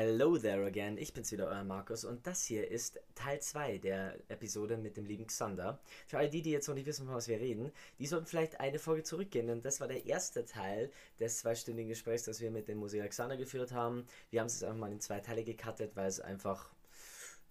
Hello 0.00 0.38
there 0.38 0.64
again, 0.64 0.96
ich 0.96 1.12
bin's 1.12 1.32
wieder, 1.32 1.48
euer 1.48 1.64
Markus 1.64 2.04
und 2.04 2.24
das 2.24 2.44
hier 2.44 2.70
ist 2.70 3.00
Teil 3.16 3.40
2 3.40 3.78
der 3.78 4.14
Episode 4.28 4.76
mit 4.76 4.96
dem 4.96 5.06
lieben 5.06 5.26
Xander. 5.26 5.80
Für 6.06 6.18
all 6.18 6.30
die, 6.30 6.40
die 6.40 6.52
jetzt 6.52 6.68
noch 6.68 6.76
nicht 6.76 6.86
wissen, 6.86 7.06
von 7.06 7.16
was 7.16 7.26
wir 7.26 7.40
reden, 7.40 7.72
die 7.98 8.06
sollten 8.06 8.26
vielleicht 8.26 8.60
eine 8.60 8.78
Folge 8.78 9.02
zurückgehen, 9.02 9.48
denn 9.48 9.60
das 9.60 9.80
war 9.80 9.88
der 9.88 10.06
erste 10.06 10.44
Teil 10.44 10.92
des 11.18 11.38
zweistündigen 11.38 11.88
Gesprächs, 11.88 12.22
das 12.22 12.40
wir 12.40 12.52
mit 12.52 12.68
dem 12.68 12.78
Musiker 12.78 13.08
Xander 13.08 13.36
geführt 13.36 13.72
haben. 13.72 14.06
Wir 14.30 14.38
haben 14.38 14.46
es 14.46 14.60
jetzt 14.60 14.62
einfach 14.62 14.78
mal 14.78 14.92
in 14.92 15.00
zwei 15.00 15.18
Teile 15.18 15.42
gecuttet, 15.42 15.96
weil 15.96 16.06
es 16.06 16.20
einfach 16.20 16.70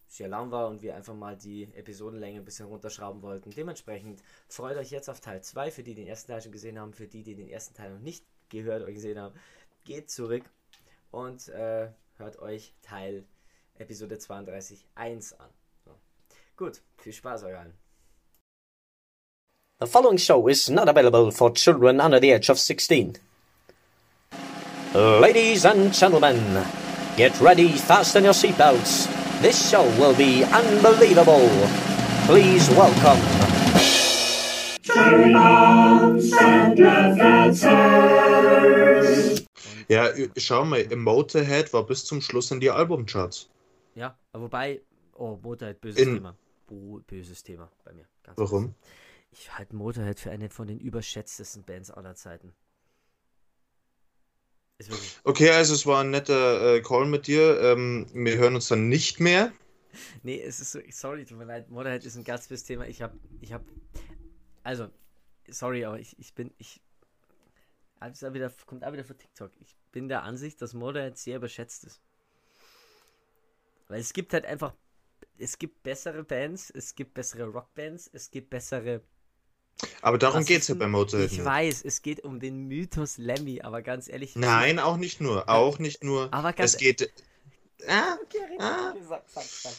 sehr 0.08 0.30
lang 0.30 0.50
war 0.50 0.70
und 0.70 0.82
wir 0.82 0.96
einfach 0.96 1.16
mal 1.16 1.36
die 1.36 1.64
Episodenlänge 1.64 2.40
ein 2.40 2.46
bisschen 2.46 2.68
runterschrauben 2.68 3.24
wollten. 3.24 3.52
Dementsprechend 3.52 4.24
freut 4.48 4.78
euch 4.78 4.92
jetzt 4.92 5.10
auf 5.10 5.20
Teil 5.20 5.44
2, 5.44 5.70
für 5.70 5.84
die, 5.84 5.96
die 5.96 6.04
den 6.04 6.08
ersten 6.08 6.32
Teil 6.32 6.42
schon 6.42 6.54
gesehen 6.54 6.80
haben, 6.80 6.94
für 6.94 7.08
die, 7.08 7.24
die 7.24 7.36
den 7.36 7.50
ersten 7.50 7.76
Teil 7.76 7.92
noch 7.92 8.00
nicht 8.00 8.24
gehört 8.48 8.84
oder 8.84 8.94
gesehen 8.94 9.20
haben, 9.20 9.36
geht 9.84 10.10
zurück 10.10 10.46
und 11.12 11.50
äh, 11.50 11.90
hört 12.18 12.40
euch 12.40 12.74
Teil 12.82 13.24
Episode 13.80 14.16
32.1 14.16 14.84
an. 14.96 15.22
So. 15.86 15.92
Gut, 16.56 16.82
viel 16.98 17.14
Spaß 17.14 17.44
euch 17.44 17.56
allen. 17.56 17.74
The 19.80 19.88
following 19.88 20.18
show 20.18 20.48
is 20.48 20.70
not 20.70 20.90
available 20.90 21.30
for 21.32 21.54
children 21.54 22.02
under 22.02 22.20
the 22.20 22.32
age 22.32 22.50
of 22.50 22.58
16. 22.58 23.20
Ladies 24.96 25.66
and 25.66 25.94
gentlemen, 25.94 26.66
get 27.16 27.40
ready, 27.40 27.70
fasten 27.74 28.24
your 28.24 28.34
seatbelts. 28.34 29.08
This 29.42 29.70
show 29.70 29.84
will 30.00 30.16
be 30.16 30.44
unbelievable. 30.46 31.48
Please 32.26 32.68
welcome. 32.72 33.22
Ja, 39.90 40.10
schau 40.36 40.66
mal, 40.66 40.86
Motorhead 40.96 41.72
war 41.74 41.86
bis 41.86 42.06
zum 42.06 42.22
Schluss 42.22 42.52
in 42.52 42.60
die 42.60 42.70
Albumcharts. 42.70 43.50
Ja, 43.96 44.18
wobei, 44.34 44.82
oh, 45.16 45.38
Motorhead, 45.42 45.80
böses 45.82 46.02
In- 46.02 46.16
Thema. 46.16 46.36
Böses 47.08 47.44
Thema 47.44 47.72
bei 47.86 47.94
mir. 47.94 48.06
Ganz 48.24 48.38
Warum? 48.38 48.76
Ich 49.32 49.58
halte 49.58 49.76
Motorhead 49.76 50.20
für 50.20 50.32
eine 50.32 50.50
von 50.50 50.68
den 50.68 50.80
überschätztesten 50.80 51.64
Bands 51.64 51.92
aller 51.92 52.16
Zeiten. 52.16 52.54
Okay, 55.24 55.50
also 55.50 55.74
es 55.74 55.86
war 55.86 56.02
ein 56.04 56.12
netter 56.12 56.76
äh, 56.76 56.82
Call 56.82 57.06
mit 57.08 57.28
dir. 57.28 57.60
Ähm, 57.62 58.06
wir 58.14 58.38
hören 58.38 58.56
uns 58.56 58.68
dann 58.68 58.90
nicht 58.90 59.20
mehr. 59.20 59.52
Nee, 60.22 60.40
es 60.42 60.60
ist 60.60 60.74
so, 60.74 60.80
sorry, 60.92 61.26
tut 61.26 61.40
mir 61.40 61.46
leid, 61.46 61.70
Motorhead 61.72 62.06
ist 62.06 62.18
ein 62.18 62.24
ganz 62.24 62.48
böses 62.48 62.66
Thema. 62.66 62.86
Ich 62.86 63.02
hab, 63.02 63.16
ich 63.42 63.52
hab, 63.52 63.64
also, 64.62 64.90
sorry, 65.50 65.86
aber 65.86 66.00
ich, 66.00 66.20
ich 66.20 66.36
bin, 66.36 66.54
ich, 66.60 66.82
auch 68.02 68.34
wieder, 68.34 68.52
kommt 68.66 68.84
auch 68.84 68.94
wieder 68.94 69.04
von 69.04 69.18
TikTok. 69.18 69.52
Ich 69.62 69.76
bin 69.92 70.08
der 70.08 70.24
Ansicht, 70.24 70.62
dass 70.62 70.74
Motorhead 70.74 71.18
sehr 71.18 71.38
überschätzt 71.38 71.84
ist. 71.84 72.02
Weil 73.88 74.00
es 74.02 74.14
gibt 74.14 74.34
halt 74.34 74.46
einfach, 74.46 74.74
es 75.38 75.58
gibt 75.58 75.84
bessere 75.84 76.24
Bands, 76.24 76.70
es 76.70 76.96
gibt 76.96 77.14
bessere 77.14 77.46
Rockbands, 77.46 78.10
es 78.14 78.30
gibt 78.32 78.50
bessere 78.50 79.02
Aber 80.02 80.18
darum 80.18 80.44
geht's 80.46 80.66
ist 80.66 80.70
ja 80.70 80.76
bei 80.76 80.88
Motorhead. 80.88 81.32
Ich 81.32 81.44
weiß, 81.44 81.84
es 81.86 82.02
geht 82.02 82.24
um 82.24 82.40
den 82.40 82.68
Mythos 82.68 83.18
Lemmy, 83.18 83.62
aber 83.62 83.82
ganz 83.82 84.08
ehrlich. 84.10 84.36
Nein, 84.36 84.80
auch 84.80 84.98
nicht 84.98 85.22
nur. 85.22 85.48
Auch 85.50 85.80
nicht 85.80 86.04
nur. 86.04 86.34
Aber 86.34 86.54
ganz- 86.54 86.74
es 86.74 86.78
geht 86.78 87.12
ah, 87.88 88.18
Okay, 88.24 88.58
Ah. 88.60 88.94
sag, 89.08 89.24
sag, 89.30 89.44
sag. 89.44 89.74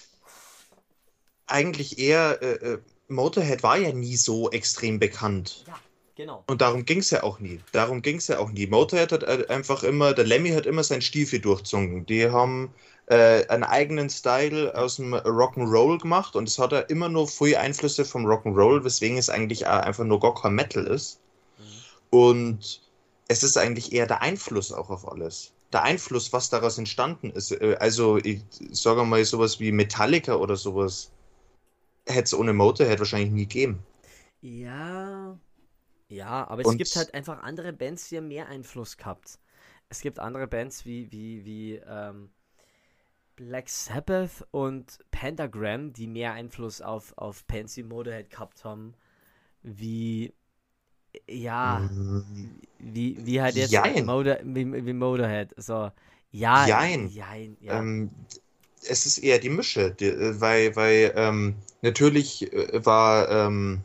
eigentlich 1.46 1.98
eher. 1.98 2.38
Äh, 2.42 2.74
äh, 2.74 2.78
Motorhead 3.08 3.62
war 3.62 3.78
ja 3.78 3.92
nie 3.92 4.16
so 4.16 4.50
extrem 4.50 4.98
bekannt. 4.98 5.64
Ja, 5.66 5.80
genau. 6.18 6.44
Und 6.48 6.60
darum 6.60 6.84
ging's 6.84 7.10
ja 7.10 7.22
auch 7.22 7.38
nie. 7.38 7.60
Darum 7.72 8.02
ging's 8.02 8.26
ja 8.26 8.38
auch 8.38 8.50
nie. 8.50 8.66
Motorhead 8.66 9.12
hat 9.12 9.22
äh, 9.22 9.46
einfach 9.48 9.82
immer, 9.82 10.12
der 10.12 10.26
Lemmy 10.26 10.50
hat 10.50 10.66
immer 10.66 10.84
sein 10.84 11.00
Stiefel 11.00 11.38
durchzogen. 11.38 12.04
Die 12.04 12.28
haben 12.28 12.74
äh, 13.06 13.46
einen 13.46 13.64
eigenen 13.64 14.10
Style 14.10 14.76
aus 14.76 14.96
dem 14.96 15.14
Rock'n'Roll 15.14 16.00
gemacht 16.00 16.36
und 16.36 16.48
es 16.48 16.58
hat 16.58 16.72
ja 16.72 16.80
immer 16.80 17.08
nur 17.08 17.26
viel 17.26 17.56
Einflüsse 17.56 18.04
vom 18.04 18.26
Rock'n'Roll, 18.26 18.84
weswegen 18.84 19.16
es 19.16 19.30
eigentlich 19.30 19.66
einfach 19.66 20.04
nur 20.04 20.34
kein 20.34 20.54
Metal 20.54 20.86
ist. 20.86 21.20
Und 22.10 22.82
es 23.28 23.42
ist 23.42 23.56
eigentlich 23.56 23.92
eher 23.92 24.06
der 24.06 24.20
Einfluss 24.20 24.72
auch 24.72 24.90
auf 24.90 25.10
alles. 25.10 25.52
Der 25.72 25.82
Einfluss, 25.82 26.32
was 26.32 26.50
daraus 26.50 26.78
entstanden 26.78 27.30
ist. 27.30 27.52
Äh, 27.52 27.76
Also, 27.78 28.18
ich 28.18 28.42
sage 28.72 29.04
mal, 29.04 29.24
sowas 29.24 29.60
wie 29.60 29.72
Metallica 29.72 30.34
oder 30.34 30.56
sowas 30.56 31.10
hätte 32.06 32.24
es 32.24 32.34
ohne 32.34 32.54
Motorhead 32.54 32.98
wahrscheinlich 32.98 33.30
nie 33.30 33.46
gegeben. 33.46 33.78
Ja. 34.40 35.38
Ja, 36.08 36.48
aber 36.48 36.62
es 36.62 36.68
Und- 36.68 36.78
gibt 36.78 36.94
halt 36.96 37.14
einfach 37.14 37.42
andere 37.42 37.72
Bands, 37.72 38.08
die 38.08 38.16
haben 38.16 38.28
mehr 38.28 38.48
Einfluss 38.48 38.96
gehabt. 38.96 39.38
Es 39.90 40.00
gibt 40.00 40.18
andere 40.18 40.46
Bands 40.46 40.84
wie, 40.84 41.10
wie, 41.12 41.44
wie 41.44 41.74
ähm, 41.76 42.30
Black 43.36 43.68
Sabbath 43.68 44.46
und 44.50 44.98
Pentagram, 45.10 45.92
die 45.92 46.06
mehr 46.06 46.32
Einfluss 46.32 46.80
auf, 46.82 47.16
auf 47.16 47.46
Pansy 47.46 47.82
Motorhead 47.82 48.30
gehabt 48.30 48.64
haben. 48.64 48.94
Wie. 49.62 50.32
Ja. 51.26 51.88
Wie, 52.78 53.16
wie 53.24 53.40
halt 53.40 53.54
jetzt 53.56 53.70
Jein. 53.70 54.04
Motor, 54.06 54.38
wie, 54.42 54.84
wie 54.86 54.92
Motorhead. 54.92 55.54
So. 55.56 55.90
Ja. 56.30 56.66
Jein. 56.66 57.08
Jein, 57.08 57.56
ja. 57.60 57.78
Ähm, 57.78 58.10
es 58.86 59.06
ist 59.06 59.18
eher 59.18 59.38
die 59.38 59.48
Mische, 59.48 59.90
die, 59.92 60.06
äh, 60.06 60.40
weil, 60.40 60.76
weil 60.76 61.12
ähm, 61.16 61.56
natürlich 61.82 62.52
äh, 62.52 62.84
war 62.84 63.28
ähm, 63.30 63.84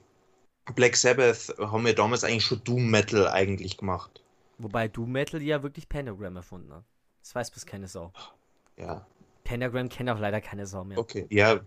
Black 0.75 0.95
Sabbath, 0.95 1.53
haben 1.59 1.85
wir 1.85 1.93
damals 1.93 2.23
eigentlich 2.23 2.45
schon 2.45 2.63
Doom 2.63 2.89
Metal 2.89 3.27
eigentlich 3.27 3.77
gemacht. 3.77 4.23
Wobei 4.57 4.87
Doom 4.87 5.11
Metal 5.11 5.41
ja 5.41 5.61
wirklich 5.61 5.89
Pentagram 5.89 6.37
erfunden 6.37 6.73
hat. 6.73 6.85
Das 7.21 7.35
weiß 7.35 7.51
bis 7.51 7.65
keine 7.65 7.87
Sau. 7.87 8.11
Ja, 8.77 9.05
Pentagram 9.43 9.89
kennt 9.89 10.09
auch 10.09 10.19
leider 10.19 10.41
keine 10.41 10.65
Sau 10.65 10.83
mehr. 10.83 10.97
okay. 10.97 11.27
Ja, 11.29 11.59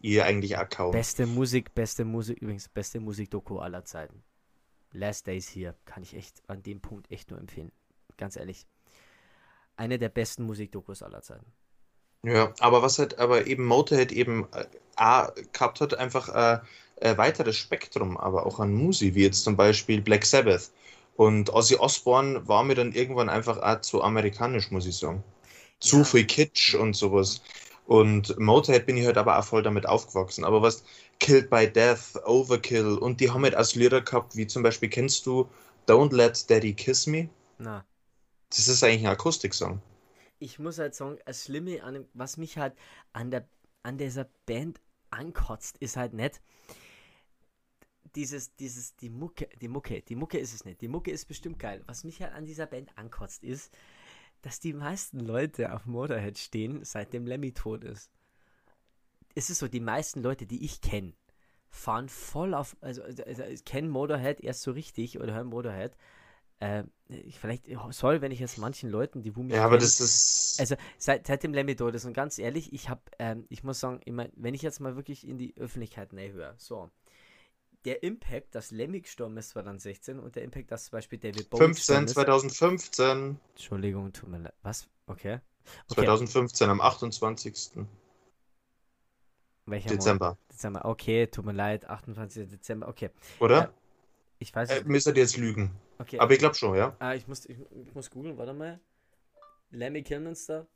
ihr 0.00 0.24
eigentlich 0.24 0.56
auch 0.56 0.68
kaum. 0.68 0.92
Beste 0.92 1.26
Musik, 1.26 1.74
beste 1.74 2.04
Musik, 2.04 2.38
übrigens 2.40 2.68
beste 2.68 3.00
Musikdoku 3.00 3.58
aller 3.58 3.84
Zeiten. 3.84 4.22
Last 4.92 5.26
Days 5.26 5.48
hier 5.48 5.74
kann 5.86 6.02
ich 6.02 6.14
echt 6.14 6.42
an 6.48 6.62
dem 6.62 6.80
Punkt 6.80 7.10
echt 7.10 7.30
nur 7.30 7.40
empfehlen. 7.40 7.72
Ganz 8.16 8.36
ehrlich. 8.36 8.66
Eine 9.76 9.98
der 9.98 10.08
besten 10.08 10.44
Musikdokus 10.44 11.02
aller 11.02 11.22
Zeiten. 11.22 11.46
Ja, 12.24 12.52
aber 12.60 12.82
was 12.82 12.98
halt, 12.98 13.18
aber 13.18 13.46
eben 13.46 13.64
Motorhead 13.66 14.10
eben 14.12 14.48
äh, 14.52 14.64
A, 14.96 15.30
gehabt 15.52 15.80
hat, 15.80 15.94
einfach 15.94 16.28
äh, 16.30 16.60
ein 17.00 17.18
weiteres 17.18 17.56
Spektrum, 17.56 18.16
aber 18.16 18.46
auch 18.46 18.60
an 18.60 18.72
Musik, 18.72 19.14
wie 19.14 19.24
jetzt 19.24 19.44
zum 19.44 19.56
Beispiel 19.56 20.00
Black 20.00 20.24
Sabbath. 20.24 20.70
Und 21.16 21.50
Ozzy 21.52 21.76
Osbourne 21.76 22.48
war 22.48 22.64
mir 22.64 22.74
dann 22.74 22.92
irgendwann 22.92 23.28
einfach 23.28 23.58
auch 23.58 23.80
zu 23.82 24.02
amerikanisch, 24.02 24.70
muss 24.70 24.86
ich 24.86 24.96
sagen. 24.96 25.22
Zu 25.80 25.98
Ja. 25.98 26.04
viel 26.04 26.26
Kitsch 26.26 26.74
und 26.74 26.94
sowas. 26.96 27.42
Und 27.86 28.38
Motorhead 28.38 28.86
bin 28.86 28.96
ich 28.96 29.06
halt 29.06 29.18
aber 29.18 29.38
auch 29.38 29.44
voll 29.44 29.62
damit 29.62 29.86
aufgewachsen. 29.86 30.44
Aber 30.44 30.62
was 30.62 30.84
Killed 31.20 31.50
by 31.50 31.68
Death, 31.70 32.16
Overkill 32.26 32.98
und 32.98 33.20
die 33.20 33.30
haben 33.30 33.44
halt 33.44 33.54
als 33.54 33.74
Lieder 33.74 34.00
gehabt, 34.00 34.36
wie 34.36 34.46
zum 34.46 34.62
Beispiel, 34.62 34.88
kennst 34.88 35.26
du 35.26 35.48
Don't 35.86 36.14
Let 36.14 36.48
Daddy 36.50 36.74
Kiss 36.74 37.06
Me? 37.06 37.28
Na, 37.58 37.84
Das 38.50 38.68
ist 38.68 38.82
eigentlich 38.82 39.02
ein 39.06 39.12
Akustiksong. 39.12 39.82
Ich 40.44 40.58
muss 40.58 40.78
halt 40.78 40.94
sagen, 40.94 41.18
das 41.24 41.44
Schlimme 41.44 41.82
an 41.82 42.06
was 42.14 42.36
mich 42.36 42.58
halt 42.58 42.74
an 43.12 43.30
der 43.30 43.48
an 43.82 43.98
dieser 43.98 44.28
Band 44.46 44.80
ankotzt, 45.10 45.78
ist 45.78 45.96
halt 45.96 46.14
nicht 46.14 46.40
dieses, 48.14 48.54
dieses, 48.56 48.96
die 48.96 49.10
Mucke, 49.10 49.48
die 49.60 49.68
Mucke, 49.68 50.02
die 50.02 50.14
Mucke 50.14 50.38
ist 50.38 50.54
es 50.54 50.64
nicht. 50.64 50.80
Die 50.80 50.88
Mucke 50.88 51.10
ist 51.10 51.26
bestimmt 51.26 51.58
geil. 51.58 51.82
Was 51.86 52.04
mich 52.04 52.22
halt 52.22 52.32
an 52.32 52.46
dieser 52.46 52.66
Band 52.66 52.96
ankotzt, 52.96 53.42
ist, 53.42 53.72
dass 54.42 54.60
die 54.60 54.72
meisten 54.72 55.20
Leute 55.20 55.72
auf 55.74 55.86
Motorhead 55.86 56.38
stehen, 56.38 56.84
seitdem 56.84 57.26
Lemmy 57.26 57.52
tot 57.52 57.82
ist. 57.84 58.10
Es 59.34 59.50
ist 59.50 59.58
so, 59.58 59.68
die 59.68 59.80
meisten 59.80 60.22
Leute, 60.22 60.46
die 60.46 60.64
ich 60.64 60.80
kenne, 60.80 61.14
fahren 61.68 62.08
voll 62.08 62.54
auf, 62.54 62.76
also, 62.80 63.02
also, 63.02 63.24
also 63.24 63.64
kennen 63.64 63.88
Motorhead 63.88 64.40
erst 64.40 64.62
so 64.62 64.70
richtig 64.70 65.18
oder 65.18 65.34
hören 65.34 65.48
Motorhead. 65.48 65.96
Äh, 66.60 66.84
ich 67.08 67.38
vielleicht 67.38 67.66
soll, 67.90 68.20
wenn 68.22 68.32
ich 68.32 68.40
jetzt 68.40 68.58
manchen 68.58 68.90
Leuten, 68.90 69.22
die 69.22 69.36
wo 69.36 69.42
mich 69.42 69.54
Ja, 69.54 69.64
aber 69.64 69.78
das 69.78 70.00
ist. 70.00 70.60
also 70.60 70.76
seit, 70.98 71.26
seit 71.26 71.42
dem 71.42 71.52
Lemmy 71.52 71.76
tot 71.76 71.94
ist 71.94 72.04
und 72.04 72.14
ganz 72.14 72.38
ehrlich, 72.38 72.72
ich 72.72 72.88
habe, 72.88 73.02
ähm, 73.18 73.46
ich 73.50 73.62
muss 73.64 73.80
sagen, 73.80 74.00
mein, 74.14 74.30
wenn 74.36 74.54
ich 74.54 74.62
jetzt 74.62 74.80
mal 74.80 74.96
wirklich 74.96 75.26
in 75.26 75.38
die 75.38 75.54
Öffentlichkeit 75.56 76.12
näher 76.12 76.32
höre, 76.32 76.54
so, 76.58 76.90
der 77.84 78.02
Impact, 78.02 78.54
dass 78.54 78.70
Lemmy 78.70 79.00
gestorben 79.02 79.36
ist, 79.36 79.54
war 79.56 79.62
dann 79.62 79.78
16 79.78 80.18
und 80.18 80.36
der 80.36 80.42
Impact, 80.44 80.70
dass 80.72 80.86
zum 80.86 80.92
Beispiel 80.92 81.18
David 81.18 81.50
Bowie 81.50 81.72
15, 81.72 81.74
gestorben 81.74 82.08
ist, 82.08 82.14
2015. 82.14 83.38
Entschuldigung, 83.54 84.12
tut 84.12 84.28
mir 84.28 84.38
leid, 84.38 84.54
was? 84.62 84.88
Okay. 85.06 85.40
Okay, 85.88 86.06
2015 86.06 86.70
am 86.70 86.80
28. 86.80 87.86
welcher 89.66 89.92
Monat? 89.92 89.96
Dezember, 90.00 90.38
Dezember, 90.50 90.84
okay, 90.84 91.26
tut 91.26 91.44
mir 91.44 91.52
leid, 91.52 91.86
28. 91.88 92.48
Dezember, 92.48 92.88
okay, 92.88 93.10
oder? 93.38 93.72
ich 94.38 94.54
weiß 94.54 94.70
Äh, 94.70 94.74
nicht, 94.74 94.86
müsst 94.86 95.06
ihr 95.06 95.16
jetzt 95.16 95.36
lügen. 95.36 95.70
Okay, 95.98 96.18
Aber 96.18 96.32
ich 96.32 96.38
glaube 96.38 96.54
schon, 96.54 96.76
ja. 96.76 96.96
ah, 96.98 97.14
ich 97.14 97.26
muss, 97.28 97.44
ich, 97.46 97.58
ich 97.86 97.94
muss 97.94 98.10
googeln, 98.10 98.36
warte 98.38 98.52
mal, 98.54 98.80
Lemmy 99.70 100.02
Kilminster, 100.02 100.66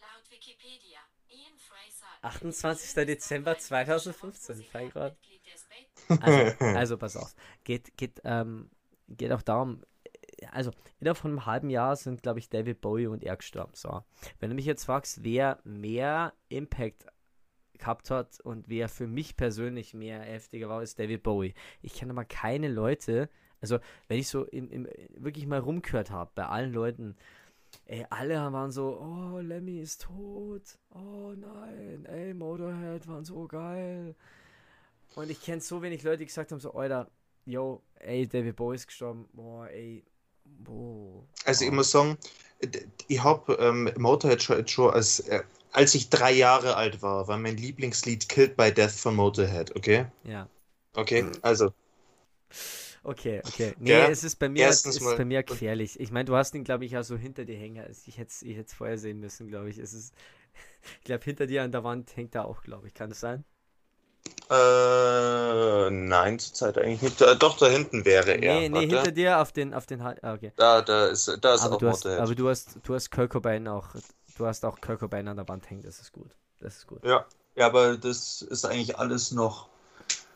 Laut 0.00 0.30
Wikipedia, 0.30 0.98
Ian 1.28 1.56
Fraser. 1.58 2.06
28. 2.22 3.06
Dezember 3.06 3.58
2015, 3.58 4.62
fein 4.64 4.90
grad. 4.90 5.16
Mitglied 5.20 5.40
des 5.46 5.66
Bait- 5.68 6.22
Also, 6.22 6.64
also 6.78 6.98
pass 6.98 7.16
auf. 7.16 7.34
Geht, 7.64 7.96
geht, 7.96 8.20
ähm, 8.24 8.70
geht 9.08 9.32
auch 9.32 9.42
darum, 9.42 9.82
also 10.52 10.70
innerhalb 11.00 11.18
von 11.18 11.30
einem 11.30 11.46
halben 11.46 11.70
Jahr 11.70 11.96
sind, 11.96 12.22
glaube 12.22 12.38
ich, 12.38 12.48
David 12.48 12.80
Bowie 12.80 13.06
und 13.06 13.24
er 13.24 13.36
gestorben. 13.36 13.72
So. 13.74 14.02
Wenn 14.38 14.50
du 14.50 14.54
mich 14.56 14.66
jetzt 14.66 14.84
fragst, 14.84 15.22
wer 15.24 15.58
mehr 15.64 16.32
Impact 16.48 17.06
gehabt 17.78 18.10
hat 18.10 18.40
und 18.40 18.68
wer 18.68 18.88
für 18.88 19.06
mich 19.06 19.36
persönlich 19.36 19.94
mehr 19.94 20.20
heftiger 20.20 20.68
war, 20.68 20.82
ist 20.82 20.98
David 20.98 21.22
Bowie. 21.22 21.54
Ich 21.82 21.94
kenne 21.94 22.12
aber 22.12 22.24
keine 22.24 22.68
Leute, 22.68 23.28
also 23.60 23.78
wenn 24.08 24.18
ich 24.18 24.28
so 24.28 24.44
im, 24.44 24.70
im, 24.70 24.88
wirklich 25.16 25.46
mal 25.46 25.60
rumgehört 25.60 26.10
habe, 26.10 26.30
bei 26.34 26.46
allen 26.46 26.72
Leuten, 26.72 27.16
ey, 27.86 28.06
alle 28.10 28.36
waren 28.52 28.70
so, 28.70 28.98
oh, 29.00 29.38
Lemmy 29.40 29.80
ist 29.80 30.02
tot, 30.02 30.62
oh 30.94 31.32
nein, 31.36 32.04
ey, 32.06 32.34
Motorhead 32.34 33.06
waren 33.08 33.24
so 33.24 33.46
geil. 33.46 34.14
Und 35.14 35.30
ich 35.30 35.40
kenne 35.42 35.60
so 35.60 35.82
wenig 35.82 36.02
Leute, 36.02 36.18
die 36.18 36.26
gesagt 36.26 36.52
haben, 36.52 36.60
so, 36.60 36.74
Alter, 36.74 37.10
yo, 37.44 37.82
ey, 38.00 38.26
David 38.26 38.56
Bowie 38.56 38.76
ist 38.76 38.86
gestorben, 38.86 39.28
boah, 39.32 39.68
ey, 39.68 40.04
boah. 40.44 41.24
Also 41.44 41.64
ich 41.64 41.70
muss 41.70 41.90
sagen, 41.90 42.18
ich 43.08 43.22
habe 43.22 43.54
ähm, 43.54 43.90
Motorhead 43.96 44.70
schon, 44.70 44.90
als, 44.90 45.20
äh, 45.20 45.42
als 45.76 45.94
ich 45.94 46.08
drei 46.10 46.32
Jahre 46.32 46.76
alt 46.76 47.02
war, 47.02 47.28
war 47.28 47.38
mein 47.38 47.56
Lieblingslied 47.56 48.28
Killed 48.28 48.56
by 48.56 48.72
Death 48.72 48.92
von 48.92 49.14
Motorhead, 49.16 49.76
okay? 49.76 50.06
Ja. 50.24 50.48
Okay, 50.96 51.24
also 51.42 51.72
Okay, 53.02 53.40
okay. 53.46 53.74
Nee, 53.78 54.00
Ja, 54.00 54.06
es 54.06 54.24
ist 54.24 54.36
bei 54.36 54.48
mir, 54.48 54.68
erstens 54.68 54.96
es 54.96 55.00
ist 55.00 55.14
bei 55.14 55.24
mir 55.24 55.42
gefährlich. 55.42 55.98
Ich 56.00 56.10
meine, 56.10 56.24
du 56.24 56.34
hast 56.36 56.54
ihn, 56.54 56.64
glaube 56.64 56.84
ich, 56.84 56.96
auch 56.96 57.02
so 57.04 57.16
hinter 57.16 57.44
dir 57.44 57.56
hängen. 57.56 57.84
Also 57.84 58.02
Ich 58.06 58.18
hätte 58.18 58.30
es 58.30 58.42
ich 58.42 58.56
hätt's 58.56 58.74
vorher 58.74 58.98
sehen 58.98 59.20
müssen, 59.20 59.48
glaube 59.48 59.70
ich. 59.70 59.78
Es 59.78 59.92
ist, 59.92 60.14
ich 61.00 61.04
glaube, 61.04 61.24
hinter 61.24 61.46
dir 61.46 61.62
an 61.62 61.72
der 61.72 61.84
Wand 61.84 62.16
hängt 62.16 62.34
er 62.34 62.46
auch, 62.46 62.62
glaube 62.62 62.88
ich. 62.88 62.94
Kann 62.94 63.10
das 63.10 63.20
sein? 63.20 63.44
Äh, 64.50 65.90
nein, 65.90 66.38
zurzeit 66.38 66.78
eigentlich 66.78 67.02
nicht. 67.02 67.20
Äh, 67.20 67.36
Doch, 67.36 67.58
da 67.58 67.66
hinten 67.66 68.04
wäre 68.04 68.32
er. 68.32 68.54
nee, 68.54 68.68
nee, 68.68 68.86
Warte. 68.88 68.88
hinter 68.88 69.12
dir 69.12 69.40
auf 69.40 69.52
den, 69.52 69.74
auf 69.74 69.86
den, 69.86 70.00
ah, 70.00 70.14
okay. 70.34 70.52
Da, 70.56 70.82
da 70.82 71.06
ist, 71.06 71.38
da 71.40 71.54
ist 71.54 71.62
Aber 71.62 71.76
auch 71.76 71.80
du 71.80 71.88
hast, 71.88 72.04
Motorhead. 72.04 72.20
aber 72.20 72.34
du 72.34 72.48
hast, 72.48 72.78
du 72.82 72.94
hast 72.94 73.10
Kurt 73.10 73.30
Cobain 73.30 73.68
auch, 73.68 73.94
du 74.36 74.46
hast 74.46 74.64
auch 74.64 74.80
Kurt 74.80 75.00
Cobain 75.00 75.28
an 75.28 75.36
der 75.36 75.48
Wand 75.48 75.68
hängen. 75.70 75.82
Das 75.82 76.00
ist 76.00 76.12
gut. 76.12 76.30
Das 76.60 76.76
ist 76.78 76.86
gut. 76.86 77.04
Ja. 77.04 77.26
ja, 77.54 77.66
aber 77.66 77.96
das 77.96 78.42
ist 78.42 78.64
eigentlich 78.64 78.98
alles 78.98 79.30
noch. 79.32 79.68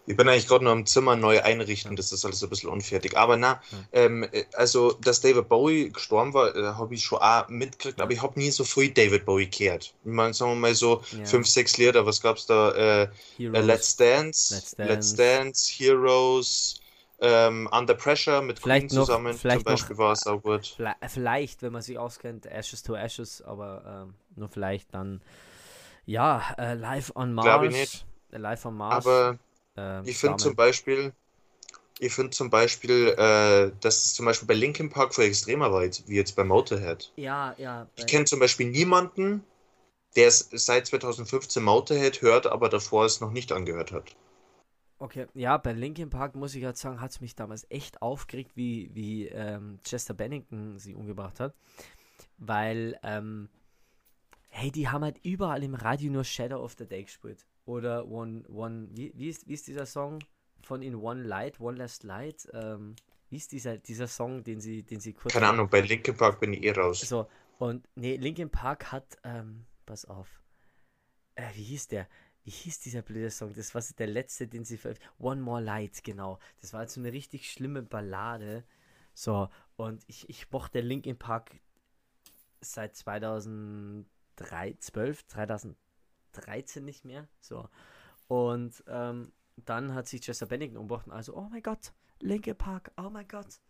Ich 0.06 0.16
bin 0.16 0.28
eigentlich 0.28 0.48
gerade 0.48 0.64
noch 0.64 0.72
im 0.72 0.86
Zimmer 0.86 1.14
neu 1.14 1.40
einrichten, 1.42 1.94
das 1.94 2.10
ist 2.10 2.24
alles 2.24 2.42
ein 2.42 2.48
bisschen 2.48 2.70
unfertig. 2.70 3.16
Aber 3.16 3.36
na, 3.36 3.62
Ja. 3.70 3.78
ähm, 3.92 4.24
äh, 4.32 4.44
also, 4.54 4.92
dass 4.94 5.20
David 5.20 5.48
Bowie 5.48 5.90
gestorben 5.90 6.34
war, 6.34 6.56
äh, 6.56 6.62
habe 6.74 6.94
ich 6.94 7.04
schon 7.04 7.18
auch 7.18 7.48
mitgekriegt, 7.48 7.98
Ja. 7.98 8.04
aber 8.04 8.12
ich 8.12 8.20
habe 8.22 8.38
nie 8.40 8.50
so 8.50 8.64
früh 8.64 8.90
David 8.90 9.24
Bowie 9.24 9.48
gehört. 9.48 9.94
Ich 10.04 10.10
meine, 10.10 10.34
sagen 10.34 10.52
wir 10.52 10.56
mal 10.56 10.74
so 10.74 11.02
Ja. 11.16 11.26
fünf, 11.26 11.46
sechs 11.46 11.76
Lieder, 11.76 12.04
was 12.06 12.20
gab's 12.20 12.46
da? 12.46 12.72
Äh, 12.72 13.02
äh. 13.38 13.60
Let's 13.60 13.94
Dance, 13.96 14.54
Let's 14.54 14.74
Let's 14.78 15.14
Dance. 15.14 15.16
Dance, 15.16 15.72
Heroes, 15.76 16.79
ähm, 17.20 17.68
Under 17.70 17.94
Pressure 17.94 18.42
mit 18.42 18.58
Vielleicht 18.60 18.88
Queen 18.88 18.98
noch- 18.98 19.06
zusammen, 19.06 19.34
vielleicht 19.34 19.60
zum 19.60 19.64
Beispiel 19.64 19.98
war 19.98 20.12
es 20.12 20.26
auch 20.26 20.42
gut. 20.42 20.76
Vielleicht, 21.08 21.62
wenn 21.62 21.72
man 21.72 21.82
sich 21.82 21.98
auskennt, 21.98 22.46
Ashes 22.46 22.82
to 22.82 22.94
Ashes, 22.94 23.42
aber 23.42 24.06
ähm, 24.08 24.14
nur 24.36 24.48
vielleicht 24.48 24.92
dann, 24.94 25.20
ja, 26.06 26.42
äh, 26.58 26.74
Live 26.74 27.12
on 27.14 27.32
Mars. 27.34 27.44
Glaub 27.46 27.62
ich 27.64 27.72
nicht. 27.72 28.06
Live 28.30 28.64
on 28.64 28.76
Mars. 28.76 29.06
Aber 29.06 29.38
ähm, 29.76 30.02
Ich 30.06 30.16
finde 30.18 30.38
zum 30.38 30.56
Beispiel, 30.56 31.12
ich 31.98 32.14
finde 32.14 32.30
zum 32.30 32.48
Beispiel, 32.48 33.08
äh, 33.08 33.70
dass 33.80 34.06
es 34.06 34.14
zum 34.14 34.24
Beispiel 34.24 34.48
bei 34.48 34.54
Linkin 34.54 34.88
Park 34.88 35.14
viel 35.14 35.24
extremer 35.24 35.70
war, 35.72 35.84
jetzt- 35.84 36.08
wie 36.08 36.16
jetzt 36.16 36.34
bei 36.36 36.44
Motorhead. 36.44 37.12
Ja, 37.16 37.54
ja. 37.58 37.86
Ich 37.96 38.06
kenne 38.06 38.24
zum 38.24 38.40
Beispiel 38.40 38.70
niemanden, 38.70 39.44
der 40.16 40.28
es 40.28 40.48
seit 40.52 40.86
2015 40.86 41.62
Motorhead 41.62 42.22
hört, 42.22 42.46
aber 42.46 42.68
davor 42.70 43.04
es 43.04 43.20
noch 43.20 43.30
nicht 43.30 43.52
angehört 43.52 43.92
hat. 43.92 44.16
Okay, 45.00 45.26
ja, 45.32 45.56
bei 45.56 45.72
Linkin 45.72 46.10
Park 46.10 46.34
muss 46.34 46.54
ich 46.54 46.62
halt 46.62 46.76
sagen, 46.76 47.00
hat 47.00 47.10
es 47.10 47.22
mich 47.22 47.34
damals 47.34 47.66
echt 47.70 48.02
aufgeregt, 48.02 48.52
wie, 48.54 48.90
wie 48.94 49.28
ähm, 49.28 49.80
Chester 49.82 50.12
Bennington 50.12 50.78
sie 50.78 50.94
umgebracht 50.94 51.40
hat. 51.40 51.54
Weil, 52.36 52.98
ähm, 53.02 53.48
hey, 54.50 54.70
die 54.70 54.88
haben 54.88 55.02
halt 55.02 55.18
überall 55.24 55.64
im 55.64 55.74
Radio 55.74 56.12
nur 56.12 56.24
Shadow 56.24 56.62
of 56.62 56.76
the 56.78 56.86
Day 56.86 57.04
gespielt. 57.04 57.46
Oder 57.64 58.08
One, 58.08 58.46
One, 58.48 58.88
wie, 58.90 59.10
wie, 59.16 59.30
ist, 59.30 59.48
wie 59.48 59.54
ist 59.54 59.66
dieser 59.68 59.86
Song 59.86 60.18
von 60.60 60.82
In 60.82 60.94
One 60.94 61.22
Light, 61.22 61.60
One 61.60 61.78
Last 61.78 62.02
Light? 62.02 62.46
Ähm, 62.52 62.94
wie 63.30 63.36
ist 63.36 63.52
dieser, 63.52 63.78
dieser 63.78 64.06
Song, 64.06 64.44
den 64.44 64.60
sie, 64.60 64.82
den 64.82 65.00
sie 65.00 65.14
kurz. 65.14 65.32
Keine 65.32 65.48
Ahnung, 65.48 65.70
bei 65.70 65.80
Linkin 65.80 66.14
Park 66.14 66.40
bin 66.40 66.52
ich 66.52 66.62
eh 66.62 66.72
raus. 66.72 67.00
So, 67.00 67.26
und 67.58 67.88
nee, 67.94 68.16
Linkin 68.16 68.50
Park 68.50 68.92
hat, 68.92 69.16
ähm, 69.24 69.64
pass 69.86 70.04
auf. 70.04 70.42
Äh, 71.36 71.48
wie 71.54 71.62
hieß 71.62 71.88
der? 71.88 72.06
Wie 72.44 72.50
hieß 72.50 72.80
dieser 72.80 73.02
blöde 73.02 73.30
Song? 73.30 73.52
Das 73.54 73.74
war 73.74 73.82
der 73.98 74.06
letzte, 74.06 74.48
den 74.48 74.64
sie 74.64 74.78
veröffentlicht 74.78 75.12
One 75.18 75.40
More 75.40 75.60
Light, 75.62 76.02
genau. 76.04 76.38
Das 76.60 76.72
war 76.72 76.80
halt 76.80 76.90
so 76.90 77.00
eine 77.00 77.12
richtig 77.12 77.50
schlimme 77.50 77.82
Ballade. 77.82 78.64
So, 79.14 79.48
und 79.76 80.02
ich, 80.06 80.28
ich 80.30 80.50
mochte 80.50 80.80
Linkin 80.80 81.18
Park 81.18 81.60
seit 82.60 82.96
2012, 82.96 84.06
2013 85.26 86.84
nicht 86.84 87.04
mehr. 87.04 87.28
So. 87.40 87.68
Und 88.28 88.82
ähm, 88.86 89.32
dann 89.56 89.94
hat 89.94 90.06
sich 90.06 90.22
Chester 90.22 90.46
Bennington 90.46 90.78
umgebracht 90.78 91.06
und 91.06 91.12
also, 91.12 91.36
oh 91.36 91.48
mein 91.50 91.62
Gott, 91.62 91.92
Linkin 92.20 92.56
Park, 92.56 92.92
oh 92.96 93.10
mein 93.10 93.28
Gott. 93.28 93.60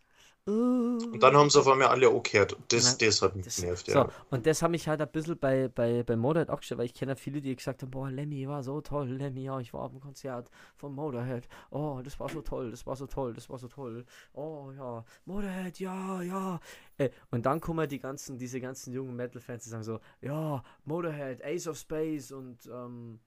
Und 0.50 1.22
dann 1.22 1.36
haben 1.36 1.50
sie 1.50 1.58
auf 1.58 1.68
einmal 1.68 1.88
alle 1.88 2.08
gehört. 2.22 2.56
Das, 2.68 2.98
Ja, 3.00 3.06
das 3.06 3.22
hat 3.22 3.36
mich 3.36 3.44
das, 3.44 3.56
genervt, 3.56 3.86
so, 3.86 3.92
ja. 3.92 4.08
und 4.30 4.46
das 4.46 4.62
habe 4.62 4.76
ich 4.76 4.88
halt 4.88 5.00
ein 5.00 5.08
bisschen 5.08 5.38
bei, 5.38 5.68
bei, 5.68 6.02
bei 6.02 6.16
Motorhead 6.16 6.50
auch 6.50 6.58
gestellt, 6.58 6.78
weil 6.78 6.86
ich 6.86 6.94
kenne 6.94 7.16
viele, 7.16 7.40
die 7.40 7.54
gesagt 7.54 7.82
haben, 7.82 7.90
boah, 7.90 8.10
Lemmy 8.10 8.48
war 8.48 8.62
so 8.62 8.80
toll, 8.80 9.08
Lemmy, 9.08 9.44
ja, 9.44 9.58
ich 9.60 9.72
war 9.72 9.82
auf 9.82 9.90
dem 9.90 10.00
Konzert 10.00 10.50
von 10.76 10.94
Motorhead, 10.94 11.48
oh, 11.70 12.00
das 12.02 12.18
war 12.20 12.28
so 12.28 12.42
toll, 12.42 12.70
das 12.70 12.86
war 12.86 12.96
so 12.96 13.06
toll, 13.06 13.34
das 13.34 13.48
war 13.48 13.58
so 13.58 13.68
toll, 13.68 14.04
oh, 14.32 14.70
ja, 14.76 15.04
Motorhead, 15.24 15.78
ja, 15.78 16.22
ja, 16.22 16.60
äh, 16.98 17.10
und 17.30 17.46
dann 17.46 17.60
kommen 17.60 17.88
die 17.88 18.00
ganzen, 18.00 18.38
diese 18.38 18.60
ganzen 18.60 18.92
jungen 18.92 19.16
Metal-Fans, 19.16 19.64
die 19.64 19.70
sagen 19.70 19.84
so, 19.84 20.00
ja, 20.20 20.62
Motorhead, 20.84 21.42
Ace 21.44 21.66
of 21.68 21.78
Space 21.78 22.32
und, 22.32 22.66
ähm, 22.66 23.20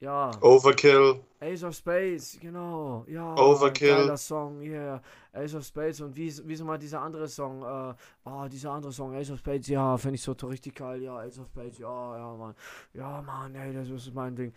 ja, 0.00 0.30
Overkill. 0.40 1.20
Ace 1.40 1.62
of 1.64 1.74
Space, 1.74 2.38
genau, 2.40 3.04
ja, 3.08 3.34
Overkill. 3.36 3.88
geiler 3.96 4.16
Song, 4.18 4.60
yeah, 4.62 5.00
Ace 5.32 5.54
of 5.54 5.64
Space 5.64 6.00
und 6.02 6.14
wie, 6.16 6.26
ist- 6.28 6.46
wie 6.46 6.52
ist 6.52 6.62
mal 6.62 6.78
dieser 6.78 7.00
andere 7.00 7.28
Song, 7.28 7.62
äh, 7.62 7.94
ah, 8.28 8.48
dieser 8.48 8.72
andere 8.72 8.92
Song, 8.92 9.14
Ace 9.14 9.30
of 9.30 9.38
Space, 9.38 9.68
ja, 9.68 9.96
finde 9.96 10.16
ich 10.16 10.22
so 10.22 10.32
richtig 10.32 10.74
geil, 10.74 11.02
ja, 11.02 11.16
Ace 11.18 11.38
of 11.38 11.46
Space, 11.48 11.78
ja, 11.78 12.16
ja, 12.18 12.36
Mann, 12.36 12.54
ja, 12.92 13.22
Mann, 13.22 13.54
ey, 13.54 13.72
das 13.72 13.88
ist 13.88 14.12
mein 14.14 14.36
Ding. 14.36 14.52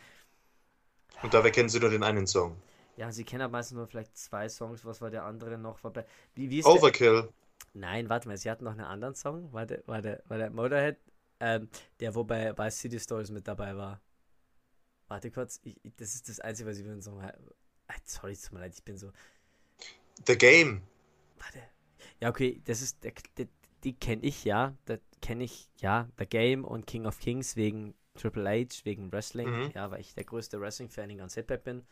Und 1.21 1.33
dabei 1.33 1.51
kennen 1.51 1.69
sie 1.69 1.79
nur 1.79 1.89
den 1.89 2.03
einen 2.03 2.27
Song. 2.27 2.57
Ja, 2.97 3.11
sie 3.11 3.23
kennen 3.23 3.41
aber 3.43 3.53
meistens 3.53 3.77
nur 3.77 3.87
vielleicht 3.87 4.15
zwei 4.17 4.49
Songs, 4.49 4.83
was 4.85 5.01
war 5.01 5.09
der 5.09 5.23
andere 5.23 5.57
noch, 5.57 5.79
wie, 6.35 6.49
wie 6.49 6.59
ist 6.59 6.65
der, 6.67 6.73
Overkill. 6.73 7.29
nein, 7.73 8.09
warte 8.09 8.27
mal, 8.27 8.37
sie 8.37 8.49
hatten 8.51 8.65
noch 8.65 8.71
einen 8.73 8.81
anderen 8.81 9.15
Song, 9.15 9.51
war 9.53 9.65
der, 9.65 9.83
war 9.87 10.01
der, 10.01 10.21
war 10.27 10.37
der 10.37 10.49
Motorhead, 10.51 10.97
ähm, 11.39 11.69
der, 11.99 12.13
wo 12.13 12.23
bei, 12.25 12.51
bei 12.53 12.69
City 12.69 12.99
Stories 12.99 13.31
mit 13.31 13.47
dabei 13.47 13.75
war. 13.77 14.01
Warte 15.13 15.29
kurz, 15.29 15.59
ich, 15.63 15.79
das 15.97 16.15
ist 16.15 16.27
das 16.27 16.39
Einzige, 16.39 16.67
was 16.67 16.79
ich 16.79 16.85
den 16.85 17.03
Song, 17.03 17.21
äh, 17.21 17.31
sorry, 18.03 18.35
tut 18.35 18.51
mir 18.51 18.61
leid, 18.61 18.73
ich 18.73 18.83
bin 18.83 18.97
so, 18.97 19.11
The 20.25 20.35
Game. 20.35 20.81
Warte. 21.37 21.61
Ja, 22.19 22.29
okay, 22.29 22.59
das 22.65 22.81
ist, 22.81 23.03
der, 23.03 23.13
der, 23.37 23.45
die 23.83 23.93
kenne 23.93 24.23
ich, 24.23 24.43
ja. 24.43 24.75
Das 24.85 24.97
kenne 25.21 25.43
ich, 25.43 25.69
ja. 25.77 26.09
The 26.17 26.25
Game 26.25 26.65
und 26.65 26.87
King 26.87 27.05
of 27.05 27.19
Kings 27.19 27.55
wegen 27.55 27.93
Triple 28.15 28.49
H, 28.49 28.85
wegen 28.85 29.11
Wrestling. 29.11 29.51
Mhm. 29.51 29.71
Ja, 29.75 29.91
weil 29.91 30.01
ich 30.01 30.15
der 30.15 30.23
größte 30.23 30.59
Wrestling-Fan 30.59 31.11
in 31.11 31.19
ganz 31.19 31.35
Hip-Hop 31.35 31.63
bin. 31.63 31.85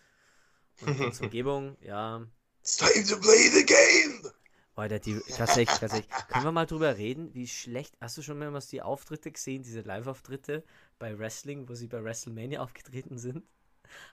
Und 0.82 0.98
ganz 0.98 1.22
Umgebung, 1.22 1.78
ja. 1.82 2.26
It's 2.62 2.78
time 2.78 3.06
to 3.06 3.20
play 3.20 3.50
the 3.50 3.64
game. 3.64 4.32
Alter, 4.76 5.00
die, 5.00 5.20
ganz 5.38 5.52
ehrlich, 5.58 5.80
ganz 5.80 5.94
ehrlich. 5.94 6.08
Können 6.30 6.46
wir 6.46 6.52
mal 6.52 6.66
drüber 6.66 6.98
reden, 6.98 7.34
wie 7.34 7.48
schlecht, 7.48 7.96
hast 8.00 8.18
du 8.18 8.22
schon 8.22 8.40
mehrmals 8.40 8.68
die 8.68 8.82
Auftritte 8.82 9.32
gesehen, 9.32 9.64
diese 9.64 9.82
Live-Auftritte 9.82 10.64
bei 10.98 11.18
Wrestling, 11.20 11.68
wo 11.70 11.76
sie 11.76 11.88
bei 11.88 12.04
WrestleMania 12.04 12.62
aufgetreten 12.62 13.18
sind? 13.18 13.44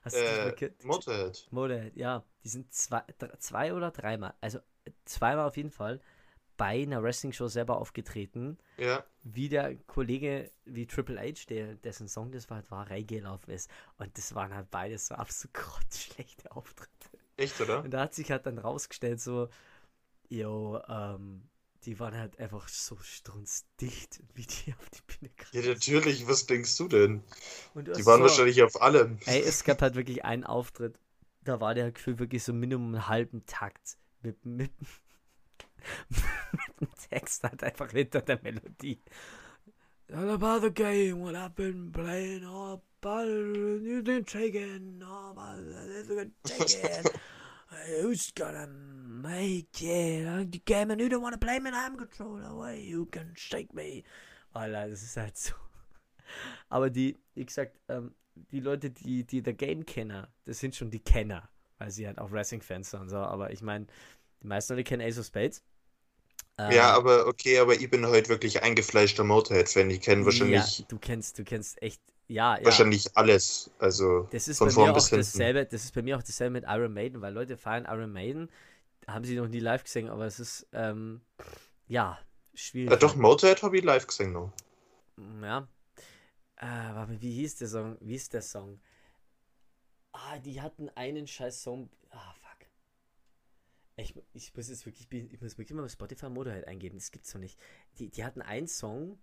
Hast 0.03 0.17
du 0.17 0.21
Äh, 0.49 0.53
ge- 0.57 0.73
Motorhead. 0.83 1.47
Motorhead, 1.51 1.97
ja. 1.97 2.25
Die 2.45 2.49
sind 2.49 2.73
zwei, 2.75 3.03
zwei 3.39 3.73
oder 3.73 3.91
dreimal, 3.93 4.35
also 4.41 4.59
zweimal 5.05 5.47
auf 5.47 5.57
jeden 5.57 5.71
Fall 5.71 6.01
bei 6.57 6.83
einer 6.83 7.03
Wrestling-Show 7.03 7.47
selber 7.47 7.77
aufgetreten, 7.79 8.59
Ja. 8.79 9.05
wie 9.23 9.49
der 9.49 9.77
Kollege, 9.87 10.51
wie 10.65 10.87
Triple 10.87 11.21
H, 11.21 11.47
der, 11.49 11.77
dessen 11.77 12.09
Song 12.09 12.33
das 12.33 12.51
war, 12.51 12.57
halt 12.57 12.71
war, 12.73 12.91
reingelaufen 12.91 13.55
ist. 13.55 13.71
Und 13.99 14.17
das 14.19 14.35
waren 14.35 14.53
halt 14.53 14.71
beides 14.71 15.07
so 15.07 15.15
absolut 15.15 15.55
grottenschlechte 15.55 16.51
Auftritte. 16.51 16.91
Echt, 17.37 17.61
oder? 17.61 17.85
Und 17.85 17.93
da 17.93 18.01
hat 18.01 18.15
sich 18.15 18.33
halt 18.33 18.47
dann 18.47 18.59
rausgestellt, 18.59 19.21
so, 19.21 19.49
yo, 20.29 20.81
ähm, 20.89 21.49
die 21.85 21.99
waren 22.01 22.17
halt 22.17 22.39
einfach 22.39 22.69
so 22.69 22.97
strunzdicht, 23.01 24.21
wie 24.35 24.47
die 24.47 24.75
auf 24.79 24.91
die 24.91 25.01
Bühne 25.07 25.33
Ja, 25.53 25.61
kamen. 25.61 25.73
natürlich. 25.75 26.27
Was 26.27 26.47
denkst 26.47 26.77
du 26.77 26.89
denn? 26.89 27.23
Und 27.75 27.89
du 27.89 27.93
Die 27.93 28.05
waren 28.07 28.19
so, 28.19 28.25
wahrscheinlich 28.25 28.63
auf 28.63 28.81
allem. 28.83 29.19
Ey, 29.27 29.41
es 29.43 29.65
gab 29.65 29.81
halt 29.83 29.95
wirklich 29.95 30.25
einen 30.25 30.45
Auftritt. 30.45 30.99
Da 31.43 31.61
war 31.61 31.75
der 31.75 31.93
Gefühl 31.93 32.19
wirklich 32.19 32.43
so 32.43 32.53
Minimum 32.53 32.95
einen 32.95 33.09
halben 33.09 33.47
Takt. 33.47 33.97
Mit, 34.23 34.45
mit, 34.45 34.73
mit 36.11 36.81
dem 36.81 36.89
Text 37.09 37.45
halt 37.45 37.63
einfach 37.63 37.91
hinter 37.93 38.21
der 38.21 38.41
Melodie. 38.43 39.01
All 40.13 40.31
about 40.31 40.61
the 40.63 40.71
game, 40.73 41.21
what 41.21 41.35
I've 41.35 41.55
been 41.55 41.93
playing, 41.93 42.45
all 42.45 42.83
about 43.03 43.29
it, 43.29 43.83
you 43.83 44.01
didn't 44.03 44.27
take 44.27 44.55
it, 44.59 44.83
all 45.03 45.31
about 45.33 45.61
it, 45.61 46.09
you 46.09 46.17
didn't 46.17 46.35
take 46.43 46.83
it. 46.83 47.13
Who's 47.87 48.33
gonna 48.35 48.67
make 48.67 49.83
it? 49.83 50.53
The 50.53 50.61
game 50.65 50.91
and 50.91 51.01
you 51.01 51.09
don't 51.09 51.23
wanna 51.23 51.39
play 51.39 51.59
me, 51.61 51.71
I'm 51.73 51.97
controller 51.97 52.45
away. 52.45 52.81
You 52.83 53.07
can 53.07 53.33
shake 53.37 53.73
me. 53.75 54.05
Alter, 54.55 54.89
das 54.89 55.03
ist 55.03 55.17
halt 55.17 55.37
so. 55.37 55.55
Aber 56.69 56.91
die, 56.91 57.17
wie 57.35 57.45
gesagt, 57.45 57.79
ähm, 57.89 58.15
die 58.53 58.61
Leute, 58.61 58.91
die, 58.91 59.25
die 59.25 59.43
der 59.43 59.55
Game-Kenner, 59.55 60.29
das 60.45 60.59
sind 60.61 60.77
schon 60.77 60.91
die 60.91 61.01
Kenner, 61.01 61.49
weil 61.79 61.91
sie 61.91 62.07
halt 62.07 62.19
auch 62.19 62.31
Wrestling-Fans 62.31 62.91
sind. 62.91 63.09
So. 63.09 63.17
Aber 63.17 63.53
ich 63.53 63.63
meine, 63.63 63.87
die 64.43 64.47
meisten 64.47 64.75
Leute 64.75 64.85
kennen 64.85 65.03
Ace 65.03 65.19
of 65.19 65.27
Spades. 65.27 65.63
Ähm, 66.59 66.73
Ja, 66.73 66.95
aber 66.95 67.27
okay, 67.27 67.59
aber 67.59 67.75
ich 67.75 67.91
bin 67.91 68.07
heute 68.07 68.29
wirklich 68.29 68.63
eingefleischter 68.63 69.25
Motorhead-Fan. 69.25 69.91
Ich 69.91 70.01
kenne 70.01 70.25
wahrscheinlich, 70.25 70.81
Ja, 70.81 70.85
du 70.89 70.99
kennst, 70.99 71.39
du 71.39 71.45
kennst 71.45 71.81
echt, 71.83 72.01
ja, 72.29 72.59
ja. 72.59 72.65
wahrscheinlich 72.65 73.17
alles. 73.17 73.71
Also 73.79 74.29
Das 74.31 74.49
ist 74.49 74.59
von 74.59 74.69
bei 74.69 74.73
vorn 74.75 74.87
mir 74.87 74.93
auch 74.93 74.97
bis 74.97 75.09
hinten. 75.09 75.25
dasselbe, 75.25 75.67
das 75.67 75.85
ist 75.85 75.95
bei 75.95 76.03
mir 76.03 76.17
auch 76.17 76.23
dasselbe 76.23 76.53
mit 76.53 76.65
Iron 76.69 76.93
Maiden, 76.93 77.21
weil 77.21 77.33
Leute 77.35 77.57
feiern 77.57 77.85
Iron 77.87 78.13
Maiden, 78.13 78.51
haben 79.07 79.25
sie 79.25 79.37
noch 79.37 79.49
nie 79.49 79.61
live 79.61 79.85
gesehen, 79.85 80.09
aber 80.09 80.27
es 80.27 80.39
ist, 80.39 80.67
ähm, 80.73 81.23
ja, 81.87 82.19
schwierig. 82.55 82.91
Ja, 82.91 82.97
doch, 82.97 83.17
Motorhead 83.17 83.63
habe 83.63 83.79
ich 83.79 83.85
live 83.85 84.07
gesehen 84.07 84.33
noch. 84.33 84.53
Ja. 85.43 85.67
Äh, 86.57 86.67
aber 86.67 87.21
wie 87.21 87.33
hieß 87.33 87.57
der 87.57 87.69
Song? 87.69 87.97
Wie 88.01 88.15
ist 88.15 88.33
der 88.35 88.43
Song? 88.43 88.81
Ah, 90.13 90.39
die 90.39 90.61
hatten 90.61 90.91
einen 90.91 91.27
scheiß 91.27 91.63
Song. 91.63 91.89
Ah, 92.11 92.35
fuck. 92.35 92.67
Ich, 93.97 94.15
ich 94.33 94.55
muss 94.55 94.69
jetzt 94.69 94.85
wirklich, 94.87 95.09
ich 95.11 95.41
muss 95.41 95.57
wirklich 95.59 95.75
mal 95.75 95.83
bei 95.83 95.89
Spotify 95.89 96.29
Motorhead 96.29 96.67
eingeben. 96.67 96.99
Das 96.99 97.11
gibt's 97.11 97.33
doch 97.33 97.39
nicht. 97.41 97.59
Die, 97.99 98.11
die 98.11 98.25
hatten 98.25 98.43
einen 98.43 98.69
Song, 98.69 99.19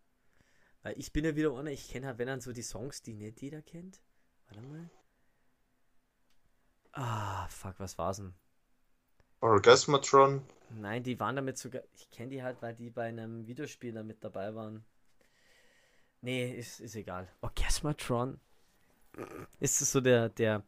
weil 0.86 1.00
ich 1.00 1.12
bin 1.12 1.26
ja 1.26 1.36
wieder 1.36 1.52
ohne, 1.52 1.72
ich 1.72 1.90
kenne 1.90 2.06
halt, 2.06 2.20
wenn 2.20 2.28
dann 2.28 2.42
so 2.42 2.54
die 2.54 2.62
Songs, 2.62 3.02
die 3.02 3.16
nicht 3.16 3.42
jeder 3.42 3.64
kennt. 3.64 4.04
Warte 4.48 4.62
mal. 4.62 4.88
Ah, 6.92 7.48
fuck, 7.48 7.80
was 7.80 7.98
war's 7.98 8.18
denn? 8.18 8.36
Orgasmatron. 9.42 10.44
Nein, 10.70 11.02
die 11.02 11.20
waren 11.20 11.38
damit 11.38 11.58
sogar. 11.58 11.82
Ich 11.96 12.12
kenne 12.12 12.30
die 12.30 12.44
halt, 12.44 12.62
weil 12.62 12.76
die 12.76 12.92
bei 12.92 13.06
einem 13.08 13.48
Videospiel 13.48 13.94
da 13.94 14.04
mit 14.04 14.24
dabei 14.24 14.54
waren. 14.54 14.86
Nee, 16.22 16.54
ist, 16.54 16.80
ist 16.80 16.94
egal. 16.94 17.28
Orgasmatron. 17.42 18.40
Ist 19.60 19.82
es 19.82 19.92
so 19.92 20.02
der, 20.02 20.30
der. 20.30 20.62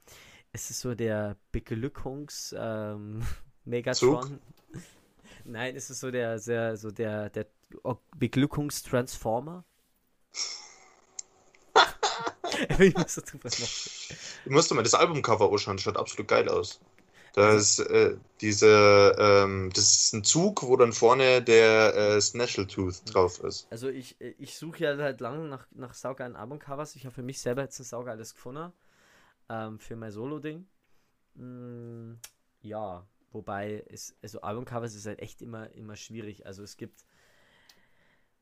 Ist 0.52 0.72
es 0.72 0.80
so 0.80 0.96
der 0.96 1.38
Beglückungs 1.52 2.56
ähm, 2.58 3.24
Megatron? 3.66 4.42
Nein, 5.44 5.76
ist 5.76 5.92
es 5.92 6.00
so 6.00 6.10
der, 6.10 6.40
sehr, 6.40 6.76
so 6.76 6.90
der, 6.90 7.30
der 7.30 7.46
Or- 7.84 8.02
Beglückungstransformer? 8.16 9.64
ich 12.80 12.96
muss 12.96 13.16
da 13.16 13.22
drüber 13.22 13.50
nachdenken. 13.50 14.18
Ich 14.46 14.52
musste 14.52 14.76
mal 14.76 14.84
das 14.84 14.94
Albumcover 14.94 15.52
anschauen, 15.52 15.78
das 15.78 15.84
schaut 15.84 15.98
absolut 15.98 16.28
geil 16.28 16.48
aus. 16.50 16.80
Da 17.38 17.54
ist 17.54 17.80
äh, 17.80 18.18
diese, 18.42 19.16
ähm, 19.20 19.70
das 19.72 19.96
ist 19.96 20.14
ein 20.14 20.24
Zug, 20.24 20.64
wo 20.64 20.76
dann 20.76 20.92
vorne 20.92 21.44
der 21.44 21.96
äh, 21.96 22.20
Snaggletooth 22.20 23.14
drauf 23.14 23.44
ist. 23.44 23.68
Also 23.70 23.90
ich, 23.90 24.20
ich 24.20 24.58
suche 24.58 24.84
ja 24.84 24.98
halt 24.98 25.22
lange 25.22 25.48
nach, 25.48 25.68
nach 25.70 25.94
saugeilen 25.94 26.36
Albumcovers. 26.36 26.96
Ich 26.96 27.06
habe 27.06 27.14
für 27.14 27.22
mich 27.22 27.40
selber 27.40 27.62
jetzt 27.62 27.80
ein 27.80 27.84
saugeiles 27.84 28.34
gefunden. 28.34 28.74
Ähm, 29.50 29.78
für 29.78 29.96
mein 29.96 30.12
Solo-Ding. 30.12 30.66
Mm, 31.36 32.14
ja, 32.62 33.06
wobei 33.32 33.86
es, 33.88 34.16
also 34.24 34.42
Albumcovers 34.42 34.96
ist 34.96 35.06
halt 35.06 35.20
echt 35.20 35.44
immer, 35.44 35.72
immer 35.76 35.96
schwierig. 35.96 36.48
Also 36.48 36.64
es 36.64 36.76
gibt 36.76 37.06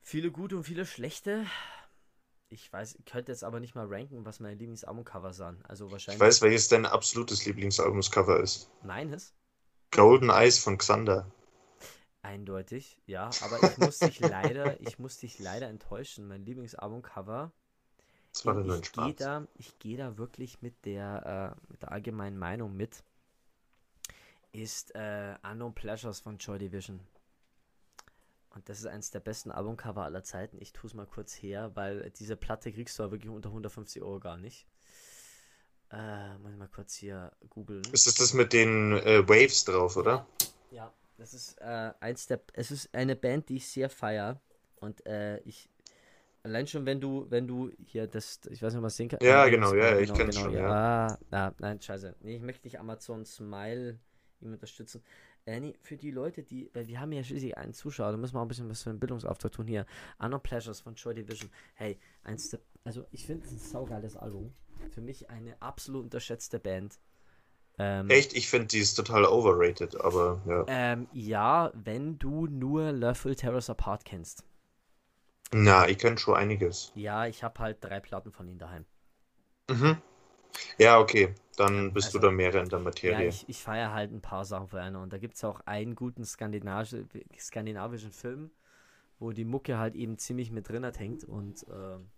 viele 0.05 0.31
gute 0.31 0.55
und 0.55 0.63
viele 0.63 0.85
schlechte. 0.85 1.45
Ich 2.49 2.71
weiß, 2.71 2.95
ich 2.95 3.05
könnte 3.05 3.31
jetzt 3.31 3.43
aber 3.43 3.59
nicht 3.59 3.75
mal 3.75 3.87
ranken, 3.87 4.23
was 4.25 4.39
meine 4.39 4.55
Lieblingsalbumcover 4.55 5.33
sind. 5.33 5.67
Also 5.69 5.91
Ich 5.91 5.91
wahrscheinlich 5.91 6.21
weiß, 6.21 6.41
welches 6.41 6.67
dein 6.69 6.85
absolutes 6.85 7.45
Lieblingsalbumscover 7.45 8.39
ist. 8.39 8.69
meines. 8.81 9.33
Golden 9.91 10.29
Eyes 10.29 10.59
von 10.59 10.77
Xander. 10.77 11.31
Eindeutig, 12.21 12.99
ja, 13.05 13.35
aber 13.39 13.63
ich 13.63 13.77
muss 13.77 13.99
dich 13.99 14.19
leider, 14.19 14.79
ich 14.81 14.99
muss 14.99 15.17
dich 15.17 15.39
leider 15.39 15.67
enttäuschen. 15.69 16.27
Mein 16.27 16.45
Lieblingsalbumcover 16.45 17.51
Das 18.33 18.45
war 18.45 18.55
ich 18.57 18.91
gehe 18.91 19.15
da, 19.15 19.47
ich 19.55 19.79
gehe 19.79 19.97
da 19.97 20.17
wirklich 20.17 20.61
mit 20.61 20.85
der, 20.85 21.55
äh, 21.57 21.71
mit 21.71 21.81
der 21.81 21.91
allgemeinen 21.91 22.37
Meinung 22.37 22.75
mit, 22.75 23.03
ist 24.51 24.93
äh, 24.95 25.35
Unknown 25.43 25.73
Pleasures 25.75 26.19
von 26.19 26.37
Joy 26.37 26.59
Division. 26.59 26.99
Und 28.55 28.69
das 28.69 28.79
ist 28.79 28.87
eines 28.87 29.11
der 29.11 29.19
besten 29.19 29.51
Albumcover 29.51 30.03
aller 30.03 30.23
Zeiten. 30.23 30.57
Ich 30.61 30.71
tue 30.71 30.87
es 30.87 30.93
mal 30.93 31.05
kurz 31.05 31.33
her, 31.33 31.71
weil 31.75 32.09
diese 32.11 32.37
Platte 32.37 32.71
kriegst 32.71 32.97
du 32.97 33.03
ja 33.03 33.11
wirklich 33.11 33.29
unter 33.29 33.49
150 33.49 34.01
Euro 34.01 34.19
gar 34.21 34.37
nicht. 34.37 34.65
Äh, 35.91 36.37
muss 36.37 36.51
ich 36.51 36.57
mal 36.57 36.69
kurz 36.69 36.95
hier 36.95 37.31
googeln. 37.49 37.83
Ist 37.91 38.07
das 38.07 38.15
das 38.15 38.33
mit 38.33 38.53
den 38.53 38.93
äh, 38.93 39.27
Waves 39.27 39.65
drauf, 39.65 39.97
oder? 39.97 40.25
Ja, 40.71 40.91
das 41.17 41.33
ist 41.33 41.59
äh, 41.59 41.91
eins 41.99 42.27
der. 42.27 42.39
Es 42.53 42.71
ist 42.71 42.93
eine 42.95 43.17
Band, 43.17 43.49
die 43.49 43.57
ich 43.57 43.67
sehr 43.67 43.89
feier. 43.89 44.39
Und 44.77 45.05
äh, 45.05 45.39
ich. 45.39 45.69
Allein 46.43 46.67
schon, 46.67 46.85
wenn 46.85 47.01
du, 47.01 47.25
wenn 47.31 47.47
du 47.47 47.71
hier 47.83 48.05
das, 48.05 48.39
ich 48.51 48.61
weiß 48.61 48.73
nicht, 48.73 48.83
was 48.83 48.95
sehen 48.95 49.09
kannst. 49.09 49.25
Ja, 49.25 49.49
genau, 49.49 49.73
ja, 49.73 49.97
ich 49.97 50.13
kenn's 50.13 50.37
schon, 50.37 50.53
ja. 50.53 51.07
Ah, 51.07 51.17
ah, 51.31 51.51
nein, 51.57 51.81
scheiße. 51.81 52.15
Nee, 52.21 52.35
ich 52.35 52.41
möchte 52.41 52.67
nicht 52.67 52.79
Amazon 52.79 53.25
Smile 53.25 53.97
ihm 54.41 54.53
unterstützen. 54.53 55.03
Äh, 55.47 55.59
nee, 55.59 55.75
für 55.81 55.95
die 55.95 56.09
Leute, 56.09 56.41
die, 56.41 56.71
weil 56.73 56.87
wir 56.87 56.99
haben 56.99 57.11
ja 57.11 57.23
schließlich 57.23 57.55
einen 57.57 57.73
Zuschauer, 57.73 58.11
da 58.11 58.17
müssen 58.17 58.33
wir 58.33 58.39
auch 58.39 58.45
ein 58.45 58.47
bisschen 58.47 58.69
was 58.69 58.81
für 58.81 58.89
einen 58.89 58.99
Bildungsauftrag 58.99 59.51
tun 59.51 59.67
hier. 59.67 59.85
Unknown 60.17 60.41
Pleasures 60.41 60.79
von 60.79 60.95
Joy 60.95 61.13
Division. 61.13 61.51
Hey, 61.75 61.99
eins 62.23 62.49
der, 62.49 62.59
also 62.83 63.05
ich 63.11 63.25
finde 63.27 63.45
es 63.45 63.51
ein 63.51 63.59
saugeiles 63.59 64.17
Album. 64.17 64.53
Für 64.91 65.01
mich 65.01 65.29
eine 65.29 65.61
absolut 65.61 66.03
unterschätzte 66.03 66.59
Band. 66.59 66.99
Ähm, 67.77 68.09
Echt, 68.09 68.33
ich 68.33 68.49
finde 68.49 68.67
die 68.67 68.79
ist 68.79 68.95
total 68.95 69.25
overrated, 69.25 69.99
aber 70.01 70.41
ja. 70.47 70.65
ähm, 70.67 71.07
ja, 71.13 71.71
wenn 71.75 72.17
du 72.17 72.47
nur 72.47 72.99
Tear 73.35 73.53
Us 73.53 73.69
Apart 73.69 74.05
kennst. 74.05 74.43
Na, 75.51 75.87
ich 75.87 75.99
kenne 75.99 76.17
schon 76.17 76.35
einiges. 76.35 76.91
Ja, 76.95 77.27
ich 77.27 77.43
habe 77.43 77.59
halt 77.59 77.83
drei 77.83 77.99
Platten 77.99 78.31
von 78.31 78.47
ihnen 78.47 78.59
daheim. 78.59 78.85
Mhm. 79.69 79.97
Ja, 80.77 80.99
okay. 80.99 81.35
Dann 81.55 81.93
bist 81.93 82.07
Also- 82.07 82.19
du 82.19 82.25
da 82.27 82.31
mehr 82.31 82.53
in 82.55 82.69
der 82.69 82.79
Ja, 82.79 82.83
Materie. 82.83 83.27
ich, 83.27 83.47
ich 83.47 83.61
feiere 83.61 83.93
halt 83.93 84.11
ein 84.11 84.21
paar 84.21 84.45
Sachen 84.45 84.67
von 84.67 84.79
einer. 84.79 85.01
Und 85.01 85.13
da 85.13 85.17
gibt 85.17 85.35
es 85.35 85.43
auch 85.43 85.61
einen 85.65 85.95
guten 85.95 86.25
skandinavische, 86.25 87.05
skandinavischen 87.39 88.11
Film, 88.11 88.51
wo 89.19 89.31
die 89.31 89.45
Mucke 89.45 89.77
halt 89.77 89.95
eben 89.95 90.17
ziemlich 90.17 90.51
mit 90.51 90.67
drin 90.69 90.85
hat 90.85 90.99
hängt. 90.99 91.23
Und 91.23 91.65
ähm, 91.71 92.09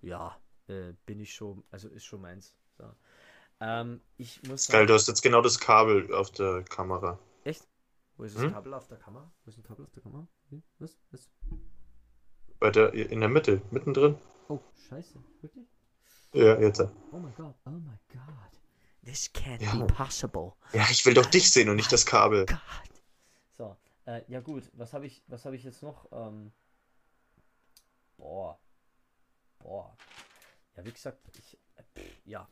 ja, 0.00 0.36
äh, 0.68 0.92
bin 1.06 1.20
ich 1.20 1.34
schon, 1.34 1.62
also 1.70 1.88
ist 1.88 2.04
schon 2.04 2.20
meins. 2.22 2.54
So. 2.78 2.84
Ähm, 3.60 4.00
ich 4.16 4.42
muss 4.44 4.68
Geil, 4.68 4.86
du 4.86 4.94
hast 4.94 5.06
jetzt 5.06 5.22
genau 5.22 5.40
das 5.42 5.58
Kabel 5.60 6.12
auf 6.14 6.30
der 6.32 6.62
Kamera. 6.64 7.18
Echt? 7.44 7.68
Wo 8.16 8.24
ist 8.24 8.34
das 8.36 8.42
Hm? 8.44 8.52
Kabel 8.52 8.74
auf 8.74 8.88
der 8.88 8.98
Kamera? 8.98 9.30
Wo 9.44 9.48
ist 9.50 9.58
ein 9.58 9.62
Kabel 9.62 9.84
auf 9.84 9.90
der 9.92 10.02
Kamera? 10.02 10.26
Hm? 10.50 10.62
Was? 10.78 10.98
Was? 11.10 11.30
Bei 12.58 12.70
der, 12.70 12.92
in 12.94 13.20
der 13.20 13.28
Mitte, 13.28 13.60
mittendrin. 13.70 14.16
Oh, 14.48 14.60
scheiße. 14.88 15.18
Wirklich? 15.40 15.66
Ja, 16.32 16.58
jetzt. 16.60 16.80
Oh 16.80 17.18
my 17.18 17.30
god. 17.36 17.54
Oh 17.66 17.70
my 17.70 17.98
god. 18.12 18.51
This 19.04 19.32
can't 19.32 19.60
Ja. 19.60 19.74
be 19.74 19.86
possible. 19.86 20.52
Ja, 20.72 20.86
ich 20.90 21.04
will 21.04 21.14
doch 21.14 21.26
dich 21.26 21.50
sehen 21.50 21.68
und 21.68 21.76
nicht 21.76 21.92
das 21.92 22.06
Kabel. 22.06 22.46
God. 22.46 22.58
So, 23.58 23.76
äh, 24.06 24.22
ja 24.28 24.40
gut, 24.40 24.70
was 24.74 24.92
habe 24.92 25.06
ich, 25.06 25.22
was 25.26 25.44
habe 25.44 25.56
ich 25.56 25.64
jetzt 25.64 25.82
noch? 25.82 26.06
Ähm, 26.12 26.52
boah. 28.16 28.58
Boah. 29.58 29.96
Ja, 30.76 30.84
wie 30.84 30.92
gesagt, 30.92 31.18
ich, 31.36 31.58
äh, 31.76 31.82
pff, 31.98 32.16
ja. 32.24 32.48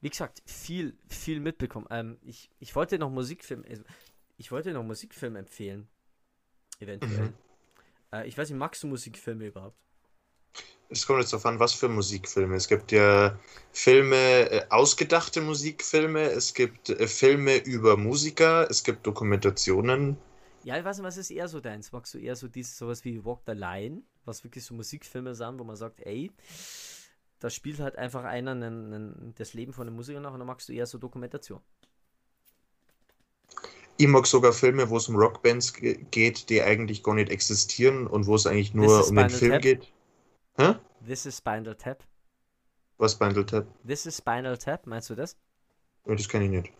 Wie 0.00 0.10
gesagt, 0.10 0.42
viel, 0.46 0.96
viel 1.08 1.40
mitbekommen. 1.40 1.86
Ähm, 1.90 2.18
ich, 2.22 2.50
ich 2.60 2.74
wollte 2.76 2.98
noch 2.98 3.10
Musikfilm, 3.10 3.64
also, 3.68 3.82
ich 4.36 4.52
wollte 4.52 4.72
noch 4.72 4.84
Musikfilm 4.84 5.36
empfehlen. 5.36 5.88
Eventuell. 6.80 7.28
Mhm. 7.28 7.34
Äh, 8.12 8.26
ich 8.28 8.36
weiß 8.36 8.50
nicht, 8.50 8.58
magst 8.58 8.82
du 8.82 8.88
Musikfilme 8.88 9.46
überhaupt? 9.46 9.78
Es 10.94 11.06
kommt 11.06 11.20
jetzt 11.20 11.32
darauf 11.32 11.46
an, 11.46 11.58
was 11.60 11.74
für 11.74 11.88
Musikfilme. 11.88 12.56
Es 12.56 12.68
gibt 12.68 12.90
ja 12.92 13.38
Filme, 13.72 14.16
äh, 14.50 14.66
ausgedachte 14.70 15.40
Musikfilme, 15.42 16.22
es 16.22 16.54
gibt 16.54 16.88
äh, 16.90 17.06
Filme 17.08 17.56
über 17.56 17.96
Musiker, 17.98 18.68
es 18.70 18.82
gibt 18.84 19.06
Dokumentationen. 19.06 20.18
Ja, 20.62 20.78
ich 20.78 20.84
weiß 20.84 20.98
nicht, 20.98 21.06
was 21.06 21.16
ist 21.18 21.30
eher 21.30 21.48
so 21.48 21.60
deins? 21.60 21.92
Magst 21.92 22.14
du 22.14 22.18
eher 22.18 22.36
so 22.36 22.48
dieses, 22.48 22.76
sowas 22.78 23.04
wie 23.04 23.22
Walk 23.24 23.42
the 23.46 23.52
Line, 23.52 24.02
was 24.24 24.44
wirklich 24.44 24.64
so 24.64 24.74
Musikfilme 24.74 25.34
sind, 25.34 25.58
wo 25.58 25.64
man 25.64 25.76
sagt, 25.76 26.00
ey, 26.00 26.32
da 27.38 27.50
spielt 27.50 27.78
halt 27.80 27.96
einfach 27.96 28.24
einer 28.24 28.52
einen, 28.52 28.92
einen, 28.92 29.34
das 29.36 29.54
Leben 29.54 29.72
von 29.72 29.86
einem 29.86 29.96
Musiker 29.96 30.20
nach 30.20 30.32
und 30.32 30.38
dann 30.40 30.46
magst 30.46 30.68
du 30.68 30.72
eher 30.72 30.86
so 30.86 30.98
Dokumentation. 30.98 31.60
Ich 33.96 34.06
mag 34.08 34.26
sogar 34.28 34.52
Filme, 34.52 34.88
wo 34.90 34.98
es 34.98 35.08
um 35.08 35.16
Rockbands 35.16 35.72
ge- 35.74 35.98
geht, 36.12 36.48
die 36.48 36.62
eigentlich 36.62 37.02
gar 37.02 37.14
nicht 37.16 37.30
existieren 37.30 38.06
und 38.06 38.26
wo 38.26 38.36
es 38.36 38.46
eigentlich 38.46 38.72
nur 38.74 39.06
um 39.08 39.16
den 39.16 39.30
Film 39.30 39.58
Tap. 39.58 39.60
geht. 39.60 39.92
Hä? 40.58 40.74
This 41.04 41.26
is 41.26 41.36
Spinal 41.36 41.74
Tap. 41.74 42.02
Was 42.98 43.18
Bundle 43.18 43.44
Tap? 43.44 43.66
This 43.86 44.06
is 44.06 44.16
Spinal 44.16 44.56
Tap, 44.56 44.86
meinst 44.86 45.10
du 45.10 45.14
das? 45.14 45.36
Ja, 46.06 46.14
Das 46.14 46.28
kenne 46.28 46.44
ich 46.44 46.50
nicht. 46.50 46.72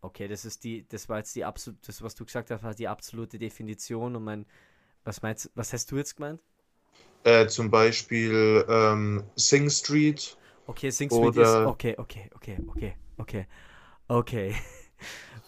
Okay, 0.00 0.28
das 0.28 0.44
ist 0.44 0.64
die, 0.64 0.86
das 0.88 1.08
war 1.08 1.18
jetzt 1.18 1.34
die 1.36 1.44
absolute, 1.44 1.80
das, 1.86 2.02
was 2.02 2.14
du 2.14 2.24
gesagt 2.24 2.50
hast, 2.50 2.62
war 2.62 2.74
die 2.74 2.88
absolute 2.88 3.38
Definition 3.38 4.16
und 4.16 4.24
mein, 4.24 4.46
was 5.04 5.22
meinst 5.22 5.50
was 5.54 5.72
hast 5.72 5.90
du 5.90 5.96
jetzt 5.96 6.16
gemeint? 6.16 6.40
Äh, 7.24 7.46
zum 7.46 7.70
Beispiel 7.70 8.64
ähm, 8.68 9.24
Sing 9.36 9.70
Street. 9.70 10.36
Okay, 10.66 10.90
Sing 10.90 11.08
Street 11.08 11.36
ist, 11.36 11.38
Oder- 11.38 11.68
okay, 11.68 11.94
okay, 11.98 12.30
okay, 12.34 12.58
okay, 12.68 12.96
okay, 13.16 13.46
okay. 14.08 14.54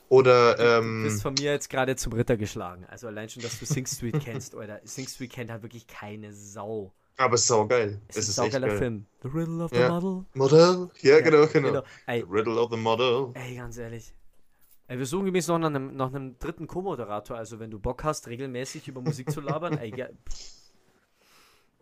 Oder, 0.08 0.54
Du 0.56 0.62
ähm, 0.62 1.02
bist 1.04 1.22
von 1.22 1.34
mir 1.34 1.52
jetzt 1.52 1.68
gerade 1.70 1.96
zum 1.96 2.12
Ritter 2.12 2.36
geschlagen. 2.36 2.84
Also 2.86 3.06
allein 3.08 3.28
schon, 3.28 3.42
dass 3.42 3.58
du 3.58 3.66
Sing 3.66 3.86
Street 3.86 4.20
kennst, 4.20 4.54
oder 4.56 4.80
Sing 4.84 5.08
Street 5.08 5.32
kennt 5.32 5.50
halt 5.50 5.62
wirklich 5.62 5.86
keine 5.86 6.32
Sau. 6.32 6.92
Aber 7.16 7.36
saugeil. 7.36 8.00
Es 8.08 8.16
Es 8.16 8.24
ist 8.24 8.28
ist 8.30 8.38
ein 8.38 8.44
echt 8.46 8.52
saugeiler 8.54 8.68
geil. 8.72 8.78
Film. 8.78 9.06
The 9.22 9.28
Riddle 9.28 9.64
of 9.64 9.70
the 9.72 9.76
Ja. 9.78 9.88
Model. 10.00 10.24
Model? 10.34 10.90
Ja, 11.00 11.20
genau, 11.20 11.46
genau. 11.46 11.82
Ey, 12.06 12.20
The 12.20 12.26
Riddle 12.28 12.60
of 12.60 12.70
the 12.70 12.76
Model. 12.76 13.30
ey, 13.34 13.56
ganz 13.56 13.76
ehrlich. 13.78 14.12
Ey, 14.86 14.98
wir 14.98 15.06
suchen 15.06 15.26
übrigens 15.28 15.48
noch 15.48 15.58
nach 15.58 15.68
einem, 15.68 15.96
nach 15.96 16.08
einem 16.12 16.38
dritten 16.38 16.66
Co-Moderator. 16.66 17.36
Also 17.36 17.58
wenn 17.58 17.70
du 17.70 17.78
Bock 17.78 18.04
hast, 18.04 18.26
regelmäßig 18.28 18.86
über 18.88 19.00
Musik 19.00 19.30
zu 19.30 19.40
labern, 19.40 19.78
ey, 19.78 19.94
ja, 19.96 20.08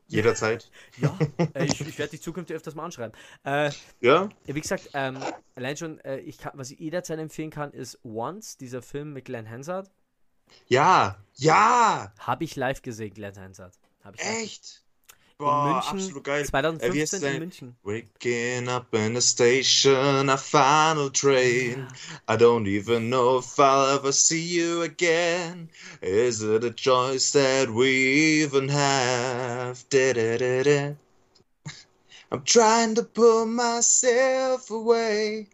Jederzeit. 0.07 0.71
ja 0.99 1.17
ey, 1.55 1.67
ich, 1.67 1.81
ich 1.81 1.99
werde 1.99 2.11
dich 2.11 2.23
zukünftig 2.23 2.55
öfters 2.57 2.75
mal 2.75 2.85
anschreiben. 2.85 3.17
Äh, 3.45 3.71
Ja? 4.01 4.29
Ja, 4.47 4.55
wie 4.55 4.61
gesagt, 4.61 4.91
ähm, 4.95 5.19
allein 5.55 5.77
schon, 5.77 5.99
äh, 6.01 6.19
ich 6.19 6.39
kann, 6.39 6.53
was 6.55 6.71
ich 6.71 6.79
jederzeit 6.79 7.19
empfehlen 7.19 7.51
kann, 7.51 7.73
ist 7.73 7.99
Once, 8.05 8.57
dieser 8.59 8.83
Film 8.83 9.13
mit 9.15 9.25
Glenn 9.25 9.49
Hansard. 9.49 9.91
Ja! 10.67 11.17
Ja! 11.37 12.13
Habe 12.19 12.45
ich 12.45 12.57
live 12.57 12.83
gesehen, 12.83 13.15
Glenn 13.15 13.37
Hansard. 13.39 13.75
Echt? 14.19 14.82
Boah, 15.43 15.65
München, 15.65 15.91
absolut 15.91 16.25
geil. 16.25 16.43
Äh, 16.43 16.45
2015 16.45 17.01
heißt 17.01 17.23
in? 17.23 17.39
München. 17.39 17.75
Waking 17.83 18.69
up 18.69 18.95
in 18.95 19.17
a 19.17 19.21
station, 19.21 20.29
a 20.29 20.37
final 20.37 21.11
train. 21.11 21.89
I 22.29 22.37
don't 22.37 22.69
even 22.69 23.11
know 23.11 23.39
if 23.39 23.59
I'll 23.59 23.99
ever 23.99 24.13
see 24.13 24.41
you 24.41 24.83
again. 24.83 25.69
Is 26.01 26.43
it 26.43 26.63
a 26.63 26.71
choice 26.71 27.33
that 27.33 27.69
we 27.69 28.43
even 28.45 28.69
have? 28.69 29.85
Da-da-da-da. 29.91 30.95
I'm 32.31 32.45
trying 32.45 32.95
to 32.95 33.03
pull 33.03 33.47
myself 33.47 34.71
away. 34.71 35.49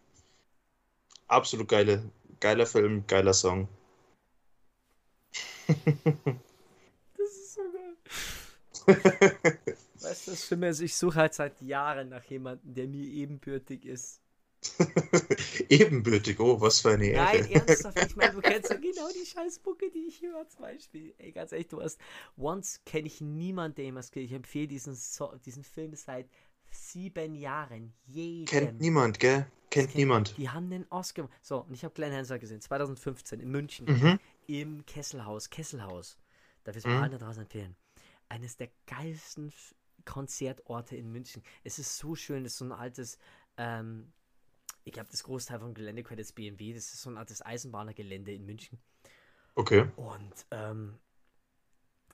Absolut 1.31 1.67
geile, 1.67 2.11
geiler 2.39 2.67
Film, 2.67 3.03
geiler 3.07 3.33
Song. 3.33 3.67
Weißt 10.01 10.27
du, 10.27 10.31
das 10.31 10.45
Schlimme 10.45 10.69
ist, 10.69 10.79
ich 10.81 10.95
suche 10.95 11.15
halt 11.19 11.33
seit 11.33 11.61
Jahren 11.61 12.09
nach 12.09 12.23
jemandem, 12.25 12.73
der 12.73 12.87
mir 12.87 13.03
ebenbürtig 13.05 13.85
ist. 13.85 14.21
Ebenbürtig, 15.69 16.39
oh, 16.39 16.59
was 16.59 16.81
für 16.81 16.91
eine 16.91 17.05
Ehre. 17.07 17.23
Nein, 17.25 17.51
ernsthaft, 17.51 17.97
ich 18.05 18.15
meine, 18.15 18.33
du 18.33 18.41
kennst 18.41 18.69
ja 18.69 18.75
genau 18.81 19.07
die 19.09 19.25
Scheißbucke, 19.25 19.89
die 19.91 20.07
ich 20.07 20.21
höre 20.21 20.47
zum 20.49 20.61
Beispiel. 20.61 21.13
Ey, 21.17 21.31
ganz 21.31 21.51
ehrlich, 21.51 21.67
du 21.67 21.81
hast, 21.81 21.99
Once 22.37 22.81
kenne 22.85 23.07
ich 23.07 23.21
niemanden, 23.21 23.75
der 23.75 23.85
jemals. 23.85 24.11
Ich 24.15 24.31
empfehle 24.33 24.67
diesen, 24.67 24.95
so 24.95 25.33
diesen 25.45 25.63
Film 25.63 25.95
seit 25.95 26.27
sieben 26.71 27.35
Jahren. 27.35 27.93
Jedem. 28.05 28.45
Kennt 28.45 28.81
niemand, 28.81 29.19
gell? 29.19 29.47
Kennt 29.69 29.95
niemand. 29.95 30.35
Die 30.37 30.49
haben 30.49 30.69
den 30.69 30.85
Oscar. 30.89 31.29
So, 31.41 31.59
und 31.61 31.73
ich 31.73 31.83
habe 31.83 31.93
Glenn 31.93 32.11
Hansard 32.13 32.41
gesehen, 32.41 32.59
2015 32.61 33.39
in 33.39 33.49
München, 33.49 33.85
Mhm. 33.85 34.19
im 34.47 34.85
Kesselhaus. 34.85 35.49
Kesselhaus. 35.49 36.17
Darf 36.63 36.75
ich 36.75 36.81
es 36.81 36.85
Mhm. 36.85 36.93
mal 36.93 37.01
allen 37.03 37.11
da 37.13 37.17
draußen 37.19 37.43
empfehlen. 37.43 37.75
Eines 38.29 38.57
der 38.57 38.69
geilsten 38.85 39.51
Konzertorte 40.05 40.95
in 40.95 41.11
München. 41.11 41.43
Es 41.63 41.79
ist 41.79 41.97
so 41.97 42.15
schön, 42.15 42.45
es 42.45 42.53
ist 42.53 42.59
so 42.59 42.65
ein 42.65 42.71
altes, 42.71 43.17
ähm, 43.57 44.13
ich 44.83 44.93
glaube, 44.93 45.09
das 45.11 45.23
Großteil 45.23 45.59
vom 45.59 45.73
Gelände 45.73 46.03
gehört 46.03 46.19
jetzt 46.19 46.35
BMW. 46.35 46.73
Das 46.73 46.93
ist 46.93 47.01
so 47.01 47.09
ein 47.09 47.17
altes 47.17 47.45
Eisenbahnergelände 47.45 48.31
in 48.31 48.45
München. 48.45 48.79
Okay. 49.55 49.89
Und 49.97 50.45
ähm, 50.51 50.99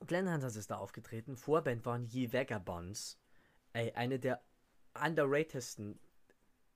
Glenn 0.07 0.29
Hansard 0.29 0.55
ist 0.55 0.71
da 0.71 0.77
aufgetreten. 0.77 1.37
Vorband 1.37 1.85
waren 1.85 2.05
Ye 2.07 2.33
Vagabonds. 2.33 3.19
Ey, 3.73 3.91
eine 3.93 4.19
der 4.19 4.41
underratedsten 4.93 5.99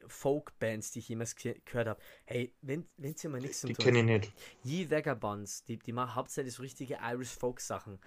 Folk-Bands, 0.05 0.91
die 0.91 0.99
ich 0.99 1.09
jemals 1.09 1.35
ge- 1.35 1.59
gehört 1.65 1.87
habe. 1.87 2.01
Hey, 2.25 2.53
wenn 2.61 2.87
es 2.97 3.21
hier 3.21 3.29
mal 3.29 3.41
nichts 3.41 3.61
zum 3.61 3.69
Die 3.69 3.73
kenne 3.73 3.99
ich 3.99 4.05
nicht. 4.05 4.33
Ye 4.63 4.89
Vagabonds, 4.89 5.63
die, 5.65 5.77
die 5.77 5.91
machen 5.91 6.15
hauptsächlich 6.15 6.53
so 6.53 6.61
richtige 6.61 6.99
Irish 7.01 7.35
Folk-Sachen. 7.35 7.99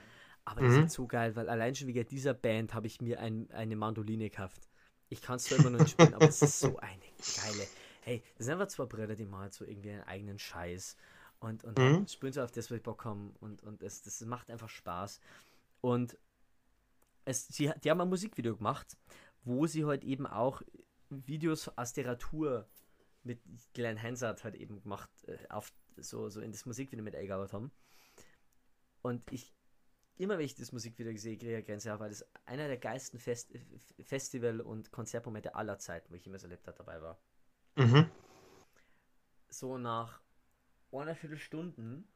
Aber 0.44 0.62
Mhm. 0.62 0.70
sind 0.70 0.90
so 0.90 1.06
geil, 1.06 1.36
weil 1.36 1.48
allein 1.48 1.74
schon 1.74 1.88
wegen 1.88 2.06
dieser 2.08 2.34
Band 2.34 2.74
habe 2.74 2.86
ich 2.86 3.00
mir 3.00 3.20
ein, 3.20 3.50
eine 3.52 3.76
Mandoline 3.76 4.30
gekauft. 4.30 4.68
Ich 5.08 5.22
kann 5.22 5.36
es 5.36 5.44
zwar 5.44 5.58
immer 5.58 5.70
noch 5.70 5.78
nicht 5.80 5.90
spielen, 5.92 6.14
aber 6.14 6.28
es 6.28 6.42
ist 6.42 6.60
so 6.60 6.78
eine 6.78 7.02
geile. 7.32 7.68
Hey, 8.00 8.22
das 8.36 8.46
sind 8.46 8.54
einfach 8.54 8.68
zwei 8.68 8.86
Brüder, 8.86 9.14
die 9.14 9.26
machen 9.26 9.42
halt 9.42 9.54
so 9.54 9.64
irgendwie 9.64 9.90
einen 9.90 10.02
eigenen 10.02 10.38
Scheiß. 10.38 10.96
Und, 11.40 11.64
und 11.64 11.78
Mhm. 11.78 12.06
spielen 12.08 12.32
so 12.32 12.42
auf 12.42 12.50
das, 12.52 12.70
was 12.70 12.76
ich 12.78 12.82
Bock 12.82 13.04
haben. 13.04 13.34
Und, 13.40 13.62
und 13.62 13.82
es, 13.82 14.02
das 14.02 14.20
macht 14.22 14.50
einfach 14.50 14.68
Spaß. 14.68 15.20
Und 15.80 16.16
es, 17.24 17.46
sie, 17.48 17.70
die 17.82 17.90
haben 17.90 18.00
ein 18.00 18.08
Musikvideo 18.08 18.56
gemacht, 18.56 18.96
wo 19.44 19.66
sie 19.66 19.84
halt 19.84 20.04
eben 20.04 20.26
auch 20.26 20.62
Videos 21.10 21.68
aus 21.76 21.92
der 21.92 22.18
Tour 22.18 22.68
mit 23.22 23.40
Glenn 23.74 24.00
Hansard 24.02 24.42
halt 24.44 24.54
eben 24.56 24.82
gemacht, 24.82 25.10
äh, 25.26 25.38
auf, 25.48 25.72
so, 25.96 26.28
so 26.28 26.40
in 26.40 26.52
das 26.52 26.66
Musikvideo 26.66 27.04
mit 27.04 27.14
eingearbeitet 27.14 27.52
haben. 27.54 27.72
Und 29.02 29.22
ich, 29.30 29.52
immer 30.18 30.38
wenn 30.38 30.44
ich 30.44 30.54
das 30.54 30.72
Musikvideo 30.72 31.16
sehe, 31.16 31.36
kriege 31.36 31.58
ich 31.58 31.66
Grenze 31.66 31.92
auf, 31.92 32.00
weil 32.00 32.10
das 32.10 32.26
einer 32.44 32.68
der 32.68 32.78
geilsten 32.78 33.18
Fest, 33.18 33.52
Festival- 34.02 34.60
und 34.60 34.90
Konzertmomente 34.92 35.54
aller 35.54 35.78
Zeiten, 35.78 36.10
wo 36.10 36.14
ich 36.14 36.24
jemals 36.24 36.42
erlebt 36.42 36.66
habe, 36.66 36.78
dabei 36.78 37.00
war. 37.00 37.18
Mhm. 37.76 38.10
So 39.48 39.78
nach 39.78 40.20
einer 40.92 41.14
Viertelstunden, 41.14 42.06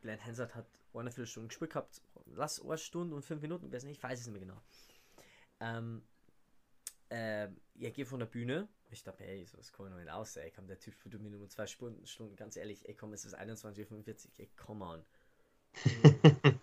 Glenn 0.00 0.24
Hansard 0.24 0.54
hat 0.54 0.66
eine 0.94 1.10
Viertelstunde 1.10 1.48
gespielt 1.48 1.72
gehabt, 1.72 2.02
lass 2.26 2.60
eine 2.60 2.78
Stunde 2.78 3.14
und 3.14 3.24
fünf 3.24 3.42
Minuten 3.42 3.66
gewesen, 3.66 3.88
ich 3.88 4.02
weiß 4.02 4.20
es 4.20 4.26
nicht 4.26 4.34
mehr 4.34 4.46
genau. 4.46 4.62
Ähm, 5.60 6.02
äh, 7.10 7.48
ich 7.74 7.94
gehe 7.94 8.06
von 8.06 8.20
der 8.20 8.26
Bühne, 8.26 8.68
ich 8.90 9.02
dachte, 9.02 9.24
ey, 9.24 9.44
so 9.46 9.56
das 9.56 9.72
kann 9.72 9.86
ich 9.86 9.92
noch 9.92 9.98
nicht 9.98 10.10
aus, 10.10 10.36
ey, 10.36 10.50
komm, 10.50 10.66
der 10.66 10.78
Typ 10.78 10.94
für 10.94 11.08
nur 11.08 11.48
zwei 11.48 11.66
Stunden, 11.66 12.06
Stunden, 12.06 12.36
ganz 12.36 12.56
ehrlich, 12.56 12.88
ey, 12.88 12.94
komm, 12.94 13.12
es 13.12 13.24
ist 13.24 13.38
21.45 13.38 13.90
Uhr, 13.90 14.32
ey, 14.38 14.50
come 14.56 14.84
on. 14.84 15.04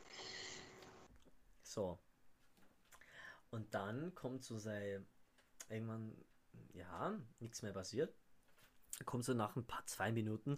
So. 1.69 1.99
Und 3.51 3.73
dann 3.73 4.13
kommt 4.15 4.43
so 4.43 4.57
sein, 4.57 5.05
irgendwann, 5.69 6.15
ja, 6.73 7.17
nichts 7.39 7.61
mehr 7.61 7.73
passiert. 7.73 8.13
Kommt 9.05 9.23
so 9.23 9.33
nach 9.33 9.55
ein 9.55 9.65
paar, 9.65 9.85
zwei 9.85 10.11
Minuten 10.11 10.57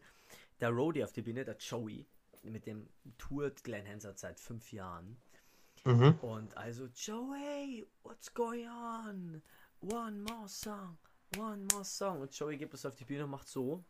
der 0.62 0.70
Roadie 0.70 1.04
auf 1.04 1.12
die 1.12 1.22
Bühne, 1.22 1.44
der 1.44 1.58
Joey, 1.58 2.08
mit 2.44 2.66
dem 2.66 2.90
tourt 3.18 3.64
Glenn 3.64 3.88
Hansard 3.88 4.20
seit 4.20 4.40
fünf 4.40 4.72
Jahren. 4.72 5.18
Mhm. 5.84 6.18
Und 6.22 6.56
also, 6.58 6.88
Joey, 6.96 7.86
what's 8.04 8.34
going 8.34 8.68
on? 8.68 9.42
One 9.82 10.22
more 10.22 10.48
song, 10.48 10.98
one 11.38 11.66
more 11.74 11.84
song. 11.84 12.22
Und 12.22 12.38
Joey 12.38 12.58
gibt 12.58 12.74
es 12.74 12.86
auf 12.86 12.96
die 12.96 13.06
Bühne 13.06 13.26
und 13.26 13.32
macht 13.32 13.48
so. 13.48 13.84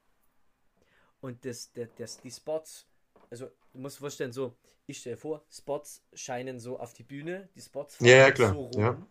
Und 1.19 1.45
das, 1.45 1.71
das, 1.73 1.89
das, 1.97 2.19
die 2.19 2.31
Spots, 2.31 2.87
also 3.31 3.49
du 3.73 3.79
musst 3.79 3.97
dir 3.97 4.01
vorstellen, 4.01 4.31
so, 4.33 4.55
ich 4.85 4.99
stelle 4.99 5.17
vor, 5.17 5.43
Spots 5.49 6.03
scheinen 6.13 6.59
so 6.59 6.79
auf 6.79 6.93
die 6.93 7.03
Bühne, 7.03 7.49
die 7.55 7.61
Spots 7.61 7.95
Ja, 7.99 8.07
ja, 8.17 8.31
fahren 8.31 8.35
klar, 8.35 8.53
so 8.53 8.61
rum. 8.65 8.81
ja. 8.81 9.07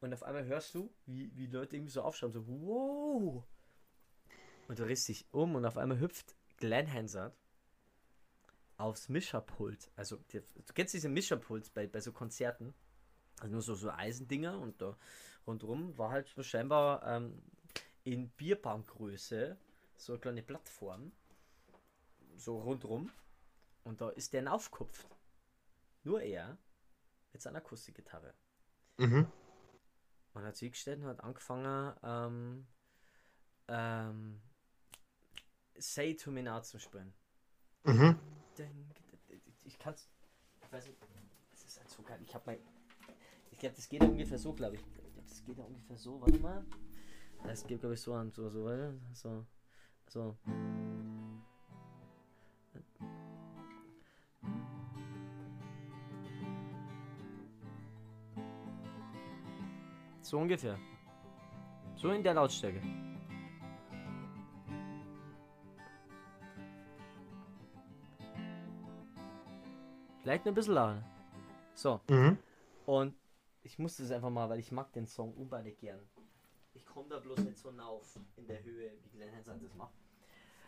Und 0.00 0.12
auf 0.12 0.22
einmal 0.22 0.44
hörst 0.44 0.74
du, 0.74 0.90
wie, 1.06 1.30
wie 1.36 1.46
Leute 1.46 1.76
irgendwie 1.76 1.92
so 1.92 2.02
aufschauen, 2.02 2.32
so, 2.32 2.46
wow. 2.46 3.42
Und 4.68 4.78
du 4.78 4.84
drehst 4.84 5.08
dich 5.08 5.24
um 5.30 5.54
und 5.54 5.64
auf 5.64 5.78
einmal 5.78 5.98
hüpft 6.00 6.34
Glenn 6.58 6.92
Hansard 6.92 7.34
aufs 8.76 9.08
Mischerpult. 9.08 9.90
Also, 9.96 10.18
du 10.32 10.72
kennst 10.74 10.94
diese 10.94 11.08
Mischerpult 11.08 11.72
bei, 11.74 11.86
bei 11.86 12.00
so 12.00 12.12
Konzerten. 12.12 12.74
Also 13.40 13.52
nur 13.52 13.62
so, 13.62 13.74
so 13.74 13.90
Eisendinger 13.90 14.58
und 14.60 14.80
da 14.80 14.96
rundherum 15.46 15.96
war 15.98 16.10
halt 16.10 16.28
so 16.28 16.42
scheinbar 16.42 17.02
ähm, 17.04 17.42
in 18.04 18.28
Bierbankgröße 18.30 19.56
so 19.96 20.12
eine 20.12 20.20
kleine 20.20 20.42
Plattform. 20.42 21.12
So 22.36 22.58
rundherum. 22.60 23.10
Und 23.84 24.00
da 24.00 24.10
ist 24.10 24.32
der 24.32 24.52
aufkupft. 24.52 25.16
Nur 26.02 26.22
er 26.22 26.58
mit 27.32 27.42
seiner 27.42 27.58
Akustikgitarre. 27.58 28.34
Mhm. 28.98 29.30
Und 30.32 30.44
hat 30.44 30.56
sich 30.56 30.72
gestellt 30.72 31.00
und 31.00 31.06
hat 31.06 31.22
angefangen, 31.22 31.94
ähm, 32.02 32.66
ähm, 33.68 34.42
Say 35.76 36.14
to 36.14 36.30
Me 36.30 36.42
Now 36.42 36.60
zu 36.60 36.78
spielen. 36.78 37.14
Mhm. 37.84 38.18
Ich 39.64 39.78
kann's. 39.78 40.08
Ich 40.62 40.72
weiß 40.72 40.86
nicht. 40.86 40.98
Es 41.52 41.64
ist 41.64 41.78
halt 41.78 41.90
so 41.90 42.02
geil. 42.02 42.20
Ich 42.22 42.34
hab 42.34 42.46
mein. 42.46 42.58
Ich 43.50 43.58
glaube, 43.58 43.76
das 43.76 43.88
geht 43.88 44.02
ja 44.02 44.08
ungefähr 44.08 44.38
so, 44.38 44.52
glaube 44.52 44.76
ich. 44.76 44.82
Ich 44.82 44.92
glaube, 44.94 45.28
das 45.28 45.44
geht 45.44 45.58
ja 45.58 45.64
ungefähr 45.64 45.96
so. 45.96 46.20
Warte 46.20 46.38
mal. 46.38 46.64
Das 47.44 47.66
geht, 47.66 47.80
glaube 47.80 47.94
ich, 47.94 48.00
so 48.00 48.14
an. 48.14 48.32
So, 48.32 48.48
so. 48.48 48.94
So. 49.12 49.46
So. 50.08 50.36
So 60.24 60.38
ungefähr. 60.38 60.78
So 61.96 62.10
in 62.10 62.22
der 62.22 62.32
Lautstärke. 62.32 62.80
Vielleicht 70.22 70.46
nur 70.46 70.52
ein 70.52 70.54
bisschen 70.54 70.74
lauter. 70.74 71.02
So. 71.74 72.00
Mhm. 72.08 72.38
Und 72.86 73.14
ich 73.62 73.78
musste 73.78 74.02
es 74.02 74.10
einfach 74.10 74.30
mal, 74.30 74.48
weil 74.48 74.58
ich 74.60 74.72
mag 74.72 74.90
den 74.94 75.06
Song 75.06 75.34
unbeinig 75.34 75.76
gern. 75.78 76.00
Ich 76.72 76.86
komme 76.86 77.10
da 77.10 77.18
bloß 77.18 77.40
nicht 77.40 77.58
so 77.58 77.70
nauf 77.70 78.18
in 78.36 78.46
der 78.46 78.64
Höhe, 78.64 78.92
wie 79.02 79.18
Glenn 79.18 79.30
Hansard 79.36 79.62
das 79.62 79.74
macht. 79.74 79.92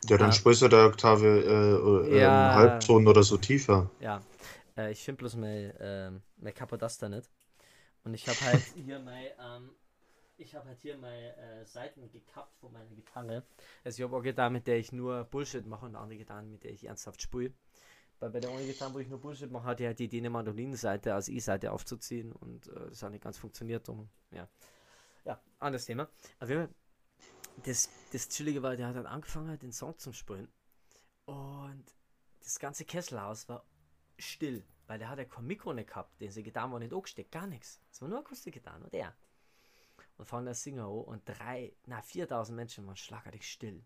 Ja, 0.04 0.18
dann 0.18 0.28
Ja. 0.28 0.32
spielst 0.32 0.60
du 0.60 0.68
der 0.68 0.86
Oktave 0.86 1.26
äh, 1.26 2.14
äh, 2.14 2.20
Ja. 2.20 2.54
Halbton 2.54 3.08
oder 3.08 3.22
so 3.22 3.38
tiefer. 3.38 3.90
Ja, 4.00 4.20
äh, 4.76 4.92
ich 4.92 5.02
finde 5.02 5.20
bloß 5.20 5.36
mein, 5.36 5.72
ähm, 5.80 6.22
mein 6.36 6.52
Kappa 6.52 6.76
das 6.76 6.98
da 6.98 7.08
nicht. 7.08 7.30
Und 8.06 8.14
ich 8.14 8.26
habe 8.28 8.40
halt 8.40 8.62
hier 8.76 9.00
mein, 9.00 9.26
ähm, 9.38 9.70
ich 10.36 10.54
habe 10.54 10.66
halt 10.68 10.80
hier 10.80 10.96
meine 10.96 11.36
äh, 11.36 11.64
Seiten 11.66 12.08
gekappt 12.10 12.56
von 12.60 12.72
meiner 12.72 12.94
Gitarre. 12.94 13.42
Also 13.84 13.98
ich 13.98 14.04
habe 14.04 14.16
auch 14.16 14.22
Gitarre, 14.22 14.50
mit 14.50 14.66
der 14.68 14.78
ich 14.78 14.92
nur 14.92 15.24
Bullshit 15.24 15.66
mache 15.66 15.86
und 15.86 15.96
andere 15.96 16.16
Gitarre, 16.16 16.44
mit 16.44 16.62
der 16.62 16.70
ich 16.70 16.84
ernsthaft 16.84 17.20
spiele. 17.20 17.52
Weil 18.20 18.30
bei 18.30 18.40
der 18.40 18.50
einen 18.50 18.66
Gitarre, 18.66 18.94
wo 18.94 18.98
ich 19.00 19.08
nur 19.08 19.20
Bullshit 19.20 19.50
mache, 19.50 19.64
hatte 19.64 19.82
ich 19.82 19.86
halt 19.88 19.98
die 19.98 20.04
Idee, 20.04 20.18
eine 20.18 20.30
Mandolinenseite 20.30 21.14
als 21.14 21.28
E-Seite 21.28 21.72
aufzuziehen 21.72 22.32
und 22.32 22.68
äh, 22.68 22.88
das 22.88 23.02
hat 23.02 23.10
nicht 23.10 23.24
ganz 23.24 23.38
funktioniert. 23.38 23.88
Um, 23.88 24.08
ja. 24.30 24.48
ja, 25.24 25.40
anderes 25.58 25.84
Thema. 25.84 26.08
Fall, 26.38 26.70
das, 27.64 27.90
das 28.12 28.28
Chillige 28.28 28.62
war, 28.62 28.76
der 28.76 28.86
hat 28.86 28.96
dann 28.96 29.06
angefangen, 29.06 29.48
halt 29.48 29.62
den 29.62 29.72
Song 29.72 29.98
zu 29.98 30.12
spielen. 30.12 30.48
Und 31.24 31.84
das 32.40 32.60
ganze 32.60 32.84
Kesselhaus 32.84 33.48
war 33.48 33.66
still, 34.16 34.64
weil 34.86 34.98
der 34.98 35.08
hat 35.08 35.18
ja 35.18 35.24
kein 35.24 35.46
Mikro 35.46 35.72
nicht 35.72 35.88
gehabt, 35.88 36.20
den 36.20 36.30
sie 36.30 36.42
getan 36.42 36.70
war 36.72 36.78
nicht 36.78 36.92
angesteckt, 36.92 37.32
gar 37.32 37.46
nichts. 37.46 37.80
Es 37.90 38.00
war 38.00 38.08
nur 38.08 38.18
Akustikgitarre 38.20 38.84
und 38.84 38.94
er. 38.94 39.14
Und 40.16 40.24
fangen 40.26 40.46
der 40.46 40.54
Singer 40.54 40.84
an 40.84 41.04
und 41.04 41.22
drei, 41.28 41.72
na 41.86 42.00
4000 42.02 42.56
Menschen 42.56 42.86
waren 42.86 42.96
schlagartig 42.96 43.50
still. 43.50 43.84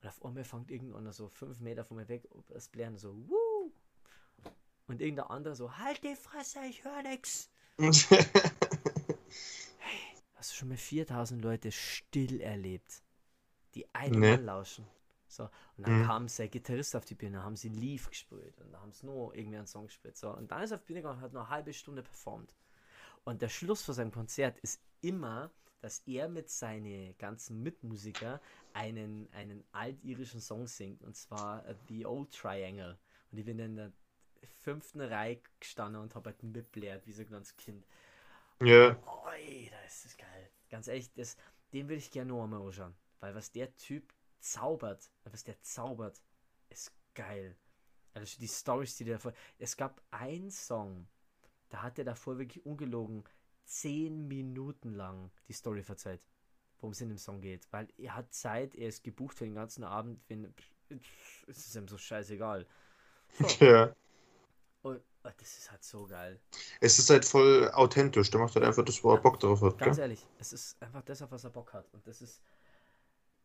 Und 0.00 0.08
auf 0.08 0.24
einmal 0.24 0.44
fängt 0.44 0.70
irgendeiner 0.70 1.12
so 1.12 1.28
fünf 1.28 1.60
Meter 1.60 1.84
von 1.84 1.96
mir 1.96 2.08
weg 2.08 2.28
das 2.48 2.68
Blären 2.68 2.96
so, 2.96 3.14
wuh! 3.28 3.72
Und 4.86 5.02
irgendein 5.02 5.26
anderer 5.26 5.54
so, 5.54 5.76
halt 5.76 6.02
die 6.04 6.16
Fresse, 6.16 6.60
ich 6.64 6.84
höre 6.84 7.02
nix. 7.02 7.50
Hast 10.34 10.52
du 10.52 10.54
schon 10.54 10.68
mal 10.68 10.76
4000 10.76 11.42
Leute 11.42 11.72
still 11.72 12.40
erlebt, 12.40 13.02
die 13.74 13.92
einem 13.94 14.20
Nee. 14.20 14.34
anlauschen? 14.34 14.86
So, 15.28 15.44
und 15.76 15.84
dann 15.84 15.92
Mhm. 15.92 15.96
kam 15.96 16.28
sein 16.28 16.50
Gitarrist 16.50 16.96
auf 16.96 17.04
die 17.04 17.14
Bühne, 17.14 17.42
haben 17.44 17.56
sie 17.56 17.68
Leaf 17.68 18.08
gespielt 18.08 18.58
und 18.60 18.72
da 18.72 18.80
haben 18.80 18.92
sie 18.92 19.06
nur 19.06 19.34
irgendwie 19.34 19.58
einen 19.58 19.66
Song 19.66 19.86
gespielt. 19.86 20.16
So, 20.16 20.30
und 20.34 20.50
dann 20.50 20.62
ist 20.62 20.70
er 20.70 20.76
auf 20.76 20.82
die 20.82 20.88
Bühne 20.88 21.00
gegangen 21.02 21.18
und 21.18 21.24
hat 21.24 21.32
noch 21.32 21.42
eine 21.42 21.50
halbe 21.50 21.72
Stunde 21.72 22.02
performt. 22.02 22.54
Und 23.24 23.42
der 23.42 23.48
Schluss 23.48 23.82
von 23.82 23.94
seinem 23.94 24.12
Konzert 24.12 24.58
ist 24.60 24.82
immer, 25.00 25.50
dass 25.80 26.00
er 26.06 26.28
mit 26.28 26.50
seinen 26.50 27.16
ganzen 27.18 27.62
Mitmusiker 27.62 28.40
einen, 28.72 29.28
einen 29.32 29.64
altirischen 29.72 30.40
Song 30.40 30.66
singt, 30.66 31.02
und 31.04 31.16
zwar 31.16 31.64
äh, 31.66 31.76
The 31.88 32.06
Old 32.06 32.32
Triangle. 32.34 32.98
Und 33.30 33.38
ich 33.38 33.44
bin 33.44 33.58
in 33.58 33.76
der 33.76 33.92
fünften 34.60 35.00
Reihe 35.00 35.40
gestanden 35.60 36.02
und 36.02 36.14
habe 36.14 36.30
halt 36.30 36.42
mitblärt, 36.42 37.06
wie 37.06 37.12
so 37.12 37.22
ein 37.22 37.28
kleines 37.28 37.56
Kind. 37.56 37.86
ja, 38.60 38.98
Oi, 39.06 39.70
das 39.84 40.04
ist 40.04 40.18
geil. 40.18 40.50
Ganz 40.70 40.88
ehrlich, 40.88 41.12
das, 41.14 41.36
den 41.72 41.88
würde 41.88 41.96
ich 41.98 42.10
gerne 42.10 42.32
noch 42.32 42.44
einmal 42.44 42.62
anschauen. 42.62 42.94
Weil 43.20 43.34
was 43.34 43.50
der 43.52 43.74
Typ 43.76 44.12
zaubert, 44.40 45.10
was 45.24 45.44
der 45.44 45.60
zaubert, 45.62 46.20
ist 46.68 46.92
geil. 47.14 47.56
Also 48.14 48.38
die 48.40 48.48
Stories, 48.48 48.96
die 48.96 49.04
der 49.04 49.14
davor. 49.14 49.32
Es 49.58 49.76
gab 49.76 50.02
einen 50.10 50.50
Song, 50.50 51.06
da 51.68 51.82
hat 51.82 51.98
er 51.98 52.04
davor 52.04 52.38
wirklich 52.38 52.64
ungelogen 52.66 53.24
zehn 53.64 54.26
Minuten 54.28 54.92
lang 54.94 55.30
die 55.46 55.52
Story 55.52 55.82
verzeiht, 55.82 56.26
worum 56.78 56.92
es 56.92 57.00
in 57.00 57.10
dem 57.10 57.18
Song 57.18 57.40
geht. 57.40 57.66
Weil 57.70 57.88
er 57.98 58.16
hat 58.16 58.32
Zeit, 58.32 58.74
er 58.74 58.88
ist 58.88 59.04
gebucht 59.04 59.36
für 59.36 59.44
den 59.44 59.54
ganzen 59.54 59.84
Abend, 59.84 60.20
wenn. 60.28 60.52
Es 61.46 61.58
ist 61.66 61.76
ihm 61.76 61.86
so 61.86 61.98
scheißegal. 61.98 62.66
So, 63.38 63.46
ja. 63.64 63.94
und, 64.82 65.02
oh, 65.24 65.30
das 65.36 65.58
ist 65.58 65.70
halt 65.70 65.84
so 65.84 66.06
geil. 66.06 66.40
Es 66.80 66.98
ist 66.98 67.10
halt 67.10 67.24
voll 67.26 67.70
authentisch. 67.72 68.30
Der 68.30 68.40
macht 68.40 68.54
halt 68.54 68.64
einfach 68.64 68.84
das, 68.84 69.04
wo 69.04 69.12
er 69.12 69.16
Ja. 69.16 69.20
Bock 69.20 69.38
drauf 69.38 69.60
hat. 69.60 69.78
Ganz 69.78 69.96
Gell? 69.96 70.04
ehrlich, 70.04 70.26
es 70.38 70.52
ist 70.54 70.80
einfach 70.82 71.02
das, 71.02 71.20
auf 71.22 71.30
was 71.30 71.44
er 71.44 71.50
Bock 71.50 71.72
hat. 71.74 71.92
Und 71.92 72.06
das 72.06 72.22
ist. 72.22 72.42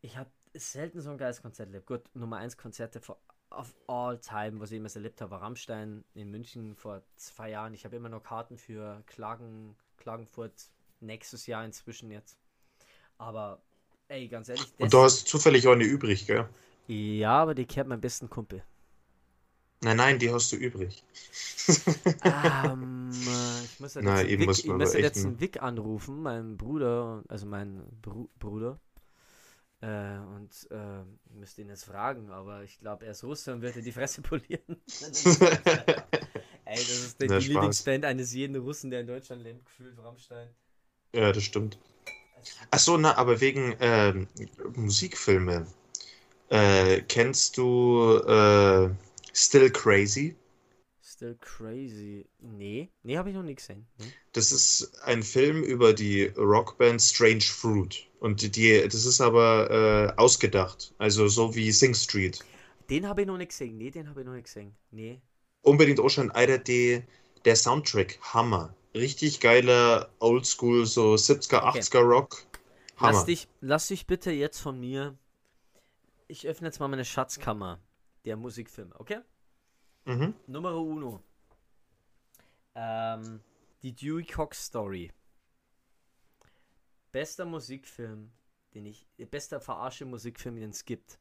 Ich 0.02 0.18
habe 0.18 0.30
selten 0.56 1.02
so 1.02 1.12
ein 1.12 1.18
geiles 1.18 1.42
Konzert 1.42 1.70
erlebt. 1.70 1.88
Gut, 1.88 2.04
Nummer 2.14 2.38
1 2.38 2.58
Konzerte 2.58 3.02
for, 3.02 3.18
of 3.52 3.74
all 3.88 4.18
time, 4.20 4.60
was 4.60 4.72
ich 4.72 4.76
jemals 4.76 4.96
erlebt 4.96 5.22
habe, 5.22 5.32
war 5.32 5.42
Rammstein 5.42 6.04
in 6.14 6.30
München 6.32 6.76
vor 6.76 7.04
zwei 7.16 7.50
Jahren. 7.52 7.74
Ich 7.74 7.86
habe 7.86 7.96
immer 7.96 8.10
noch 8.10 8.24
Karten 8.24 8.58
für 8.58 9.04
Klagen, 9.08 9.76
Klagenfurt 9.98 10.54
nächstes 11.00 11.48
Jahr 11.48 11.66
inzwischen 11.66 12.12
jetzt. 12.12 12.38
Aber, 13.18 13.62
ey, 14.10 14.28
ganz 14.28 14.50
ehrlich, 14.50 14.74
Und 14.78 14.94
du 14.94 15.00
hast 15.00 15.28
zufällig 15.28 15.68
auch 15.68 15.74
eine 15.74 15.84
übrig, 15.84 16.28
gell? 16.28 16.48
Ja, 16.88 17.42
aber 17.42 17.56
die 17.56 17.66
kehrt 17.66 17.88
mein 17.90 18.00
besten 18.02 18.30
Kumpel. 18.30 18.64
Nein, 19.82 19.98
nein, 19.98 20.18
die 20.20 20.32
hast 20.32 20.52
du 20.52 20.56
übrig. 20.56 21.04
ähm, 22.24 23.28
äh, 23.28 23.66
ich 23.66 23.80
muss 23.80 23.94
ja 23.96 24.02
Na, 24.02 24.22
jetzt, 24.22 24.24
einen 24.24 24.32
eben 24.32 24.40
Vic, 24.40 24.48
muss 24.48 24.64
ich 24.64 24.74
muss 24.76 24.94
jetzt 24.94 25.26
einen- 25.26 25.26
einen 25.26 25.40
Vic 25.40 25.62
anrufen, 25.62 26.22
meinen 26.22 26.58
Bruder, 26.58 27.24
also 27.28 27.46
meinen 27.46 27.86
Bru 28.02 28.30
Bruder. 28.40 28.80
Äh, 29.84 30.18
und 30.38 30.50
äh, 30.72 31.04
müsste 31.38 31.62
ihn 31.62 31.68
jetzt 31.68 31.84
fragen, 31.84 32.32
aber 32.32 32.64
ich 32.64 32.80
glaube, 32.80 33.06
er 33.06 33.12
ist 33.12 33.22
Russe 33.26 33.54
und 33.54 33.62
wird 33.62 33.76
dir 33.76 33.82
die 33.82 33.92
Fresse 33.92 34.22
polieren. 34.22 34.62
Ey, 36.66 36.78
das 36.78 36.90
ist 36.90 37.22
die, 37.22 37.28
Na, 37.28 37.40
die. 37.40 37.48
Lieblingsband 37.50 38.06
eines 38.06 38.32
jeden 38.32 38.56
Russen, 38.56 38.92
der 38.92 39.02
in 39.02 39.08
Deutschland 39.08 39.44
lebt, 39.44 39.66
gefühlt 39.66 40.00
Rammstein. 40.00 40.48
Ja, 41.14 41.34
das 41.34 41.44
stimmt. 41.44 41.78
Ach 42.72 42.80
so, 42.80 42.96
na, 42.96 43.18
aber 43.18 43.42
wegen 43.42 43.76
ähm, 43.82 44.30
Musikfilme. 44.76 45.68
Äh, 46.48 47.02
kennst 47.02 47.58
du 47.58 48.20
äh, 48.26 48.90
Still 49.34 49.70
Crazy? 49.70 50.38
Still 51.04 51.36
crazy. 51.42 52.26
Nee, 52.40 52.90
nee, 53.04 53.18
habe 53.18 53.30
ich 53.30 53.36
noch 53.36 53.44
nie 53.44 53.56
gesehen. 53.56 53.86
Nee. 53.98 54.14
Das 54.32 54.54
ist 54.54 54.98
ein 55.04 55.24
Film 55.24 55.62
über 55.62 55.94
die 55.94 56.28
Rockband 56.38 57.02
Strange 57.02 57.42
Fruit. 57.42 58.08
Und 58.24 58.56
die- 58.56 58.82
das 58.88 59.04
ist 59.06 59.20
aber 59.20 59.70
äh, 59.70 60.14
ausgedacht. 60.22 60.94
Also 60.98 61.28
so 61.28 61.54
wie 61.56 61.72
Sing 61.74 61.94
Street. 61.94 62.40
Den 62.90 63.06
habe 63.08 63.22
ich 63.22 63.28
noch 63.28 63.38
nicht 63.38 63.50
gesehen. 63.50 63.78
Nee, 63.78 63.92
den 63.92 64.08
habe 64.10 64.22
ich 64.22 64.26
noch 64.26 64.34
nicht 64.34 64.46
gesehen. 64.46 64.74
Nee. 64.92 65.20
Unbedingt 65.62 66.00
auch 66.00 66.10
schon, 66.10 66.32
Alter, 66.32 66.58
die, 66.58 67.04
der 67.44 67.56
Soundtrack, 67.58 68.20
Hammer. 68.34 68.74
Richtig 68.96 69.42
geiler 69.42 70.10
Oldschool, 70.20 70.86
so 70.86 71.18
70er, 71.18 71.68
Okay. 71.68 71.80
80er 71.80 72.00
Rock. 72.00 72.46
Hammer. 72.96 73.12
Lass 73.12 73.26
dich, 73.26 73.48
lass 73.60 73.88
dich 73.90 74.08
bitte 74.08 74.32
jetzt 74.32 74.60
von 74.60 74.80
mir. 74.80 75.18
Ich 76.30 76.48
öffne 76.48 76.68
jetzt 76.68 76.80
mal 76.80 76.88
meine 76.88 77.04
Schatzkammer 77.06 77.80
der 78.24 78.38
Musikfilme, 78.38 78.98
okay? 79.00 79.20
Mhm. 80.06 80.34
Numero 80.48 80.82
uno. 80.82 81.22
Ähm, 82.76 83.42
die 83.82 83.94
Dewey 83.94 84.24
Cox 84.26 84.66
Story. 84.66 85.12
Bester 87.14 87.46
Musikfilm, 87.46 88.34
den 88.74 88.88
ich. 88.88 89.08
Bester 89.30 89.62
verarsche 89.62 90.04
Musikfilm, 90.04 90.56
den 90.58 90.72
es 90.72 90.84
gibt. 90.84 91.20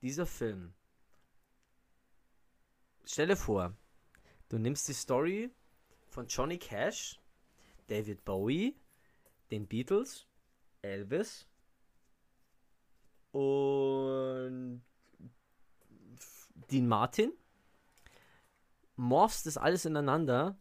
Dieser 0.00 0.24
Film. 0.24 0.72
Stelle 3.04 3.36
vor, 3.36 3.76
du 4.48 4.58
nimmst 4.58 4.88
die 4.88 4.94
Story 4.94 5.50
von 6.08 6.28
Johnny 6.28 6.58
Cash, 6.58 7.20
David 7.88 8.24
Bowie, 8.24 8.80
den 9.50 9.66
Beatles, 9.66 10.28
Elvis 10.80 11.48
und 13.32 14.82
Dean 16.70 16.86
Martin 16.86 17.32
morphst 18.94 19.46
das 19.46 19.56
alles 19.56 19.84
ineinander 19.84 20.56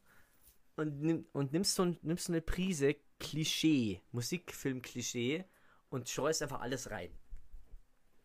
und, 0.75 0.99
nimm, 1.01 1.27
und 1.33 1.53
nimmst, 1.53 1.75
so, 1.75 1.85
nimmst 2.01 2.25
so 2.25 2.33
eine 2.33 2.41
Prise 2.41 2.95
Klischee, 3.21 4.01
Musikfilm-Klischee 4.11 5.45
und 5.89 6.09
streust 6.09 6.41
einfach 6.41 6.61
alles 6.61 6.89
rein. 6.89 7.15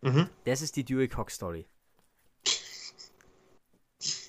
Mhm. 0.01 0.31
Das 0.45 0.63
ist 0.63 0.75
die 0.77 0.85
Dewey 0.85 1.09
Cox 1.09 1.35
Story. 1.35 1.67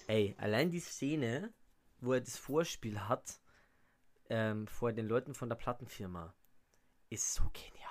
Ey, 0.08 0.36
allein 0.38 0.69
die 0.71 0.80
Szene, 0.80 1.53
wo 1.99 2.13
er 2.13 2.21
das 2.21 2.38
Vorspiel 2.38 2.99
hat, 3.08 3.39
ähm, 4.30 4.67
vor 4.67 4.91
den 4.91 5.08
Leuten 5.08 5.34
von 5.34 5.49
der 5.49 5.56
Plattenfirma, 5.56 6.34
ist 7.10 7.34
so 7.34 7.43
genial. 7.53 7.88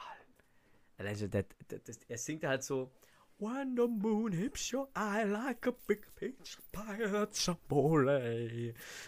Allein 0.99 1.17
so, 1.17 1.29
das, 1.29 1.45
das, 1.69 1.83
das, 1.83 1.99
er 2.09 2.19
singt 2.19 2.45
halt 2.45 2.63
so, 2.63 2.93
When 3.39 3.77
the 3.77 3.87
moon 3.87 4.33
hits 4.33 4.73
your 4.73 4.89
eye 4.95 5.25
like 5.25 5.67
a 5.67 5.73
big 5.87 6.07
picture 6.15 6.63
pirates 6.73 7.49
of 7.49 7.59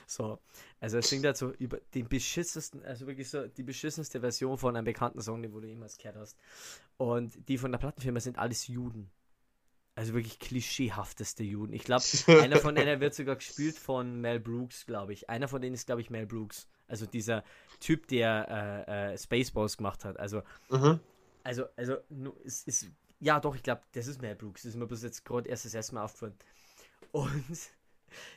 So, 0.07 0.39
also 0.81 0.97
er 0.99 1.03
singt 1.03 1.25
halt 1.25 1.39
so 1.39 1.53
über 1.53 1.79
den 1.95 2.09
beschissensten, 2.09 2.85
also 2.85 3.07
wirklich 3.07 3.31
so 3.31 3.47
die 3.47 3.63
beschissenste 3.63 4.21
Version 4.21 4.59
von 4.59 4.77
einem 4.77 4.85
bekannten 4.85 5.23
Song, 5.23 5.41
den 5.41 5.51
du 5.51 5.63
jemals 5.63 5.97
gehört 5.97 6.17
hast. 6.17 6.37
Und 6.99 7.49
die 7.49 7.57
von 7.57 7.73
der 7.73 7.79
Plattenfirma 7.79 8.21
sind 8.21 8.39
alles 8.39 8.67
Juden. 8.67 9.11
Also 9.95 10.13
wirklich 10.15 10.39
klischeehafteste 10.39 11.43
Juden. 11.43 11.73
Ich 11.73 11.85
glaube, 11.85 12.05
einer 12.43 12.59
von 12.59 12.75
denen 12.75 13.01
wird 13.01 13.15
sogar 13.15 13.37
gespielt 13.37 13.77
von 13.77 14.21
Mel 14.21 14.41
Brooks, 14.41 14.85
glaube 14.87 15.13
ich. 15.15 15.31
Einer 15.31 15.49
von 15.49 15.63
denen 15.63 15.75
ist, 15.75 15.87
glaube 15.87 16.03
ich, 16.03 16.11
Mel 16.11 16.27
Brooks. 16.27 16.69
Also 16.87 17.07
dieser 17.07 17.45
Typ, 17.81 18.07
der 18.09 18.85
äh, 18.89 19.13
äh, 19.15 19.19
Spaceballs 19.19 19.77
gemacht 19.79 20.05
hat. 20.05 20.19
Also, 20.19 20.43
Mhm. 20.71 21.01
also, 21.43 21.65
also, 21.77 21.97
es 22.45 22.63
ist, 22.65 22.91
ja 23.21 23.41
doch, 23.41 23.55
ich 23.55 23.63
glaube, 23.63 23.83
das 23.93 24.07
ist 24.07 24.21
Mel 24.21 24.35
Brooks. 24.35 24.63
Das 24.63 24.71
ist 24.71 24.77
mir 24.77 24.87
bloß 24.87 25.03
jetzt 25.03 25.25
gerade 25.25 25.49
erst 25.49 25.65
das 25.65 25.75
erste 25.75 25.95
Mal 25.95 26.05
aufgefallen. 26.05 26.35
Und 27.13 27.45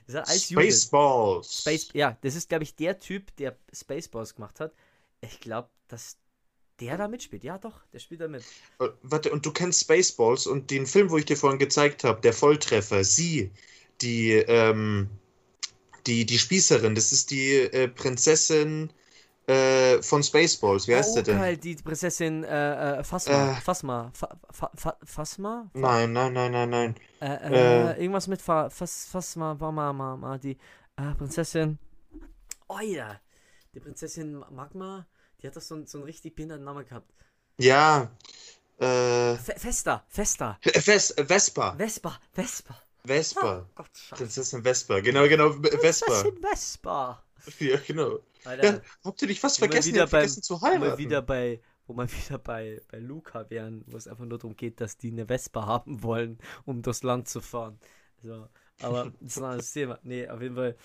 das 0.07 0.15
hat 0.15 0.27
alles. 0.27 0.45
Spaceballs. 0.45 1.61
Space, 1.61 1.89
ja, 1.93 2.17
das 2.21 2.35
ist, 2.35 2.49
glaube 2.49 2.63
ich, 2.63 2.75
der 2.75 2.99
Typ, 2.99 3.35
der 3.37 3.57
Spaceballs 3.73 4.35
gemacht 4.35 4.59
hat. 4.59 4.73
Ich 5.21 5.39
glaube, 5.39 5.69
dass 5.87 6.17
der 6.79 6.97
da 6.97 7.07
mitspielt. 7.07 7.43
Ja, 7.43 7.57
doch, 7.57 7.85
der 7.93 7.99
spielt 7.99 8.21
da 8.21 8.27
mit. 8.27 8.43
Äh, 8.79 8.89
Warte, 9.03 9.31
und 9.31 9.45
du 9.45 9.51
kennst 9.51 9.81
Spaceballs 9.81 10.47
und 10.47 10.71
den 10.71 10.85
Film, 10.85 11.09
wo 11.09 11.17
ich 11.17 11.25
dir 11.25 11.37
vorhin 11.37 11.59
gezeigt 11.59 12.03
habe, 12.03 12.21
der 12.21 12.33
Volltreffer, 12.33 13.03
sie, 13.03 13.51
die, 14.01 14.31
ähm, 14.31 15.09
die, 16.07 16.25
die 16.25 16.39
Spießerin, 16.39 16.95
das 16.95 17.11
ist 17.11 17.31
die 17.31 17.53
äh, 17.53 17.87
Prinzessin 17.87 18.91
äh, 19.47 20.01
von 20.01 20.23
Spaceballs. 20.23 20.87
Wie 20.87 20.95
heißt 20.95 21.11
oh, 21.11 21.13
sie 21.15 21.23
denn? 21.23 21.37
geil, 21.37 21.57
die 21.57 21.75
Prinzessin 21.75 22.43
äh, 22.43 22.97
äh. 22.97 22.99
Äh. 22.99 23.03
Phasma. 23.03 24.11
Fa 24.13 24.37
Fa 24.51 24.71
Fa 24.75 24.97
Phasma? 25.03 25.69
Nein, 25.73 26.13
nein, 26.13 26.33
nein, 26.33 26.51
nein, 26.51 26.69
nein. 26.69 26.95
Äh, 27.19 27.25
äh, 27.25 27.91
Äh. 27.93 28.01
irgendwas 28.01 28.27
mit 28.27 28.41
Fa 28.41 28.69
Phas 28.69 29.07
Phasma, 29.11 29.53
Mama, 29.55 29.91
Mama, 29.93 30.37
die 30.37 30.57
äh, 30.97 31.13
Prinzessin. 31.17 31.79
Oh 32.67 32.79
ja, 32.79 33.19
die 33.73 33.79
Prinzessin 33.79 34.43
Magma, 34.51 35.05
die 35.41 35.47
hat 35.47 35.55
doch 35.55 35.61
so, 35.61 35.75
einen- 35.75 35.87
so 35.87 35.97
einen 35.97 36.05
richtig 36.05 36.35
behinderten 36.35 36.63
Namen 36.63 36.85
gehabt. 36.85 37.11
Ja, 37.57 38.09
äh, 38.79 39.35
Fe 39.35 39.53
Festa, 39.57 40.03
Festa. 40.07 40.57
Ves 40.63 41.13
Vespa. 41.27 41.75
Vespa, 41.77 42.19
Vespa. 42.33 42.75
Vespa. 43.03 43.65
Gott, 43.75 43.89
scheiße. 43.93 44.15
Prinzessin 44.23 44.63
Vespa. 44.63 44.99
Genau, 45.01 45.27
genau, 45.27 45.49
Vespa. 45.51 46.05
Prinzessin 46.05 46.37
Vespa. 46.41 47.23
Ja, 47.59 47.77
genau. 47.85 48.19
Alter, 48.45 48.63
Ja, 48.77 48.81
habt 49.03 49.21
ihr 49.21 49.27
dich 49.27 49.39
fast 49.39 49.59
vergessen? 49.59 49.89
wieder 49.89 50.01
beim- 50.03 50.09
vergessen 50.09 50.43
zu 50.43 50.55
wo 50.55 50.61
wir 50.61 50.69
heiraten. 50.71 50.97
wieder 50.97 51.21
bei, 51.21 51.61
wo 51.87 51.93
wir 51.93 52.07
wieder 52.11 52.37
bei, 52.39 52.81
bei 52.89 52.99
Luca 52.99 53.49
wären, 53.49 53.83
wo 53.87 53.97
es 53.97 54.07
einfach 54.07 54.25
nur 54.25 54.37
darum 54.39 54.55
geht, 54.55 54.81
dass 54.81 54.97
die 54.97 55.11
eine 55.11 55.27
Vespa 55.27 55.65
haben 55.65 56.03
wollen, 56.03 56.39
um 56.65 56.81
durchs 56.81 57.03
Land 57.03 57.27
zu 57.27 57.41
fahren. 57.41 57.79
So, 58.23 58.47
aber 58.81 59.11
das 59.19 59.31
ist 59.31 59.37
ein 59.39 59.43
anderes 59.45 59.71
Thema. 59.71 59.99
Nee, 60.03 60.27
auf 60.29 60.41
jeden 60.41 60.55
Fall. 60.55 60.75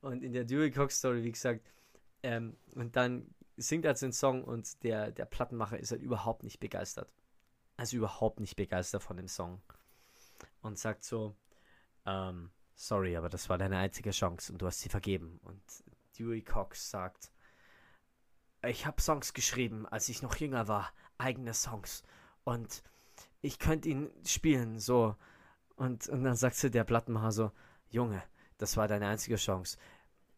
Und 0.00 0.22
in 0.22 0.32
der 0.32 0.44
Dewey 0.44 0.70
Cox 0.70 0.98
Story, 0.98 1.22
wie 1.24 1.32
gesagt, 1.32 1.66
ähm, 2.22 2.56
und 2.74 2.94
dann 2.96 3.34
singt 3.56 3.84
er 3.84 3.90
halt 3.90 3.98
so 3.98 4.06
einen 4.06 4.12
Song 4.12 4.44
und 4.44 4.82
der, 4.82 5.12
der 5.12 5.24
Plattenmacher 5.24 5.78
ist 5.78 5.90
halt 5.92 6.02
überhaupt 6.02 6.42
nicht 6.42 6.60
begeistert. 6.60 7.10
Also 7.76 7.96
überhaupt 7.96 8.40
nicht 8.40 8.56
begeistert 8.56 9.02
von 9.02 9.16
dem 9.16 9.28
Song. 9.28 9.62
Und 10.62 10.78
sagt 10.78 11.04
so, 11.04 11.34
ähm, 12.06 12.50
sorry, 12.74 13.16
aber 13.16 13.28
das 13.28 13.48
war 13.48 13.58
deine 13.58 13.78
einzige 13.78 14.10
Chance 14.10 14.52
und 14.52 14.62
du 14.62 14.66
hast 14.66 14.80
sie 14.80 14.88
vergeben. 14.88 15.40
Und 15.42 15.62
Dewey 16.18 16.42
Cox 16.42 16.90
sagt, 16.90 17.30
ich 18.66 18.86
habe 18.86 19.00
Songs 19.00 19.34
geschrieben, 19.34 19.86
als 19.86 20.08
ich 20.08 20.22
noch 20.22 20.36
jünger 20.36 20.68
war, 20.68 20.92
eigene 21.18 21.54
Songs. 21.54 22.02
Und 22.44 22.82
ich 23.40 23.58
könnte 23.58 23.88
ihn 23.88 24.10
spielen, 24.26 24.78
so. 24.78 25.16
Und, 25.76 26.08
und 26.08 26.24
dann 26.24 26.36
sagt 26.36 26.56
sie 26.56 26.70
der 26.70 26.84
Plattenmacher 26.84 27.32
so, 27.32 27.52
Junge, 27.90 28.22
das 28.58 28.76
war 28.76 28.88
deine 28.88 29.08
einzige 29.08 29.36
Chance. 29.36 29.76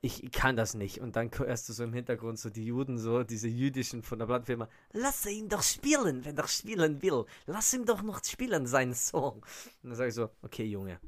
Ich, 0.01 0.23
ich 0.23 0.33
kann 0.33 0.57
das 0.57 0.75
nicht. 0.75 1.01
Und 1.01 1.17
dann 1.17 1.31
hörst 1.37 1.69
du 1.69 1.73
so 1.73 1.85
im 1.85 1.93
Hintergrund 1.93 2.39
so 2.39 2.51
die 2.51 2.65
Juden, 2.65 2.99
so 2.99 3.23
diese 3.23 3.49
jüdischen 3.49 4.03
von 4.03 4.19
der 4.19 4.27
Plattenfirma, 4.27 4.69
lass 4.93 5.27
ihn 5.27 5.49
doch 5.49 5.63
spielen, 5.63 6.25
wenn 6.25 6.37
er 6.37 6.49
spielen 6.49 7.03
will. 7.03 7.25
Lass 7.47 7.73
ihn 7.75 7.85
doch 7.85 8.03
noch 8.03 8.23
spielen, 8.25 8.67
seinen 8.67 8.95
Song. 8.95 9.45
Und 9.83 9.91
dann 9.91 9.95
sage 9.95 10.09
ich 10.09 10.15
so, 10.15 10.31
okay, 10.43 10.65
Junge, 10.65 11.01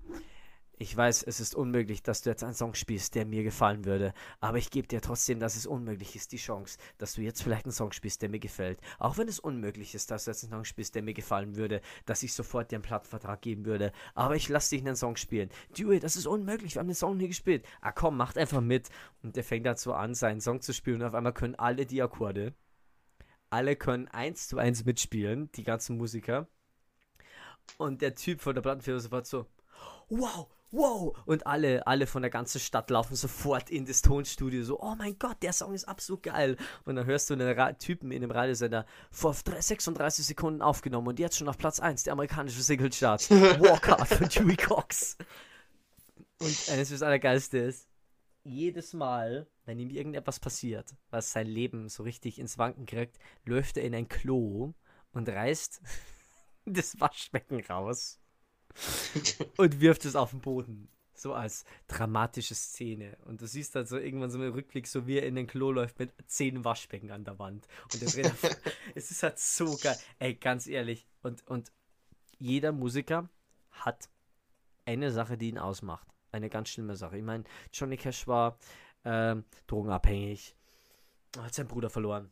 ich 0.78 0.96
weiß, 0.96 1.24
es 1.24 1.40
ist 1.40 1.54
unmöglich, 1.56 2.02
dass 2.02 2.22
du 2.22 2.30
jetzt 2.30 2.44
einen 2.44 2.54
Song 2.54 2.74
spielst, 2.74 3.14
der 3.14 3.26
mir 3.26 3.42
gefallen 3.42 3.84
würde, 3.84 4.14
aber 4.40 4.58
ich 4.58 4.70
gebe 4.70 4.86
dir 4.86 5.00
trotzdem, 5.00 5.40
dass 5.40 5.56
es 5.56 5.66
unmöglich 5.66 6.14
ist, 6.14 6.30
die 6.32 6.36
Chance, 6.36 6.78
dass 6.98 7.14
du 7.14 7.22
jetzt 7.22 7.42
vielleicht 7.42 7.64
einen 7.64 7.72
Song 7.72 7.90
spielst, 7.90 8.22
der 8.22 8.28
mir 8.28 8.38
gefällt. 8.38 8.80
Auch 8.98 9.18
wenn 9.18 9.28
es 9.28 9.40
unmöglich 9.40 9.94
ist, 9.94 10.10
dass 10.10 10.24
du 10.24 10.30
jetzt 10.30 10.44
einen 10.44 10.52
Song 10.52 10.64
spielst, 10.64 10.94
der 10.94 11.02
mir 11.02 11.14
gefallen 11.14 11.56
würde, 11.56 11.80
dass 12.06 12.22
ich 12.22 12.32
sofort 12.32 12.70
dir 12.70 12.76
einen 12.76 12.82
Plattenvertrag 12.82 13.42
geben 13.42 13.64
würde, 13.64 13.92
aber 14.14 14.36
ich 14.36 14.48
lasse 14.48 14.70
dich 14.70 14.86
einen 14.86 14.96
Song 14.96 15.16
spielen. 15.16 15.50
Dewey, 15.76 15.98
das 15.98 16.16
ist 16.16 16.26
unmöglich, 16.26 16.74
wir 16.74 16.80
haben 16.80 16.88
den 16.88 16.94
Song 16.94 17.16
nie 17.16 17.28
gespielt. 17.28 17.66
Ah 17.80 17.92
komm, 17.92 18.16
macht 18.16 18.38
einfach 18.38 18.60
mit. 18.60 18.88
Und 19.22 19.34
der 19.34 19.44
fängt 19.44 19.66
dazu 19.66 19.92
an, 19.94 20.14
seinen 20.14 20.40
Song 20.40 20.60
zu 20.60 20.72
spielen 20.72 21.02
und 21.02 21.08
auf 21.08 21.14
einmal 21.14 21.34
können 21.34 21.56
alle 21.56 21.86
die 21.86 22.02
Akkorde, 22.02 22.54
alle 23.50 23.74
können 23.74 24.06
eins 24.08 24.46
zu 24.46 24.58
eins 24.58 24.84
mitspielen, 24.84 25.50
die 25.52 25.64
ganzen 25.64 25.96
Musiker. 25.96 26.46
Und 27.76 28.00
der 28.00 28.14
Typ 28.14 28.40
von 28.40 28.54
der 28.54 28.62
Plattenfirma 28.62 29.00
sofort 29.00 29.26
so, 29.26 29.46
wow, 30.08 30.48
wow. 30.70 31.16
Und 31.26 31.46
alle, 31.46 31.86
alle 31.86 32.06
von 32.06 32.22
der 32.22 32.30
ganzen 32.30 32.60
Stadt 32.60 32.90
laufen 32.90 33.14
sofort 33.14 33.70
in 33.70 33.86
das 33.86 34.02
Tonstudio 34.02 34.62
so, 34.62 34.80
oh 34.80 34.94
mein 34.96 35.18
Gott, 35.18 35.42
der 35.42 35.52
Song 35.52 35.74
ist 35.74 35.84
absolut 35.84 36.22
geil. 36.22 36.56
Und 36.84 36.96
dann 36.96 37.06
hörst 37.06 37.30
du 37.30 37.34
einen 37.34 37.58
Ra 37.58 37.72
Typen 37.72 38.10
in 38.10 38.22
dem 38.22 38.30
Radiosender 38.30 38.86
vor 39.10 39.34
drei- 39.44 39.60
36 39.60 40.26
Sekunden 40.26 40.62
aufgenommen 40.62 41.08
und 41.08 41.18
jetzt 41.18 41.36
schon 41.36 41.48
auf 41.48 41.58
Platz 41.58 41.80
1, 41.80 42.04
der 42.04 42.12
amerikanische 42.12 42.62
Single-Chart. 42.62 43.30
Walkout 43.30 44.06
von 44.06 44.28
Dewey 44.28 44.56
Cox. 44.56 45.16
Und 46.40 46.70
eines 46.70 46.90
das 46.90 47.02
Allergeilste 47.02 47.58
ist, 47.58 47.88
jedes 48.44 48.92
Mal, 48.94 49.46
wenn 49.66 49.78
ihm 49.78 49.90
irgendetwas 49.90 50.40
passiert, 50.40 50.94
was 51.10 51.32
sein 51.32 51.46
Leben 51.46 51.88
so 51.88 52.02
richtig 52.02 52.38
ins 52.38 52.56
Wanken 52.58 52.86
kriegt, 52.86 53.18
läuft 53.44 53.76
er 53.76 53.84
in 53.84 53.94
ein 53.94 54.08
Klo 54.08 54.72
und 55.12 55.28
reißt 55.28 55.80
das 56.64 57.00
Waschbecken 57.00 57.60
raus 57.64 58.18
und 59.56 59.80
wirft 59.80 60.04
es 60.04 60.16
auf 60.16 60.30
den 60.30 60.40
Boden. 60.40 60.88
So 61.14 61.34
als 61.34 61.64
dramatische 61.88 62.54
Szene. 62.54 63.16
Und 63.24 63.42
du 63.42 63.46
siehst 63.48 63.74
dann 63.74 63.86
so 63.86 63.98
irgendwann 63.98 64.30
so 64.30 64.38
einen 64.38 64.52
Rückblick, 64.52 64.86
so 64.86 65.08
wie 65.08 65.18
er 65.18 65.26
in 65.26 65.34
den 65.34 65.48
Klo 65.48 65.72
läuft 65.72 65.98
mit 65.98 66.12
zehn 66.26 66.64
Waschbecken 66.64 67.10
an 67.10 67.24
der 67.24 67.40
Wand. 67.40 67.66
Und 67.92 68.00
der 68.00 68.08
Trainer, 68.08 68.34
es 68.94 69.10
ist 69.10 69.22
halt 69.24 69.38
so 69.38 69.76
geil. 69.82 69.96
Ey, 70.20 70.34
ganz 70.34 70.68
ehrlich. 70.68 71.08
Und, 71.22 71.44
und 71.48 71.72
jeder 72.38 72.70
Musiker 72.70 73.28
hat 73.70 74.08
eine 74.84 75.10
Sache, 75.10 75.36
die 75.36 75.48
ihn 75.48 75.58
ausmacht. 75.58 76.06
Eine 76.30 76.48
ganz 76.50 76.68
schlimme 76.68 76.94
Sache. 76.94 77.18
Ich 77.18 77.24
meine, 77.24 77.44
Johnny 77.72 77.96
Cash 77.96 78.28
war 78.28 78.56
ähm, 79.04 79.44
drogenabhängig. 79.66 80.54
Hat 81.36 81.52
seinen 81.52 81.68
Bruder 81.68 81.90
verloren. 81.90 82.30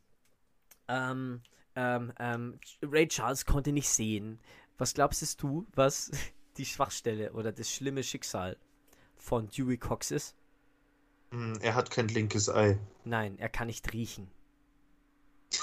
Ähm, 0.88 1.42
ähm, 1.74 2.12
ähm, 2.18 2.58
Ray 2.82 3.08
Charles 3.08 3.44
konnte 3.44 3.72
nicht 3.72 3.88
sehen. 3.88 4.40
Was 4.78 4.94
glaubst 4.94 5.42
du, 5.42 5.66
was 5.74 6.10
die 6.58 6.66
Schwachstelle 6.66 7.32
oder 7.32 7.52
das 7.52 7.70
schlimme 7.70 8.02
Schicksal 8.02 8.56
von 9.16 9.48
Dewey 9.48 9.78
Cox 9.78 10.10
ist? 10.10 10.34
Hm, 11.30 11.58
Er 11.60 11.74
hat 11.74 11.90
kein 11.90 12.08
linkes 12.08 12.48
Ei. 12.48 12.78
Nein, 13.04 13.38
er 13.38 13.48
kann 13.48 13.66
nicht 13.66 13.92
riechen. 13.92 14.30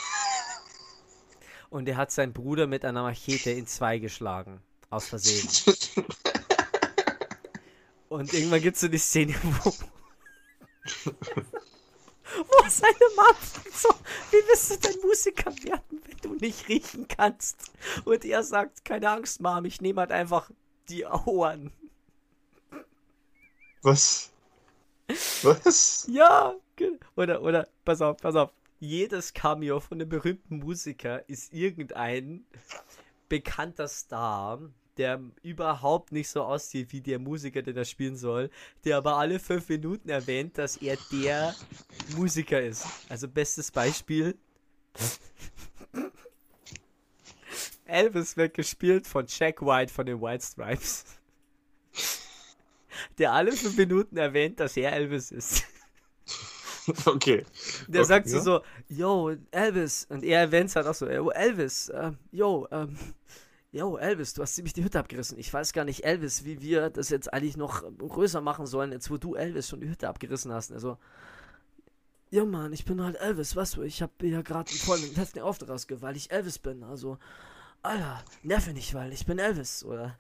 Und 1.70 1.88
er 1.88 1.98
hat 1.98 2.12
seinen 2.12 2.34
Bruder 2.34 2.68
mit 2.68 2.86
einer 2.86 3.04
Machete 3.04 3.52
in 3.52 3.66
zwei 3.68 3.98
geschlagen. 4.00 4.62
Aus 4.90 5.08
Versehen. 5.08 5.48
Und 8.10 8.32
irgendwann 8.34 8.62
gibt 8.62 8.76
es 8.76 8.82
so 8.82 8.88
die 8.88 9.00
Szene, 9.00 9.34
wo. 9.42 9.72
wo 12.36 12.70
seine 12.70 12.94
fragt 13.34 13.74
so, 13.74 13.90
wie 14.32 14.38
willst 14.48 14.72
du 14.72 14.78
denn 14.78 15.02
Musiker 15.02 15.52
werden, 15.64 16.02
wenn 16.06 16.18
du 16.22 16.34
nicht 16.36 16.68
riechen 16.68 17.08
kannst? 17.08 17.72
Und 18.06 18.24
er 18.26 18.44
sagt, 18.44 18.86
keine 18.86 19.10
Angst, 19.10 19.42
Mom, 19.42 19.66
ich 19.66 19.82
nehme 19.82 20.02
halt 20.02 20.12
einfach 20.12 20.52
die 20.89 21.06
Ohren. 21.06 21.72
Was? 23.82 24.32
Was? 25.41 26.08
Ja, 26.10 26.56
ge- 26.76 26.98
oder, 27.15 27.41
oder, 27.41 27.67
pass 27.84 28.02
auf, 28.02 28.17
pass 28.17 28.36
auf. 28.36 28.52
Jedes 28.80 29.34
Cameo 29.34 29.80
von 29.80 30.00
einem 30.00 30.10
berühmten 30.10 30.58
Musiker 30.60 31.28
ist 31.30 31.54
irgendein 31.54 32.46
bekannter 33.30 33.88
Star, 33.88 34.60
der 34.98 35.22
überhaupt 35.41 36.12
nicht 36.12 36.30
so 36.30 36.43
aussieht 36.43 36.91
wie 36.91 37.02
der 37.02 37.17
Musiker, 37.19 37.62
den 37.62 37.78
er 37.78 37.86
spielen 37.86 38.17
soll, 38.17 38.50
der 38.84 38.98
aber 38.98 39.15
alle 39.17 39.39
fünf 39.39 39.69
Minuten 39.69 40.10
erwähnt, 40.10 40.58
dass 40.58 40.78
er 40.78 40.98
der 41.12 41.56
Musiker 42.15 42.62
ist. 42.62 42.86
Also 43.10 43.28
bestes 43.28 43.72
Beispiel. 43.72 44.38
Elvis 47.94 48.36
wird 48.36 48.54
gespielt 48.54 49.08
von 49.08 49.26
Jack 49.28 49.62
White 49.62 49.94
von 49.94 50.06
den 50.06 50.22
White 50.22 50.44
Stripes. 50.44 51.06
Der 53.18 53.32
alle 53.32 53.52
fünf 53.52 53.78
Minuten 53.78 54.18
erwähnt, 54.18 54.60
dass 54.60 54.78
er 54.78 54.94
Elvis 54.94 55.32
ist. 55.32 55.64
Okay. 57.06 57.46
Der 57.88 58.02
Okay, 58.02 58.08
sagt 58.10 58.28
so, 58.28 58.36
ja. 58.36 58.44
so, 58.44 58.62
yo, 58.90 59.36
Elvis. 59.52 60.06
Und 60.10 60.22
er 60.22 60.42
erwähnt 60.42 60.76
halt 60.76 60.86
auch 60.86 60.94
so, 60.94 61.10
yo, 61.10 61.30
Elvis, 61.30 61.90
ähm, 61.96 62.18
yo, 62.32 62.68
ähm, 62.72 62.98
yo, 63.72 63.96
Elvis, 63.96 64.34
du 64.34 64.42
hast 64.42 64.56
ziemlich 64.56 64.74
die 64.74 64.84
Hütte 64.84 65.00
abgerissen. 65.00 65.40
Ich 65.40 65.54
weiß 65.54 65.72
gar 65.72 65.86
nicht, 65.86 66.04
Elvis, 66.04 66.44
wie 66.44 66.62
wir 66.62 66.90
das 66.90 67.08
jetzt 67.10 67.34
eigentlich 67.34 67.56
noch 67.56 67.84
größer 67.98 68.42
machen 68.42 68.66
sollen, 68.66 68.92
jetzt 68.92 69.10
wo 69.10 69.16
du 69.16 69.36
Elvis 69.36 69.70
schon 69.70 69.80
die 69.80 69.90
Hütte 69.90 70.10
abgerissen 70.10 70.52
hast. 70.52 70.74
Also, 70.74 70.98
ja, 72.32 72.44
Mann, 72.44 72.74
ich 72.74 72.84
bin 72.84 73.02
halt 73.02 73.16
Elvis, 73.16 73.56
weißt 73.56 73.78
du, 73.78 73.84
ich 73.84 74.02
habe 74.02 74.12
ja 74.28 74.42
gerade 74.42 74.70
einen 74.70 74.80
vollen 74.80 75.16
heftigen 75.16 75.46
Auftritt 75.46 75.70
rausgehört, 75.70 76.02
weil 76.02 76.18
ich 76.18 76.32
Elvis 76.32 76.60
bin. 76.60 76.84
Also, 76.84 77.18
Alter, 77.84 78.24
nerv 78.43 78.65
mich 78.67 78.76
nicht, 78.76 78.93
weil 78.93 79.12
ich 79.13 79.26
bin 79.26 79.39
Elvis, 79.39 79.84
oder? 79.84 80.17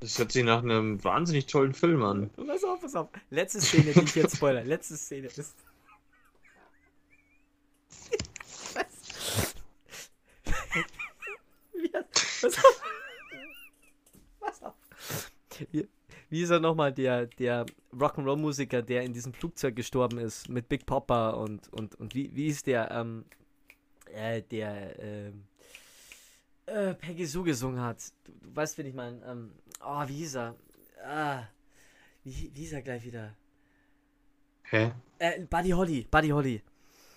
Das 0.00 0.18
hört 0.18 0.32
sich 0.32 0.44
nach 0.44 0.62
einem 0.62 1.02
wahnsinnig 1.04 1.46
tollen 1.46 1.74
Film 1.74 2.02
an. 2.02 2.30
Pass 2.46 2.64
auf, 2.64 2.80
pass 2.80 2.96
auf. 2.96 3.08
Letzte 3.30 3.60
Szene, 3.60 3.92
die 3.92 4.00
ich 4.00 4.14
jetzt 4.16 4.36
spoiler. 4.36 4.64
Letzte 4.64 4.96
Szene 4.96 5.28
ist. 5.28 5.54
Wie 11.72 11.92
hat- 11.94 12.10
Pass 12.40 12.58
auf. 12.58 12.82
Pass 14.40 14.62
auf. 14.62 14.74
Wir, 15.70 15.86
Wie 16.28 16.42
ist 16.42 16.50
er 16.50 16.60
nochmal, 16.60 16.92
der, 16.92 17.26
der 17.26 17.66
Rock'n'Roll-Musiker, 17.92 18.82
der 18.82 19.02
in 19.02 19.12
diesem 19.12 19.32
Flugzeug 19.32 19.76
gestorben 19.76 20.18
ist, 20.18 20.48
mit 20.48 20.68
Big 20.68 20.86
Popper 20.86 21.36
und, 21.38 21.72
und, 21.72 21.94
und 21.96 22.14
wie, 22.14 22.34
wie 22.34 22.46
ist 22.46 22.66
der, 22.66 22.90
ähm, 22.90 23.24
äh, 24.12 24.42
der, 24.42 24.98
ähm, 24.98 25.44
äh, 26.70 26.94
Peggy 26.94 27.26
Sue 27.26 27.44
gesungen 27.44 27.80
hat. 27.80 27.98
Du, 28.24 28.32
du 28.32 28.56
weißt, 28.56 28.78
wen 28.78 28.86
ich 28.86 28.94
meine. 28.94 29.22
Ähm, 29.24 29.52
oh, 29.84 30.06
wie 30.06 30.16
hieß 30.16 30.36
er? 30.36 30.54
Ah, 31.04 31.44
wie, 32.24 32.50
wie 32.54 32.60
hieß 32.60 32.72
er 32.72 32.82
gleich 32.82 33.04
wieder? 33.04 33.36
Hä? 34.64 34.92
Äh, 35.18 35.40
Buddy 35.40 35.70
Holly, 35.70 36.06
Buddy 36.10 36.28
Holly. 36.28 36.62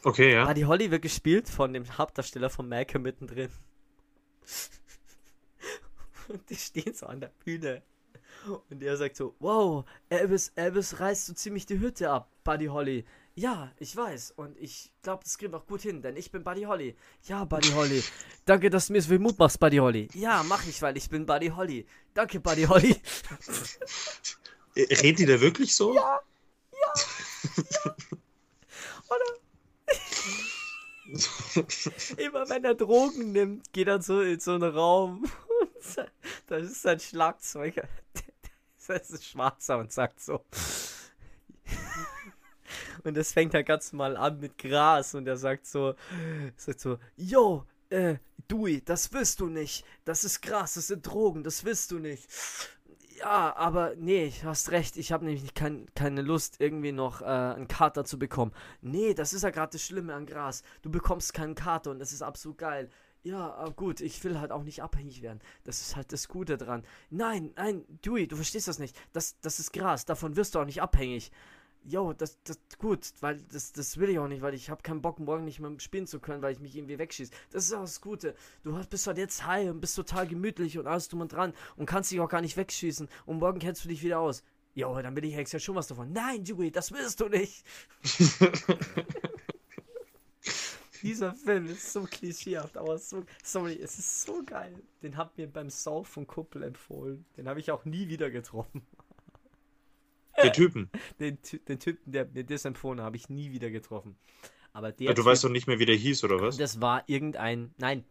Okay, 0.03 0.33
ja. 0.33 0.45
Buddy 0.45 0.61
Holly 0.61 0.91
wird 0.91 1.01
gespielt 1.01 1.47
von 1.47 1.73
dem 1.73 1.97
Hauptdarsteller 1.97 2.49
von 2.49 2.67
Malcolm 2.67 3.03
mittendrin. 3.03 3.49
Und 6.27 6.49
die 6.49 6.55
stehen 6.55 6.93
so 6.93 7.05
an 7.05 7.21
der 7.21 7.31
Bühne. 7.43 7.83
Und 8.69 8.83
er 8.83 8.97
sagt 8.97 9.15
so, 9.15 9.35
wow, 9.39 9.85
Elvis, 10.09 10.51
Elvis 10.55 10.99
reißt 10.99 11.27
so 11.27 11.33
ziemlich 11.33 11.65
die 11.65 11.79
Hütte 11.79 12.09
ab, 12.09 12.29
Buddy 12.43 12.65
Holly. 12.65 13.05
Ja, 13.35 13.71
ich 13.79 13.95
weiß. 13.95 14.31
Und 14.31 14.57
ich 14.57 14.91
glaube, 15.01 15.23
das 15.23 15.37
kriegen 15.37 15.53
wir 15.53 15.57
auch 15.57 15.65
gut 15.65 15.81
hin, 15.81 16.01
denn 16.01 16.15
ich 16.17 16.31
bin 16.31 16.43
Buddy 16.43 16.63
Holly. 16.63 16.95
Ja, 17.23 17.45
Buddy 17.45 17.69
Holly. 17.69 18.03
Danke, 18.45 18.69
dass 18.69 18.87
du 18.87 18.93
mir 18.93 19.01
so 19.01 19.09
viel 19.09 19.19
Mut 19.19 19.39
machst, 19.39 19.59
Buddy 19.59 19.77
Holly. 19.77 20.07
Ja, 20.13 20.43
mach 20.43 20.65
ich, 20.67 20.81
weil 20.81 20.95
ich 20.97 21.09
bin 21.09 21.25
Buddy 21.25 21.47
Holly. 21.47 21.87
Danke, 22.13 22.39
Buddy 22.39 22.63
Holly. 22.63 22.95
Redet 24.75 25.19
die 25.19 25.25
da 25.25 25.39
wirklich 25.39 25.75
so? 25.75 25.93
Ja, 25.93 26.19
Oder? 29.09 29.25
Immer 32.17 32.49
wenn 32.49 32.63
er 32.63 32.75
Drogen 32.75 33.31
nimmt, 33.31 33.71
geht 33.73 33.87
er 33.87 34.01
so 34.01 34.21
in 34.21 34.39
so 34.39 34.53
einen 34.53 34.75
Raum. 34.75 35.23
Und 35.59 36.07
da 36.47 36.57
ist 36.57 36.81
sein 36.81 36.99
Schlagzeuger. 36.99 37.87
Das 38.85 39.11
ist 39.11 39.23
schwarzer 39.25 39.77
und 39.77 39.93
sagt 39.93 40.19
so. 40.19 40.43
Und 43.03 43.15
das 43.17 43.33
fängt 43.33 43.53
halt 43.53 43.65
ganz 43.65 43.93
mal 43.93 44.15
an 44.17 44.39
mit 44.39 44.57
Gras 44.57 45.13
und 45.15 45.27
er 45.27 45.37
sagt 45.37 45.65
so, 45.65 45.95
sagt 46.55 46.79
so, 46.79 46.97
yo, 47.15 47.65
äh, 47.89 48.15
Dewey, 48.49 48.81
das 48.83 49.11
willst 49.13 49.39
du 49.39 49.47
nicht. 49.47 49.85
Das 50.05 50.23
ist 50.23 50.41
Gras, 50.41 50.73
das 50.75 50.87
sind 50.87 51.05
Drogen, 51.05 51.43
das 51.43 51.63
willst 51.63 51.91
du 51.91 51.99
nicht. 51.99 52.27
Ja, 53.19 53.55
aber 53.55 53.95
nee, 53.95 54.33
hast 54.43 54.71
recht. 54.71 54.97
Ich 54.97 55.11
habe 55.11 55.25
nämlich 55.25 55.53
kein, 55.53 55.87
keine 55.95 56.21
Lust, 56.21 56.55
irgendwie 56.59 56.91
noch 56.91 57.21
äh, 57.21 57.25
einen 57.25 57.67
Kater 57.67 58.05
zu 58.05 58.17
bekommen. 58.17 58.51
Nee, 58.81 59.13
das 59.13 59.33
ist 59.33 59.43
ja 59.43 59.49
gerade 59.49 59.73
das 59.73 59.83
Schlimme 59.83 60.13
an 60.13 60.25
Gras. 60.25 60.63
Du 60.81 60.89
bekommst 60.89 61.33
keinen 61.33 61.55
Kater 61.55 61.91
und 61.91 61.99
das 61.99 62.11
ist 62.11 62.21
absolut 62.21 62.57
geil. 62.57 62.89
Ja, 63.21 63.53
aber 63.53 63.71
gut, 63.71 64.01
ich 64.01 64.21
will 64.25 64.39
halt 64.39 64.51
auch 64.51 64.63
nicht 64.63 64.83
abhängig 64.83 65.21
werden. 65.21 65.39
Das 65.63 65.79
ist 65.79 65.95
halt 65.95 66.11
das 66.11 66.27
Gute 66.27 66.57
dran. 66.57 66.83
Nein, 67.09 67.53
nein, 67.55 67.85
Dewey, 68.03 68.27
du 68.27 68.35
verstehst 68.35 68.67
das 68.67 68.79
nicht. 68.79 68.97
Das, 69.13 69.39
das 69.39 69.59
ist 69.59 69.71
Gras, 69.71 70.03
davon 70.03 70.35
wirst 70.35 70.55
du 70.55 70.59
auch 70.59 70.65
nicht 70.65 70.81
abhängig. 70.81 71.31
Jo, 71.85 72.13
das, 72.13 72.41
das, 72.43 72.57
gut, 72.77 73.11
weil 73.19 73.41
das, 73.51 73.73
das 73.73 73.97
will 73.97 74.09
ich 74.09 74.17
auch 74.17 74.29
nicht, 74.29 74.41
weil 74.41 74.53
ich 74.53 74.69
habe 74.69 74.81
keinen 74.81 75.01
Bock, 75.01 75.19
morgen 75.19 75.43
nicht 75.43 75.59
mehr 75.59 75.77
spielen 75.79 76.07
zu 76.07 76.19
können, 76.21 76.41
weil 76.41 76.53
ich 76.53 76.59
mich 76.59 76.77
irgendwie 76.77 76.97
wegschieße. 76.97 77.31
Das 77.51 77.65
ist 77.65 77.73
auch 77.73 77.81
das 77.81 77.99
Gute. 77.99 78.35
Du 78.63 78.77
hast, 78.77 78.89
bist 78.89 79.05
halt 79.05 79.17
jetzt 79.17 79.45
high 79.45 79.69
und 79.69 79.81
bist 79.81 79.95
total 79.95 80.25
gemütlich 80.25 80.77
und 80.77 80.87
alles 80.87 81.09
drum 81.09 81.21
und 81.21 81.33
dran 81.33 81.53
und 81.75 81.85
kannst 81.85 82.11
dich 82.11 82.21
auch 82.21 82.29
gar 82.29 82.41
nicht 82.41 82.55
wegschießen 82.55 83.09
und 83.25 83.39
morgen 83.39 83.59
kennst 83.59 83.83
du 83.83 83.89
dich 83.89 84.01
wieder 84.01 84.19
aus. 84.19 84.43
Jo, 84.75 84.99
dann 85.01 85.15
will 85.15 85.25
ich 85.25 85.35
Hex 85.35 85.51
ja 85.51 85.59
schon 85.59 85.75
was 85.75 85.87
davon. 85.87 86.13
Nein, 86.13 86.43
Dewey, 86.43 86.71
das 86.71 86.91
willst 86.91 87.19
du 87.19 87.27
nicht. 87.27 87.65
Dieser 91.03 91.33
Film 91.33 91.65
ist 91.65 91.91
so 91.91 92.03
klischeehaft, 92.03 92.77
aber 92.77 92.97
so, 92.97 93.25
sorry, 93.43 93.77
es 93.77 93.99
ist 93.99 94.23
so 94.23 94.41
geil. 94.45 94.73
Den 95.01 95.17
hat 95.17 95.37
mir 95.37 95.47
beim 95.47 95.69
Sauf 95.69 96.07
von 96.07 96.25
Kuppel 96.25 96.63
empfohlen. 96.63 97.25
Den 97.35 97.49
habe 97.49 97.59
ich 97.59 97.71
auch 97.71 97.83
nie 97.83 98.07
wieder 98.07 98.31
getroffen. 98.31 98.87
Der 100.41 100.51
Typen. 100.53 100.89
Den, 101.19 101.37
den 101.67 101.79
Typen, 101.79 102.11
der 102.11 102.25
mir 102.25 102.43
das 102.43 102.65
empfohlen 102.65 103.01
habe 103.01 103.15
ich 103.15 103.29
nie 103.29 103.51
wieder 103.51 103.69
getroffen. 103.69 104.15
Aber 104.73 104.91
der 104.91 105.07
Ja, 105.07 105.13
du 105.13 105.21
Typ, 105.21 105.25
weißt 105.25 105.43
doch 105.43 105.49
nicht 105.49 105.67
mehr, 105.67 105.79
wie 105.79 105.85
der 105.85 105.95
hieß, 105.95 106.23
oder 106.23 106.41
was? 106.41 106.57
das 106.57 106.81
war 106.81 107.03
irgendein, 107.07 107.73
nein, 107.77 108.03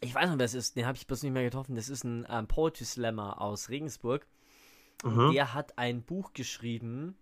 ich 0.00 0.14
weiß 0.14 0.30
noch, 0.30 0.38
wer 0.38 0.44
es 0.46 0.54
ist, 0.54 0.76
den 0.76 0.86
habe 0.86 0.96
ich 0.96 1.06
bloß 1.06 1.22
nicht 1.22 1.32
mehr 1.32 1.44
getroffen. 1.44 1.74
Das 1.74 1.88
ist 1.88 2.04
ein 2.04 2.26
ähm, 2.28 2.46
Poetry 2.46 2.84
Slammer 2.84 3.40
aus 3.40 3.68
Regensburg. 3.68 4.26
Mhm. 5.04 5.32
Der 5.32 5.54
hat 5.54 5.78
ein 5.78 6.02
Buch 6.02 6.32
geschrieben 6.32 7.16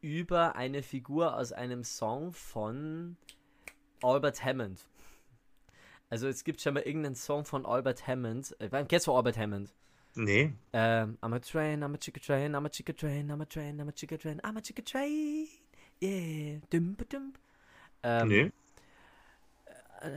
über 0.00 0.56
eine 0.56 0.82
Figur 0.82 1.36
aus 1.36 1.52
einem 1.52 1.84
Song 1.84 2.32
von 2.32 3.16
Albert 4.02 4.44
Hammond. 4.44 4.86
Also 6.08 6.28
es 6.28 6.44
gibt 6.44 6.60
schon 6.60 6.74
mal 6.74 6.80
irgendeinen 6.82 7.16
Song 7.16 7.44
von 7.44 7.66
Albert 7.66 8.06
Hammond. 8.06 8.54
Äh, 8.60 8.84
kennst 8.84 9.06
du 9.06 9.12
Albert 9.12 9.36
Hammond? 9.38 9.74
Nee. 10.16 10.54
Ähm, 10.72 11.18
I'm 11.22 11.34
a 11.34 11.38
train, 11.40 11.82
I'm 11.82 11.94
a 11.94 11.98
chicken 11.98 12.22
train, 12.22 12.54
I'm 12.54 12.66
a 12.66 12.70
chicken 12.70 12.96
train, 12.96 13.30
I'm 13.30 13.40
a 13.40 13.46
train, 13.46 13.80
I'm 13.80 13.88
a 13.88 13.92
chicken 13.92 14.18
train, 14.18 14.40
I'm 14.42 14.56
a 14.56 14.62
chicken 14.62 14.84
train. 14.84 15.46
Yeah. 16.00 16.60
Dum, 16.70 16.96
ba, 16.96 17.04
dum. 17.04 17.34
Ähm, 18.02 18.28
Nee. 18.28 18.52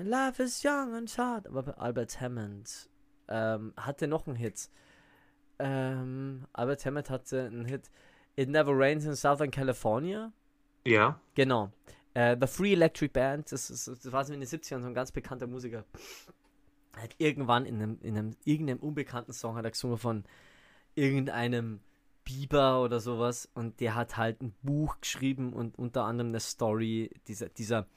Life 0.04 0.40
is 0.42 0.64
young 0.64 0.94
and 0.96 1.10
hard. 1.18 1.48
Aber 1.48 1.78
Albert 1.80 2.20
Hammond 2.20 2.90
ähm, 3.28 3.74
hatte 3.78 4.08
noch 4.08 4.28
einen 4.28 4.36
Hit. 4.36 4.70
Ähm, 5.58 6.46
Albert 6.54 6.86
Hammond 6.86 7.10
hatte 7.10 7.46
einen 7.46 7.66
Hit. 7.66 7.90
It 8.36 8.50
Never 8.50 8.78
Rains 8.78 9.06
in 9.06 9.16
Southern 9.16 9.52
California. 9.52 10.32
Ja. 10.86 11.20
Genau. 11.36 11.72
Äh, 12.14 12.38
The 12.40 12.48
Free 12.48 12.74
Electric 12.74 13.12
Band, 13.14 13.52
das, 13.52 13.70
ist, 13.70 13.88
das 13.88 14.12
war 14.12 14.28
in 14.30 14.40
den 14.40 14.48
70ern 14.48 14.82
so 14.82 14.88
ein 14.88 14.94
ganz 14.94 15.12
bekannter 15.12 15.48
Musiker. 15.48 15.86
Hat 16.96 17.16
irgendwann 17.18 17.66
in 17.66 17.76
einem, 17.76 18.00
in 18.02 18.18
einem 18.18 18.36
irgendeinem 18.44 18.80
unbekannten 18.80 19.34
Song 19.34 19.56
hat 19.56 19.66
er 19.66 19.72
gesungen 19.72 19.98
von 19.98 20.24
irgendeinem 20.96 21.80
Bieber 22.24 22.82
oder 22.84 23.00
sowas 23.00 23.50
und 23.54 23.80
der 23.80 23.96
hat 23.96 24.18
halt 24.18 24.42
ein 24.42 24.54
Buch 24.62 24.98
geschrieben 25.02 25.54
und 25.54 25.78
unter 25.80 26.04
anderem 26.04 26.30
eine 26.30 26.40
Story, 26.40 27.10
dieser, 27.28 27.50
dieser, 27.50 27.88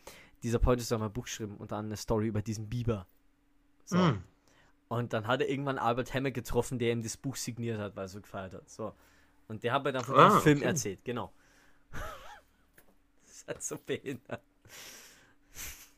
dieser 0.43 0.59
Poetry 0.59 0.85
Song 0.85 1.03
hat 1.03 1.11
ein 1.11 1.13
Buch 1.13 1.25
geschrieben, 1.25 1.57
unter 1.59 1.77
anderem 1.77 1.91
eine 1.91 1.97
Story 1.97 2.29
über 2.29 2.43
diesen 2.43 2.69
Biber. 2.69 3.07
So. 3.85 3.99
Hm. 3.99 4.23
Und 4.89 5.13
dann 5.13 5.27
hat 5.27 5.41
er 5.41 5.49
irgendwann 5.49 5.79
Albert 5.79 6.13
Hammond 6.15 6.35
getroffen, 6.35 6.79
der 6.79 6.93
ihm 6.93 7.03
das 7.03 7.17
Buch 7.17 7.37
signiert 7.37 7.79
hat, 7.79 7.97
weil 7.97 8.05
er 8.05 8.09
so 8.09 8.21
gefeiert 8.21 8.53
hat. 8.53 8.69
So. 8.69 8.95
Und 9.49 9.63
der 9.65 9.73
hat 9.73 9.85
mir 9.85 9.93
dann 9.93 10.05
von 10.05 10.17
Ah, 10.17 10.29
diesem 10.29 10.41
Film 10.41 10.59
okay. 10.59 10.67
erzählt, 10.67 11.05
genau. 11.05 11.33
das 13.23 13.37
ist 13.37 13.49
halt 13.49 13.63
so 13.63 13.77
behindert. 13.85 14.43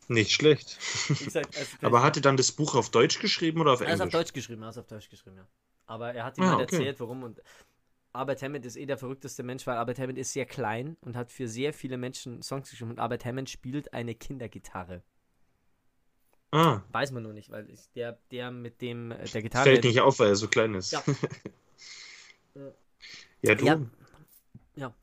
Nicht 0.09 0.33
schlecht. 0.33 0.79
Gesagt, 1.09 1.57
also 1.57 1.77
Aber 1.83 2.03
hat 2.03 2.17
er 2.17 2.23
dann 2.23 2.37
das 2.37 2.53
Buch 2.53 2.75
auf 2.75 2.91
Deutsch 2.91 3.19
geschrieben 3.21 3.61
oder 3.61 3.73
auf 3.73 3.81
er 3.81 3.89
ist 3.89 3.95
auf 3.95 4.01
Englisch? 4.01 4.13
Deutsch 4.13 4.33
geschrieben, 4.33 4.63
er 4.63 4.69
ist 4.71 4.79
auf 4.79 4.87
Deutsch 4.87 5.09
geschrieben, 5.09 5.37
ja. 5.37 5.47
Aber 5.87 6.15
er 6.15 6.25
hat 6.25 6.39
ihm 6.39 6.45
Ah, 6.45 6.53
halt 6.57 6.63
okay. 6.63 6.77
erzählt, 6.77 7.01
warum. 7.01 7.23
Und 7.23 7.43
Albert 8.13 8.43
Hammond 8.43 8.65
ist 8.65 8.77
eh 8.77 8.87
der 8.87 8.97
verrückteste 8.99 9.43
Mensch, 9.43 9.67
weil 9.67 9.77
Albert 9.77 9.99
Hammond 9.99 10.19
ist 10.19 10.33
sehr 10.33 10.47
klein 10.47 10.97
und 11.01 11.17
hat 11.17 11.33
für 11.33 11.49
sehr 11.49 11.73
viele 11.73 11.97
Menschen 11.97 12.43
Songs 12.43 12.71
geschrieben. 12.71 12.91
Und 12.93 13.01
Albert 13.01 13.25
Hammond 13.25 13.51
spielt 13.51 13.93
eine 13.93 14.15
Kindergitarre. 14.15 15.03
Ah, 16.53 16.83
Weiß 16.93 17.11
man 17.11 17.25
nur 17.25 17.33
nicht, 17.33 17.51
weil 17.51 17.67
der, 17.97 18.17
der 18.31 18.53
mit 18.53 18.81
dem, 18.81 19.11
äh, 19.11 19.25
der 19.25 19.43
Gitarre. 19.43 19.65
fällt 19.65 19.83
nicht 19.85 20.01
auf, 20.01 20.21
weil 20.21 20.29
er 20.29 20.37
so 20.37 20.47
klein 20.49 20.75
ist. 20.75 20.93
Ja. 20.93 21.03
Ja, 23.43 23.55
du. 23.55 23.67
Ja. 23.67 23.81
Ja. 24.77 24.95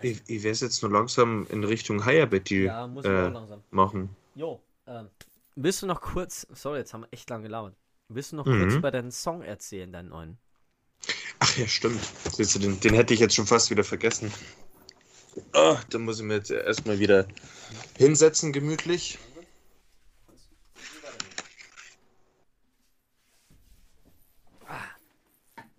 Ich, 0.00 0.22
ich 0.28 0.42
werde 0.42 0.58
jetzt 0.60 0.82
nur 0.82 0.90
langsam 0.90 1.46
in 1.50 1.64
Richtung 1.64 2.04
Higher 2.04 2.26
Betty 2.26 2.64
Ja, 2.64 2.86
äh, 2.86 3.32
machen. 3.70 4.16
Jo, 4.36 4.62
ähm, 4.86 5.08
willst 5.54 5.80
du 5.80 5.86
noch 5.86 6.02
kurz, 6.02 6.46
sorry, 6.50 6.80
jetzt 6.80 6.92
haben 6.92 7.00
wir 7.04 7.08
echt 7.10 7.30
lange 7.30 7.44
gelauert. 7.44 7.74
Willst 8.08 8.32
du 8.32 8.36
noch 8.36 8.44
Mhm. 8.44 8.60
kurz 8.60 8.74
über 8.74 8.90
deinen 8.90 9.10
Song 9.10 9.40
erzählen, 9.40 9.90
deinen 9.90 10.10
neuen? 10.10 10.38
Ach 11.38 11.56
ja, 11.56 11.66
stimmt. 11.66 12.00
Du, 12.36 12.58
den, 12.58 12.78
den 12.80 12.94
hätte 12.94 13.14
ich 13.14 13.20
jetzt 13.20 13.34
schon 13.34 13.46
fast 13.46 13.70
wieder 13.70 13.82
vergessen. 13.82 14.30
Ah, 15.54 15.80
da 15.88 15.98
muss 15.98 16.18
ich 16.18 16.24
mir 16.26 16.34
jetzt 16.34 16.50
erstmal 16.50 16.98
wieder 16.98 17.26
hinsetzen, 17.96 18.52
gemütlich. 18.52 19.18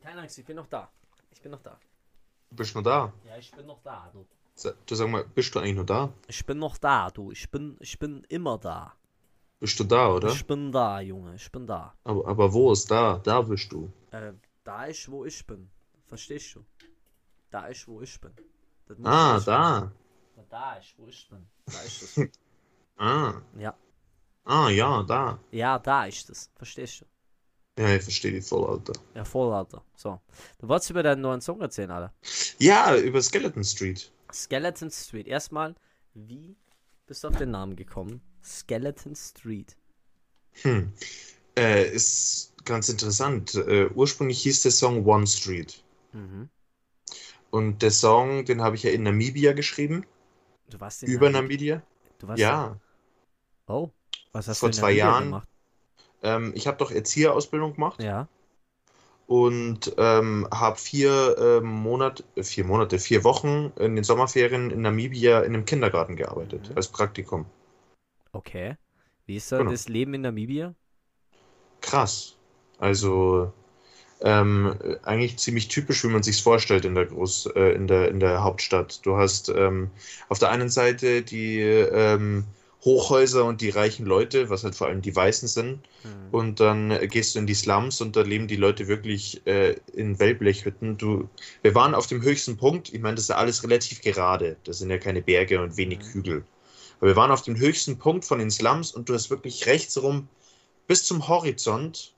Keine 0.02 0.22
Angst, 0.22 0.38
ich 0.38 0.46
bin 0.46 0.56
noch 0.56 0.68
da. 0.68 0.90
Ich 1.32 1.42
bin 1.42 1.52
noch 1.52 1.62
da. 1.62 1.80
Bist 2.52 2.74
du 2.74 2.80
noch 2.80 2.84
da? 2.84 3.14
Ja, 3.26 3.38
ich 3.38 3.52
bin 3.52 3.66
noch 3.66 3.82
da, 3.84 4.10
du. 4.14 4.26
Du 4.86 4.96
sag 4.96 5.08
mal, 5.10 5.24
bist 5.36 5.54
du 5.54 5.60
eigentlich 5.60 5.76
noch 5.76 5.86
da? 5.86 6.14
Ich 6.28 6.46
bin 6.46 6.58
noch 6.58 6.78
da, 6.78 7.12
du. 7.12 7.32
Ich 7.32 7.50
bin, 7.52 7.78
ich 7.80 8.00
bin 8.00 8.24
immer 8.30 8.58
da. 8.58 8.94
Bist 9.60 9.80
du 9.80 9.84
da, 9.84 10.14
oder? 10.14 10.30
Ich 10.30 10.46
bin 10.46 10.72
da, 10.72 11.00
Junge. 11.00 11.36
Ich 11.36 11.52
bin 11.52 11.68
da. 11.68 11.94
Aber, 12.04 12.28
aber 12.28 12.54
wo 12.54 12.72
ist 12.72 12.90
da? 12.90 13.20
Da 13.24 13.42
bist 13.42 13.72
du. 13.72 13.92
Äh, 14.12 14.34
da 14.64 14.86
ist, 14.86 15.10
wo 15.12 15.26
ich 15.26 15.46
bin. 15.46 15.70
Verstehst 16.06 16.56
du? 16.56 16.66
Da 17.52 17.68
ist, 17.68 17.88
wo 17.88 18.02
ich 18.02 18.20
bin. 18.20 18.32
Ah, 19.04 19.38
ich 19.40 19.46
da. 19.46 19.82
wissen. 20.36 20.48
Da 20.50 20.74
ist, 20.76 20.94
wo 20.98 21.08
ich 21.08 21.30
bin. 21.30 21.48
Da 21.66 21.82
ist 21.82 22.02
es. 22.18 22.30
Ah. 23.00 23.42
ja. 23.60 23.76
Ah, 24.44 24.70
ja, 24.70 25.04
da. 25.04 25.38
Ja, 25.52 25.78
da 25.78 26.06
ist 26.06 26.32
es. 26.32 26.50
Verstehst 26.56 27.02
du? 27.02 27.06
Ja, 27.80 27.96
ich 27.96 28.02
verstehe 28.02 28.32
die 28.32 28.42
voll, 28.42 28.68
Alter. 28.68 28.94
Ja, 29.14 29.24
voll, 29.24 29.54
Alter. 29.54 29.84
So. 29.96 30.20
Du 30.58 30.68
wolltest 30.68 30.90
über 30.90 31.04
deinen 31.04 31.22
neuen 31.22 31.42
Song 31.42 31.62
erzählen, 31.62 31.92
Alter. 31.92 32.12
Ja, 32.58 32.96
über 32.98 33.22
Skeleton 33.22 33.64
Street. 33.64 34.12
Skeleton 34.34 34.92
Street. 34.92 35.28
Erstmal, 35.28 35.76
wie 36.14 36.56
bist 37.06 37.24
du 37.24 37.30
auf 37.30 37.38
den 37.38 37.52
Namen 37.52 37.76
gekommen? 37.76 38.22
Skeleton 38.44 39.16
Street. 39.16 39.76
Hm. 40.62 40.92
Äh, 41.58 41.90
ist 41.92 42.54
ganz 42.66 42.90
interessant. 42.90 43.56
Äh, 43.56 43.88
ursprünglich 43.94 44.42
hieß 44.42 44.62
der 44.64 44.72
Song 44.72 45.06
One 45.06 45.28
Street. 45.28 45.84
Mhm. 46.14 46.50
Und 47.50 47.82
der 47.82 47.92
Song, 47.92 48.46
den 48.46 48.62
habe 48.62 48.76
ich 48.76 48.84
ja 48.84 48.92
in 48.92 49.04
Namibia 49.04 49.54
geschrieben. 49.54 50.06
Du 50.70 50.80
warst 50.80 51.04
in 51.04 51.10
Über 51.10 51.30
Namibia? 51.30 51.76
Namibia. 51.76 51.88
Du 52.20 52.28
warst 52.28 52.40
Ja. 52.40 52.78
Oh. 53.68 53.90
Was 54.34 54.48
hast 54.48 54.60
Vor 54.60 54.70
du 54.70 54.76
in 54.76 54.80
zwei 54.80 54.88
Namibia 54.88 55.06
Jahren. 55.06 55.24
gemacht? 55.26 55.50
Ähm, 56.24 56.52
ich 56.56 56.68
habe 56.68 56.78
doch 56.78 56.92
Erzieherausbildung 56.92 57.76
gemacht 57.76 58.02
Ja. 58.02 58.28
Und 59.28 59.94
ähm, 59.98 60.48
habe 60.54 60.78
vier 60.78 61.62
Monate, 61.64 62.24
äh, 62.36 62.44
vier 62.44 62.66
Monate, 62.66 63.00
vier 63.00 63.24
Wochen 63.24 63.72
in 63.78 63.96
den 63.96 64.04
Sommerferien 64.04 64.72
in 64.72 64.82
Namibia 64.82 65.42
in 65.42 65.54
einem 65.54 65.66
Kindergarten 65.66 66.16
gearbeitet, 66.16 66.72
Mhm. 66.72 66.76
als 66.76 66.88
Praktikum. 66.90 67.46
Okay. 68.34 68.78
Wie 69.26 69.36
ist 69.38 69.52
da 69.52 69.64
Genau. 69.64 69.66
das 69.66 69.90
Leben 69.90 70.14
in 70.14 70.22
Namibia? 70.22 70.76
Krass. 71.82 72.36
Also 72.80 73.54
ähm, 74.22 74.76
äh, 74.84 74.98
eigentlich 75.04 75.38
ziemlich 75.40 75.68
typisch, 75.70 76.04
wie 76.04 76.10
man 76.10 76.24
sich's 76.24 76.42
vorstellt 76.42 76.86
in 76.86 76.96
der 76.96 77.06
Groß, 77.08 77.48
äh, 77.56 77.74
in 77.76 77.88
der, 77.88 78.10
in 78.10 78.20
der 78.20 78.44
Hauptstadt. 78.44 79.06
Du 79.06 79.18
hast 79.18 79.50
ähm, 79.50 79.92
auf 80.30 80.40
der 80.40 80.52
einen 80.52 80.70
Seite 80.70 81.24
die 81.24 81.60
ähm, 81.62 82.46
Hochhäuser 82.84 83.44
und 83.46 83.62
die 83.62 83.70
reichen 83.70 84.06
Leute, 84.06 84.50
was 84.50 84.64
halt 84.64 84.76
vor 84.76 84.88
allem 84.88 85.02
die 85.02 85.16
Weißen 85.16 85.48
sind. 85.48 85.80
Mhm. 86.04 86.10
Und 86.32 86.60
dann 86.60 86.92
äh, 86.92 87.08
gehst 87.08 87.36
du 87.36 87.40
in 87.40 87.48
die 87.48 87.56
Slums 87.56 88.02
und 88.02 88.16
da 88.16 88.22
leben 88.22 88.48
die 88.48 88.56
Leute 88.56 88.88
wirklich 88.88 89.46
äh, 89.48 89.76
in 89.94 90.20
Wellblechhütten. 90.20 90.98
Du, 90.98 91.28
wir 91.64 91.76
waren 91.76 91.96
auf 91.96 92.08
dem 92.08 92.22
höchsten 92.22 92.58
Punkt. 92.58 92.94
Ich 92.94 93.02
meine, 93.02 93.16
das 93.16 93.24
ist 93.24 93.30
ja 93.30 93.38
alles 93.38 93.64
relativ 93.64 94.02
gerade. 94.02 94.58
Das 94.64 94.80
sind 94.80 94.90
ja 94.90 94.98
keine 94.98 95.22
Berge 95.22 95.62
und 95.62 95.78
wenig 95.78 96.00
Mhm. 96.00 96.14
Hügel. 96.14 96.44
Aber 97.00 97.10
wir 97.10 97.16
waren 97.16 97.32
auf 97.32 97.42
dem 97.42 97.58
höchsten 97.58 97.98
Punkt 97.98 98.26
von 98.26 98.40
den 98.40 98.52
Slums 98.52 98.92
und 98.92 99.10
du 99.10 99.14
hast 99.14 99.30
wirklich 99.30 99.66
rechts 99.66 100.02
rum 100.02 100.28
bis 100.88 101.04
zum 101.04 101.28
Horizont 101.28 102.14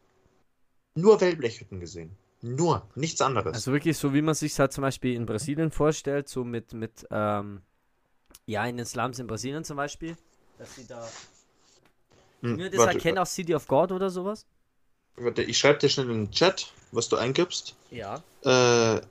nur 0.96 1.22
Wellblechhütten 1.22 1.80
gesehen. 1.80 2.12
Nur, 2.42 2.88
nichts 2.96 3.22
anderes. 3.22 3.54
Also 3.54 3.74
wirklich 3.74 3.98
so, 3.98 4.14
wie 4.14 4.22
man 4.22 4.36
sich 4.36 4.58
halt 4.60 4.72
zum 4.72 4.82
Beispiel 4.82 5.16
in 5.16 5.26
Brasilien 5.26 5.72
vorstellt, 5.72 6.30
so 6.30 6.44
mit, 6.44 6.74
mit 6.74 7.06
ähm, 7.12 7.62
ja, 8.46 8.66
in 8.66 8.78
den 8.78 8.86
Slums 8.86 9.20
in 9.20 9.28
Brasilien 9.28 9.64
zum 9.64 9.78
Beispiel. 9.78 10.16
Dass 10.60 10.76
sie 10.76 10.86
da. 10.86 11.10
Hm, 12.42 12.58
wir 12.58 12.70
das 12.70 12.80
warte, 12.80 12.94
erkennen 12.94 13.18
aus 13.18 13.34
City 13.34 13.56
of 13.56 13.66
God 13.68 13.92
oder 13.92 14.10
sowas? 14.10 14.46
warte, 15.16 15.42
ich 15.42 15.58
schreibe 15.58 15.80
dir 15.80 15.90
schnell 15.90 16.10
in 16.10 16.26
den 16.26 16.32
Chat, 16.32 16.72
was 16.92 17.10
du 17.10 17.16
eingibst. 17.16 17.76
Ja. 17.92 18.22
Äh, 18.44 19.02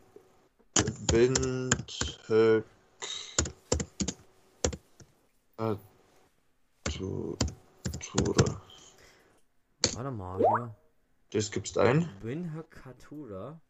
Windhoek. 1.10 2.64
Tura. 8.00 8.62
Warte 9.94 10.10
mal, 10.10 10.38
hier. 10.38 10.76
Das 11.30 11.50
gibst 11.50 11.76
ein. 11.78 12.08
Winhakatura. 12.22 13.60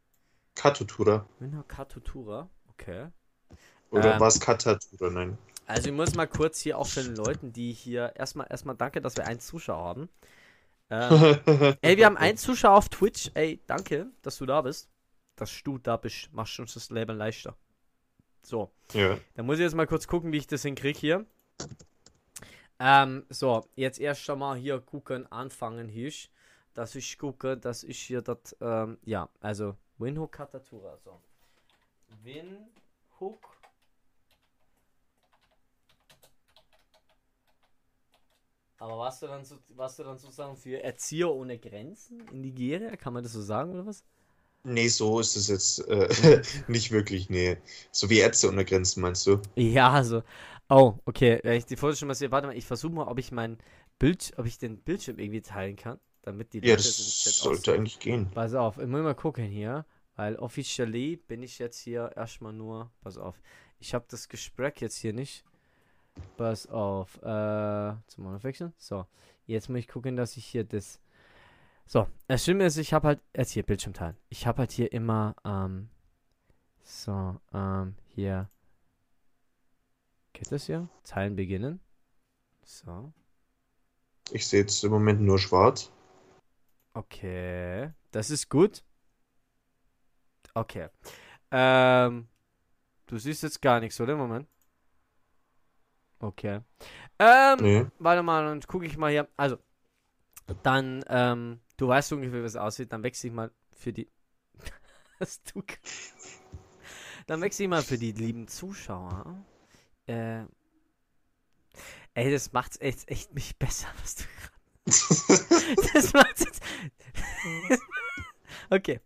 Katutura. 0.54 1.26
Winhakatutura. 1.38 2.50
Okay. 2.70 3.08
Oder 3.90 4.14
Ähm. 4.14 4.20
was 4.20 4.40
Katatura? 4.40 5.10
Nein. 5.10 5.38
Also 5.66 5.88
ich 5.88 5.94
muss 5.94 6.14
mal 6.14 6.26
kurz 6.26 6.60
hier 6.60 6.78
auch 6.78 6.86
für 6.86 7.02
den 7.02 7.16
Leuten, 7.16 7.52
die 7.52 7.72
hier 7.72 8.14
erstmal 8.16 8.46
erstmal 8.48 8.74
danke, 8.74 9.00
dass 9.02 9.16
wir 9.16 9.26
einen 9.26 9.40
Zuschauer 9.40 9.84
haben. 9.84 10.08
Ähm, 10.90 11.38
ey, 11.82 11.96
wir 11.96 12.06
haben 12.06 12.16
einen 12.16 12.38
Zuschauer 12.38 12.76
auf 12.76 12.88
Twitch. 12.88 13.30
Ey, 13.34 13.60
danke, 13.66 14.06
dass 14.22 14.38
du 14.38 14.46
da 14.46 14.62
bist. 14.62 14.88
Dass 15.36 15.62
du 15.62 15.78
da 15.78 15.96
bist, 15.96 16.32
machst 16.32 16.58
uns 16.58 16.74
das 16.74 16.90
Leben 16.90 17.16
leichter. 17.16 17.54
So, 18.42 18.70
ja. 18.92 19.18
dann 19.34 19.46
muss 19.46 19.56
ich 19.56 19.62
jetzt 19.62 19.74
mal 19.74 19.86
kurz 19.86 20.06
gucken, 20.06 20.32
wie 20.32 20.38
ich 20.38 20.46
das 20.46 20.62
hinkriege 20.62 20.98
hier. 20.98 21.26
Ähm, 22.78 23.26
so, 23.28 23.68
jetzt 23.74 23.98
erst 24.00 24.28
einmal 24.30 24.56
hier 24.56 24.80
gucken, 24.80 25.30
anfangen 25.30 25.88
hier. 25.88 26.12
Dass 26.74 26.94
ich 26.94 27.18
gucke, 27.18 27.56
dass 27.56 27.82
ich 27.82 27.98
hier 28.00 28.22
das, 28.22 28.56
ähm, 28.60 28.98
ja, 29.04 29.28
also 29.40 29.76
Winhook 29.98 30.32
Katatura, 30.32 30.96
so. 31.04 31.20
Winhook 32.22 33.57
Aber 38.78 38.98
warst 38.98 39.22
du 39.22 39.26
dann, 39.26 39.44
so, 39.44 39.58
warst 39.70 39.98
du 39.98 40.04
dann 40.04 40.18
sozusagen 40.18 40.56
für 40.56 40.82
Erzieher 40.82 41.30
ohne 41.32 41.58
Grenzen 41.58 42.28
in 42.28 42.40
Nigeria? 42.42 42.96
Kann 42.96 43.12
man 43.12 43.22
das 43.24 43.32
so 43.32 43.42
sagen 43.42 43.72
oder 43.72 43.86
was? 43.86 44.04
Nee, 44.64 44.88
so 44.88 45.18
ist 45.20 45.34
es 45.36 45.48
jetzt 45.48 45.80
äh, 45.88 46.42
nicht 46.68 46.90
wirklich. 46.92 47.28
Nee. 47.30 47.58
So 47.90 48.08
wie 48.10 48.18
Ärzte 48.18 48.48
ohne 48.48 48.64
Grenzen, 48.64 49.00
meinst 49.00 49.26
du? 49.26 49.40
Ja, 49.56 49.90
also. 49.90 50.22
Oh, 50.68 50.98
okay. 51.06 51.40
Ich 51.56 51.66
die 51.66 51.76
Fotos 51.76 51.98
schon 51.98 52.08
mal 52.08 52.14
sehe, 52.14 52.30
warte 52.30 52.46
mal, 52.46 52.56
ich 52.56 52.66
versuche 52.66 52.92
mal, 52.92 53.06
ob 53.08 53.18
ich 53.18 53.32
mein 53.32 53.58
Bild, 53.98 54.32
ob 54.36 54.46
ich 54.46 54.58
den 54.58 54.78
Bildschirm 54.82 55.18
irgendwie 55.18 55.40
teilen 55.42 55.76
kann, 55.76 55.98
damit 56.22 56.52
die 56.52 56.60
Ja, 56.60 56.76
Leute 56.76 56.90
das 56.92 56.98
im 56.98 57.16
Chat 57.16 57.40
sollte 57.40 57.72
aussehen. 57.72 57.74
eigentlich 57.74 57.98
gehen. 57.98 58.30
Pass 58.34 58.54
auf, 58.54 58.78
ich 58.78 58.86
muss 58.86 59.02
mal 59.02 59.14
gucken 59.14 59.44
hier, 59.46 59.86
weil 60.16 60.36
officially 60.36 61.16
bin 61.16 61.42
ich 61.42 61.58
jetzt 61.58 61.78
hier 61.80 62.12
erstmal 62.16 62.52
nur, 62.52 62.92
pass 63.00 63.18
auf, 63.18 63.40
ich 63.80 63.94
habe 63.94 64.04
das 64.08 64.28
Gespräch 64.28 64.74
jetzt 64.80 64.96
hier 64.98 65.12
nicht. 65.12 65.44
Pass 66.36 66.66
auf, 66.66 67.16
äh, 67.22 67.94
zum 68.06 68.24
Monofiction. 68.24 68.72
So, 68.76 69.06
jetzt 69.46 69.68
muss 69.68 69.80
ich 69.80 69.88
gucken, 69.88 70.16
dass 70.16 70.36
ich 70.36 70.44
hier 70.44 70.64
das. 70.64 71.00
So, 71.86 72.06
das 72.26 72.44
Schlimme 72.44 72.66
ist, 72.66 72.76
ich 72.76 72.92
habe 72.92 73.08
halt, 73.08 73.20
jetzt 73.34 73.52
hier 73.52 73.62
Bildschirm 73.62 73.94
teilen. 73.94 74.16
Ich 74.28 74.46
habe 74.46 74.58
halt 74.58 74.72
hier 74.72 74.92
immer, 74.92 75.34
ähm, 75.44 75.88
so, 76.82 77.40
ähm, 77.52 77.94
hier. 78.14 78.48
Geht 80.32 80.52
das 80.52 80.66
hier? 80.66 80.88
Teilen 81.04 81.34
beginnen. 81.34 81.80
So. 82.62 83.12
Ich 84.30 84.46
sehe 84.46 84.60
jetzt 84.60 84.84
im 84.84 84.90
Moment 84.90 85.20
nur 85.20 85.38
schwarz. 85.38 85.90
Okay, 86.92 87.90
das 88.10 88.30
ist 88.30 88.48
gut. 88.48 88.82
Okay. 90.54 90.88
Ähm, 91.50 92.28
du 93.06 93.18
siehst 93.18 93.42
jetzt 93.42 93.62
gar 93.62 93.80
nichts, 93.80 94.00
oder? 94.00 94.16
Moment. 94.16 94.46
Okay. 96.20 96.60
Ähm, 97.18 97.58
Nee. 97.60 97.86
warte 97.98 98.22
mal, 98.22 98.44
dann 98.44 98.60
gucke 98.62 98.86
ich 98.86 98.96
mal 98.96 99.10
hier. 99.10 99.28
Also, 99.36 99.58
dann, 100.62 101.04
ähm, 101.08 101.60
du 101.76 101.88
weißt 101.88 102.12
ungefähr, 102.12 102.42
wie 102.42 102.46
es 102.46 102.56
aussieht. 102.56 102.92
Dann 102.92 103.02
wechsle 103.02 103.28
ich 103.28 103.34
mal 103.34 103.50
für 103.72 103.92
die. 103.92 104.10
Was 105.18 105.42
du. 105.44 105.62
Dann 107.26 107.40
wechsle 107.40 107.64
ich 107.64 107.68
mal 107.70 107.82
für 107.82 107.98
die 107.98 108.12
lieben 108.12 108.48
Zuschauer. 108.48 109.44
Äh. 110.06 110.44
Ey, 112.14 112.32
das 112.32 112.52
macht's 112.52 112.80
echt, 112.80 113.08
echt 113.08 113.32
mich 113.32 113.56
besser, 113.58 113.86
was 114.02 114.16
du 114.16 114.24
das 115.92 116.12
macht 116.14 116.40
jetzt. 116.40 116.62
okay, 118.70 119.00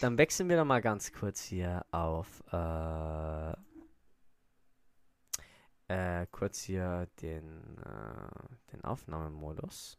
dann 0.00 0.18
wechseln 0.18 0.48
wir 0.48 0.56
doch 0.56 0.64
mal 0.64 0.80
ganz 0.80 1.12
kurz 1.12 1.42
hier 1.42 1.84
auf. 1.92 2.42
Äh, 2.50 3.54
äh, 5.88 6.26
kurz 6.30 6.60
hier 6.62 7.08
den, 7.22 7.78
äh, 7.84 8.72
den 8.72 8.84
Aufnahmemodus. 8.84 9.98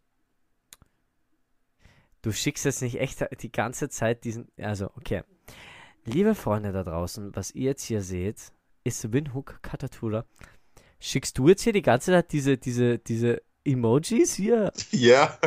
Du 2.22 2.32
schickst 2.32 2.66
jetzt 2.66 2.82
nicht 2.82 3.00
echt 3.00 3.26
die 3.42 3.52
ganze 3.52 3.90
Zeit 3.90 4.24
diesen. 4.24 4.50
Also, 4.58 4.92
okay. 4.96 5.24
Liebe 6.04 6.36
Freunde 6.36 6.72
da 6.72 6.84
draußen, 6.84 7.36
was 7.36 7.52
ihr 7.52 7.66
jetzt 7.66 7.84
hier 7.84 8.02
seht, 8.02 8.52
ist 8.84 9.12
Winhook 9.12 9.60
Katatura. 9.62 10.26
Schickst 11.00 11.38
du 11.38 11.50
jetzt 11.50 11.64
hier 11.64 11.74
die 11.74 11.82
ganze 11.82 12.12
Zeit 12.12 12.32
diese, 12.32 12.58
diese, 12.58 12.98
diese 12.98 13.42
Emojis 13.64 14.34
hier? 14.34 14.72
ja. 14.92 15.38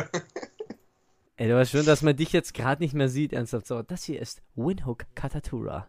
Ey, 1.35 1.47
du 1.47 1.55
weißt 1.55 1.71
schon, 1.71 1.85
dass 1.85 2.03
man 2.03 2.15
dich 2.15 2.31
jetzt 2.31 2.53
gerade 2.53 2.83
nicht 2.83 2.93
mehr 2.93 3.09
sieht, 3.09 3.33
ernsthaft. 3.33 3.65
So, 3.65 3.81
das 3.81 4.03
hier 4.03 4.21
ist 4.21 4.43
Windhoek 4.55 5.05
Katatura. 5.15 5.87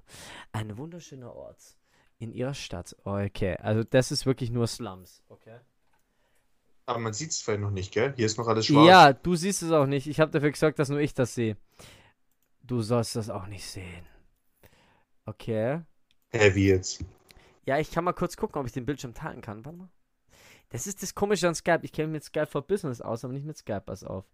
Ein 0.53 0.79
wunderschöner 0.79 1.35
Ort 1.35 1.77
in 2.23 2.33
ihrer 2.33 2.55
Stadt. 2.55 2.97
Okay, 3.05 3.57
also 3.57 3.83
das 3.83 4.13
ist 4.13 4.27
wirklich 4.27 4.51
nur 4.51 4.67
Slums. 4.67 5.23
Okay. 5.29 5.59
Aber 6.87 6.99
man 6.99 7.13
sieht 7.13 7.31
es 7.31 7.43
vielleicht 7.43 7.61
noch 7.61 7.71
nicht, 7.71 7.93
gell? 7.93 8.13
Hier 8.17 8.27
ist 8.27 8.39
noch 8.39 8.47
alles 8.47 8.67
schwarz. 8.67 8.89
Ja, 8.89 9.13
du 9.13 9.35
siehst 9.35 9.63
es 9.63 9.73
auch 9.73 9.87
nicht. 9.87 10.07
Ich 10.07 10.21
habe 10.21 10.31
dafür 10.31 10.51
gesagt, 10.51 10.79
dass 10.79 10.89
nur 10.89 11.01
ich 11.01 11.15
das 11.15 11.35
sehe. 11.35 11.57
Du 12.63 12.81
sollst 12.81 13.17
das 13.17 13.31
auch 13.31 13.47
nicht 13.47 13.67
sehen. 13.67 14.07
Okay. 15.27 15.83
Hä, 16.31 16.55
wie 16.55 16.69
jetzt? 16.69 17.05
Ja, 17.67 17.79
ich 17.79 17.91
kann 17.91 18.05
mal 18.05 18.13
kurz 18.13 18.37
gucken, 18.37 18.61
ob 18.61 18.67
ich 18.67 18.73
den 18.73 18.87
Bildschirm 18.87 19.15
teilen 19.15 19.41
kann. 19.41 19.65
Warte 19.65 19.79
mal. 19.79 19.89
Das 20.71 20.87
ist 20.87 21.03
das 21.03 21.15
Komische 21.15 21.49
an 21.49 21.55
Skype. 21.55 21.81
Ich 21.83 21.93
kenne 21.93 22.09
mich 22.09 22.15
mit 22.15 22.25
Skype 22.25 22.47
for 22.47 22.63
Business 22.63 23.01
aus, 23.01 23.25
aber 23.25 23.33
nicht 23.33 23.47
mit 23.47 23.57
Skype. 23.57 23.83
Pass 23.83 24.05
auf. 24.05 24.25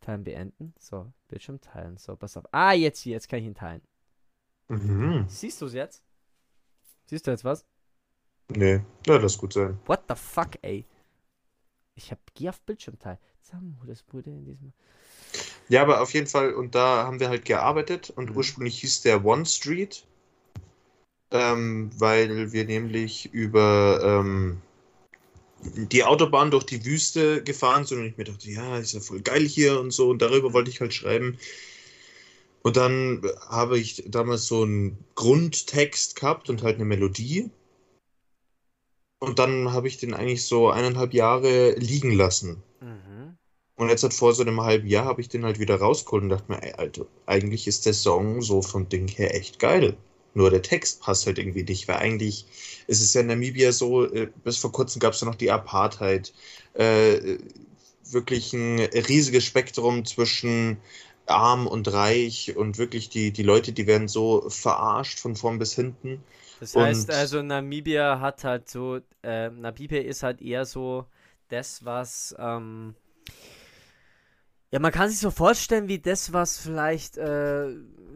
Teilen 0.00 0.24
beenden. 0.24 0.74
So, 0.78 1.12
Bildschirm 1.28 1.60
teilen. 1.60 1.96
So, 1.96 2.16
pass 2.16 2.36
auf. 2.36 2.44
Ah, 2.52 2.72
jetzt 2.72 3.00
hier. 3.00 3.12
Jetzt 3.12 3.28
kann 3.28 3.38
ich 3.38 3.46
ihn 3.46 3.54
teilen. 3.54 3.82
Mhm. 4.68 5.26
Siehst 5.28 5.60
du 5.60 5.66
es 5.66 5.74
jetzt? 5.74 6.04
Siehst 7.12 7.26
du 7.26 7.30
jetzt 7.30 7.44
was? 7.44 7.66
Nee. 8.48 8.80
Ja, 9.06 9.18
das 9.18 9.36
gut 9.36 9.52
sein. 9.52 9.78
What 9.84 10.04
the 10.08 10.14
fuck, 10.16 10.52
ey? 10.62 10.86
Ich 11.94 12.10
hab, 12.10 12.18
geh 12.32 12.48
auf 12.48 12.58
Bildschirm 12.62 12.98
teilen. 12.98 13.18
Samu, 13.42 13.84
das 13.86 14.02
wurde 14.12 14.30
in 14.30 14.46
diesem. 14.46 14.72
Ja, 15.68 15.82
aber 15.82 16.00
auf 16.00 16.14
jeden 16.14 16.26
Fall, 16.26 16.54
und 16.54 16.74
da 16.74 17.04
haben 17.04 17.20
wir 17.20 17.28
halt 17.28 17.44
gearbeitet 17.44 18.08
und 18.16 18.30
Mhm. 18.30 18.36
ursprünglich 18.38 18.80
hieß 18.80 19.02
der 19.02 19.26
One 19.26 19.44
Street, 19.44 20.06
ähm, 21.32 21.90
weil 21.98 22.50
wir 22.52 22.64
nämlich 22.64 23.30
über 23.34 24.00
ähm, 24.02 24.62
die 25.60 26.04
Autobahn 26.04 26.50
durch 26.50 26.64
die 26.64 26.82
Wüste 26.86 27.44
gefahren 27.44 27.84
sind 27.84 27.98
und 27.98 28.06
ich 28.06 28.16
mir 28.16 28.24
dachte, 28.24 28.50
ja, 28.50 28.78
ist 28.78 28.94
ja 28.94 29.00
voll 29.00 29.20
geil 29.20 29.44
hier 29.44 29.78
und 29.78 29.90
so 29.90 30.08
und 30.08 30.22
darüber 30.22 30.54
wollte 30.54 30.70
ich 30.70 30.80
halt 30.80 30.94
schreiben. 30.94 31.36
Und 32.62 32.76
dann 32.76 33.22
habe 33.48 33.78
ich 33.78 34.04
damals 34.06 34.46
so 34.46 34.62
einen 34.62 35.04
Grundtext 35.14 36.16
gehabt 36.16 36.48
und 36.48 36.62
halt 36.62 36.76
eine 36.76 36.84
Melodie. 36.84 37.50
Und 39.18 39.38
dann 39.38 39.72
habe 39.72 39.88
ich 39.88 39.98
den 39.98 40.14
eigentlich 40.14 40.44
so 40.44 40.70
eineinhalb 40.70 41.12
Jahre 41.12 41.72
liegen 41.72 42.12
lassen. 42.12 42.62
Mhm. 42.80 43.36
Und 43.76 43.88
jetzt 43.88 44.04
hat 44.04 44.14
vor 44.14 44.32
so 44.34 44.42
einem 44.42 44.60
halben 44.60 44.86
Jahr 44.86 45.06
habe 45.06 45.20
ich 45.20 45.28
den 45.28 45.44
halt 45.44 45.58
wieder 45.58 45.76
rausgeholt 45.76 46.22
und 46.22 46.28
dachte 46.28 46.52
mir, 46.52 46.62
ey, 46.62 46.72
Alter, 46.74 47.06
eigentlich 47.26 47.66
ist 47.66 47.86
der 47.86 47.94
Song 47.94 48.42
so 48.42 48.62
vom 48.62 48.88
Ding 48.88 49.08
her 49.08 49.34
echt 49.34 49.58
geil. 49.58 49.96
Nur 50.34 50.50
der 50.50 50.62
Text 50.62 51.00
passt 51.00 51.26
halt 51.26 51.38
irgendwie 51.38 51.64
nicht, 51.64 51.88
weil 51.88 51.96
eigentlich 51.96 52.46
ist 52.86 53.02
es 53.02 53.12
ja 53.12 53.20
in 53.20 53.26
Namibia 53.26 53.72
so, 53.72 54.04
äh, 54.06 54.28
bis 54.44 54.56
vor 54.56 54.72
kurzem 54.72 55.00
gab 55.00 55.14
es 55.14 55.20
ja 55.20 55.26
noch 55.26 55.34
die 55.34 55.50
Apartheid. 55.50 56.32
Äh, 56.74 57.38
wirklich 58.04 58.52
ein 58.52 58.78
riesiges 58.80 59.44
Spektrum 59.44 60.04
zwischen 60.04 60.78
arm 61.26 61.66
und 61.66 61.92
reich 61.92 62.56
und 62.56 62.78
wirklich 62.78 63.08
die, 63.10 63.32
die 63.32 63.42
Leute, 63.42 63.72
die 63.72 63.86
werden 63.86 64.08
so 64.08 64.48
verarscht 64.50 65.18
von 65.20 65.36
vorn 65.36 65.58
bis 65.58 65.74
hinten. 65.74 66.22
Das 66.60 66.76
heißt 66.76 67.08
Und- 67.08 67.10
also, 67.10 67.42
Namibia 67.42 68.20
hat 68.20 68.44
halt 68.44 68.68
so, 68.68 69.00
äh, 69.22 69.50
Namibia 69.50 70.00
ist 70.02 70.22
halt 70.22 70.40
eher 70.40 70.64
so 70.64 71.06
das, 71.48 71.84
was, 71.84 72.34
ähm, 72.38 72.94
ja, 74.70 74.78
man 74.78 74.92
kann 74.92 75.08
sich 75.10 75.18
so 75.18 75.30
vorstellen, 75.30 75.88
wie 75.88 75.98
das, 76.00 76.32
was 76.32 76.58
vielleicht 76.58 77.18
äh, 77.18 77.74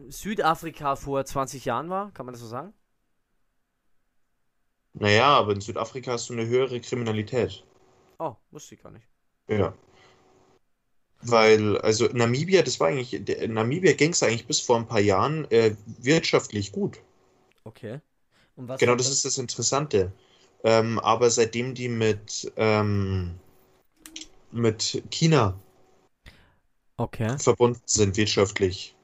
Südafrika 0.09 0.95
vor 0.95 1.23
20 1.25 1.65
Jahren 1.65 1.89
war, 1.89 2.11
kann 2.13 2.25
man 2.25 2.33
das 2.33 2.41
so 2.41 2.47
sagen? 2.47 2.73
Naja, 4.91 5.27
aber 5.37 5.53
in 5.53 5.61
Südafrika 5.61 6.11
hast 6.11 6.27
du 6.27 6.33
eine 6.33 6.45
höhere 6.45 6.81
Kriminalität. 6.81 7.63
Oh, 8.19 8.35
wusste 8.51 8.75
ich 8.75 8.81
gar 8.83 8.91
nicht. 8.91 9.07
Ja. 9.47 9.73
Weil, 11.21 11.77
also 11.79 12.07
Namibia, 12.13 12.61
das 12.61 12.79
war 12.79 12.87
eigentlich, 12.89 13.23
der, 13.23 13.47
Namibia 13.47 13.93
ging 13.93 14.11
es 14.11 14.23
eigentlich 14.23 14.47
bis 14.47 14.59
vor 14.59 14.77
ein 14.77 14.87
paar 14.87 14.99
Jahren 14.99 15.49
äh, 15.51 15.75
wirtschaftlich 15.99 16.71
gut. 16.71 16.99
Okay. 17.65 17.99
Genau, 18.55 18.93
hat 18.93 18.99
das 18.99 19.09
ist 19.09 19.25
das 19.25 19.37
Interessante. 19.37 20.11
Ähm, 20.63 20.99
aber 20.99 21.29
seitdem 21.29 21.73
die 21.75 21.89
mit, 21.89 22.51
ähm, 22.55 23.35
mit 24.51 25.03
China 25.11 25.59
Okay. 26.99 27.37
verbunden 27.37 27.81
sind 27.85 28.17
wirtschaftlich, 28.17 28.95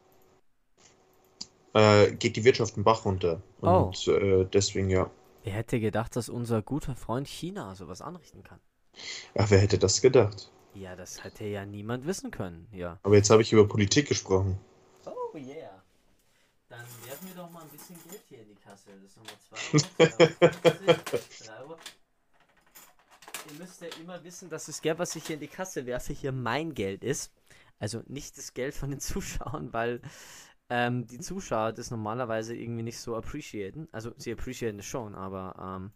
äh, 1.73 2.11
geht 2.13 2.35
die 2.35 2.43
Wirtschaft 2.43 2.75
den 2.75 2.83
Bach 2.83 3.05
runter. 3.05 3.41
Oh. 3.61 3.67
Und 3.67 4.07
äh, 4.07 4.45
deswegen, 4.45 4.89
ja. 4.89 5.09
Wer 5.43 5.53
hätte 5.53 5.79
gedacht, 5.79 6.15
dass 6.15 6.29
unser 6.29 6.61
guter 6.61 6.95
Freund 6.95 7.27
China 7.27 7.75
sowas 7.75 8.01
anrichten 8.01 8.43
kann? 8.43 8.59
Ja, 9.35 9.49
wer 9.49 9.59
hätte 9.59 9.77
das 9.77 10.01
gedacht? 10.01 10.49
Ja, 10.75 10.95
das 10.95 11.23
hätte 11.23 11.45
ja 11.45 11.65
niemand 11.65 12.05
wissen 12.05 12.31
können, 12.31 12.67
ja. 12.71 12.99
Aber 13.03 13.15
jetzt 13.15 13.29
habe 13.29 13.41
ich 13.41 13.53
über 13.53 13.67
Politik 13.67 14.07
gesprochen. 14.07 14.59
Oh 15.05 15.37
yeah. 15.37 15.83
Dann 16.69 16.85
werfen 17.05 17.27
wir 17.27 17.35
doch 17.35 17.51
mal 17.51 17.61
ein 17.61 17.69
bisschen 17.69 17.95
Geld 18.09 18.23
hier 18.27 18.41
in 18.41 18.47
die 18.47 18.55
Kasse. 18.55 18.89
Das 18.95 19.11
ist 19.11 19.17
nochmal 19.17 19.35
2 19.49 20.01
Euro, 20.01 20.39
2,50 20.39 20.89
Euro, 20.89 20.97
3 21.45 21.59
Euro. 21.61 21.77
Ihr 23.51 23.59
müsst 23.59 23.81
ja 23.81 23.87
immer 24.01 24.23
wissen, 24.23 24.49
dass 24.49 24.65
das 24.65 24.81
Geld, 24.81 24.97
was 24.97 25.15
ich 25.15 25.27
hier 25.27 25.35
in 25.35 25.41
die 25.41 25.47
Kasse 25.47 25.85
werfe, 25.85 26.13
hier 26.13 26.31
mein 26.31 26.73
Geld 26.73 27.03
ist. 27.03 27.31
Also 27.77 28.01
nicht 28.07 28.37
das 28.37 28.53
Geld 28.53 28.73
von 28.73 28.89
den 28.89 28.99
Zuschauern, 29.01 29.71
weil 29.73 30.01
ähm, 30.69 31.05
die 31.05 31.19
Zuschauer 31.19 31.73
das 31.73 31.91
normalerweise 31.91 32.55
irgendwie 32.55 32.83
nicht 32.83 32.97
so 32.97 33.15
appreciaten. 33.15 33.87
Also 33.91 34.11
sie 34.17 34.31
appreciaten 34.31 34.79
es 34.79 34.85
schon, 34.85 35.13
aber 35.13 35.53
ähm, 35.59 35.91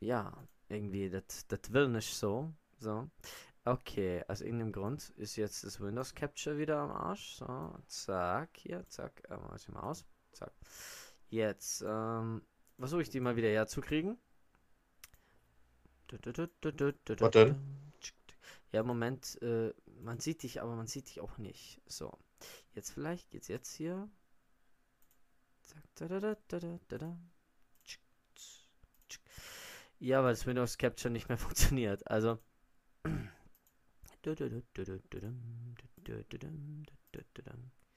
ja, 0.00 0.32
irgendwie, 0.68 1.10
das 1.10 1.46
das 1.48 1.72
will 1.72 1.88
nicht 1.88 2.14
so. 2.14 2.52
So. 2.80 3.10
Okay, 3.68 4.24
aus 4.28 4.40
irgendeinem 4.40 4.72
Grund 4.72 5.10
ist 5.18 5.36
jetzt 5.36 5.62
das 5.62 5.78
Windows 5.78 6.14
Capture 6.14 6.56
wieder 6.56 6.78
am 6.78 6.90
Arsch. 6.90 7.34
So, 7.34 7.74
zack, 7.86 8.48
hier, 8.56 8.88
zack, 8.88 9.22
äh, 9.28 9.36
mach 9.36 9.56
ich 9.56 9.68
mal 9.68 9.80
aus. 9.80 10.06
Zack. 10.32 10.52
Jetzt, 11.28 11.84
ähm, 11.86 12.40
versuche 12.78 13.02
ich 13.02 13.10
die 13.10 13.20
mal 13.20 13.36
wieder 13.36 13.48
herzukriegen. 13.48 14.16
Denn? 17.34 17.56
Ja, 18.72 18.82
Moment, 18.82 19.36
äh, 19.42 19.74
man 20.00 20.18
sieht 20.18 20.44
dich, 20.44 20.62
aber 20.62 20.74
man 20.74 20.86
sieht 20.86 21.08
dich 21.10 21.20
auch 21.20 21.36
nicht. 21.36 21.82
So, 21.84 22.16
jetzt 22.74 22.92
vielleicht 22.92 23.28
geht's 23.28 23.48
jetzt 23.48 23.74
hier. 23.74 24.08
Zack, 25.64 25.84
da, 25.96 26.08
da, 26.08 26.36
da. 26.88 27.18
Ja, 29.98 30.24
weil 30.24 30.32
das 30.32 30.46
Windows 30.46 30.78
Capture 30.78 31.12
nicht 31.12 31.28
mehr 31.28 31.36
funktioniert. 31.46 32.10
Also. 32.10 32.38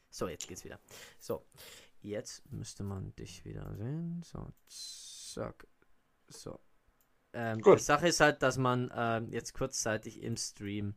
So, 0.10 0.28
jetzt 0.28 0.48
geht's 0.48 0.66
wieder. 0.66 0.80
So, 1.20 1.46
jetzt 2.02 2.50
müsste 2.52 2.84
man 2.84 3.16
dich 3.16 3.46
wieder 3.46 3.76
sehen. 3.78 4.22
So, 4.24 4.48
zack. 4.68 5.68
So. 6.28 6.60
Ähm, 7.34 7.62
Gut. 7.62 7.80
die 7.80 7.84
Sache 7.84 8.10
ist 8.10 8.20
halt, 8.20 8.42
dass 8.44 8.58
man 8.58 8.92
ähm, 8.94 9.30
jetzt 9.32 9.54
kurzzeitig 9.54 10.22
im 10.22 10.36
Stream 10.36 10.96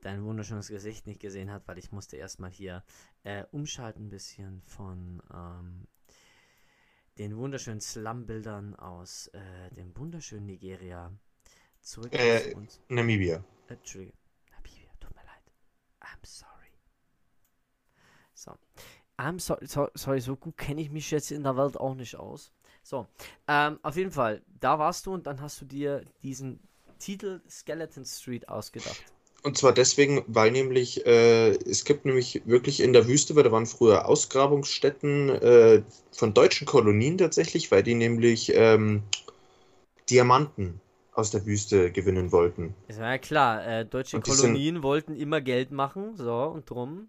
dein 0.00 0.24
wunderschönes 0.24 0.68
Gesicht 0.68 1.06
nicht 1.06 1.20
gesehen 1.20 1.50
hat, 1.50 1.68
weil 1.68 1.76
ich 1.78 1.92
musste 1.92 2.16
erstmal 2.16 2.50
hier 2.50 2.82
äh, 3.24 3.44
umschalten 3.50 4.06
ein 4.06 4.08
bisschen 4.08 4.62
von 4.62 5.22
ähm, 5.32 5.86
den 7.18 7.36
wunderschönen 7.36 7.82
Slum-Bildern 7.82 8.74
aus 8.76 9.26
äh, 9.28 9.70
dem 9.74 9.94
wunderschönen 9.98 10.46
Nigeria 10.46 11.12
zurück 11.82 12.14
Äh, 12.14 12.52
zu 12.52 12.56
uns. 12.56 12.80
Namibia. 12.88 13.44
Äh, 13.68 13.74
Entschuldige. 13.74 14.14
Namibia, 14.50 14.90
tut 14.98 15.14
mir 15.14 15.24
leid. 15.24 15.52
I'm 16.10 16.24
sorry. 16.24 16.72
So. 18.34 18.52
I'm 19.18 19.38
so, 19.38 19.56
so, 19.62 19.88
sorry, 19.94 20.20
so 20.20 20.34
gut 20.34 20.56
kenne 20.56 20.80
ich 20.80 20.90
mich 20.90 21.10
jetzt 21.10 21.30
in 21.30 21.42
der 21.42 21.56
Welt 21.56 21.76
auch 21.76 21.94
nicht 21.94 22.16
aus. 22.16 22.52
So. 22.82 23.06
Ähm, 23.46 23.78
auf 23.82 23.96
jeden 23.96 24.10
Fall, 24.10 24.42
da 24.60 24.78
warst 24.78 25.06
du 25.06 25.12
und 25.12 25.26
dann 25.26 25.40
hast 25.40 25.60
du 25.60 25.66
dir 25.66 26.04
diesen 26.22 26.58
Titel 26.98 27.40
Skeleton 27.48 28.04
Street 28.04 28.48
ausgedacht. 28.48 29.04
Und 29.42 29.56
zwar 29.56 29.72
deswegen, 29.72 30.22
weil 30.26 30.50
nämlich, 30.50 31.06
äh, 31.06 31.50
es 31.50 31.84
gibt 31.84 32.04
nämlich 32.04 32.42
wirklich 32.44 32.80
in 32.80 32.92
der 32.92 33.08
Wüste, 33.08 33.34
weil 33.36 33.42
da 33.42 33.52
waren 33.52 33.66
früher 33.66 34.06
Ausgrabungsstätten 34.06 35.30
äh, 35.30 35.82
von 36.12 36.34
deutschen 36.34 36.66
Kolonien 36.66 37.16
tatsächlich, 37.16 37.70
weil 37.70 37.82
die 37.82 37.94
nämlich 37.94 38.52
ähm, 38.54 39.02
Diamanten 40.10 40.80
aus 41.20 41.30
der 41.30 41.46
Wüste 41.46 41.90
gewinnen 41.92 42.32
wollten. 42.32 42.74
War 42.98 43.12
ja 43.12 43.18
klar, 43.18 43.66
äh, 43.66 43.84
deutsche 43.84 44.16
Und 44.16 44.26
die 44.26 44.30
sind- 44.32 44.42
Kolonien 44.42 44.82
wollten 44.82 45.14
immer 45.16 45.40
Geld 45.40 45.70
machen, 45.70 46.16
so, 46.16 46.34
und 46.44 46.68
drum. 46.68 47.08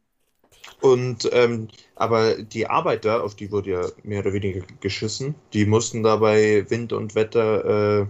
Und 0.81 1.29
ähm, 1.31 1.67
aber 1.95 2.41
die 2.43 2.67
Arbeiter, 2.67 3.23
auf 3.23 3.35
die 3.35 3.51
wurde 3.51 3.71
ja 3.71 3.81
mehr 4.03 4.19
oder 4.21 4.33
weniger 4.33 4.61
geschissen, 4.81 5.35
die 5.53 5.65
mussten 5.65 6.03
da 6.03 6.17
bei 6.17 6.69
Wind 6.69 6.93
und 6.93 7.15
Wetter 7.15 8.01
äh, 8.01 8.05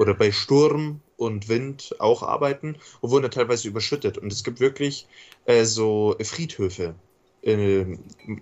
oder 0.00 0.14
bei 0.14 0.30
Sturm 0.32 1.00
und 1.16 1.48
Wind 1.48 1.94
auch 1.98 2.22
arbeiten 2.22 2.76
und 3.00 3.10
wurden 3.10 3.24
da 3.24 3.28
teilweise 3.28 3.68
überschüttet. 3.68 4.18
Und 4.18 4.32
es 4.32 4.44
gibt 4.44 4.60
wirklich 4.60 5.06
äh, 5.46 5.64
so 5.64 6.16
Friedhöfe. 6.22 6.94
Äh, 7.42 7.84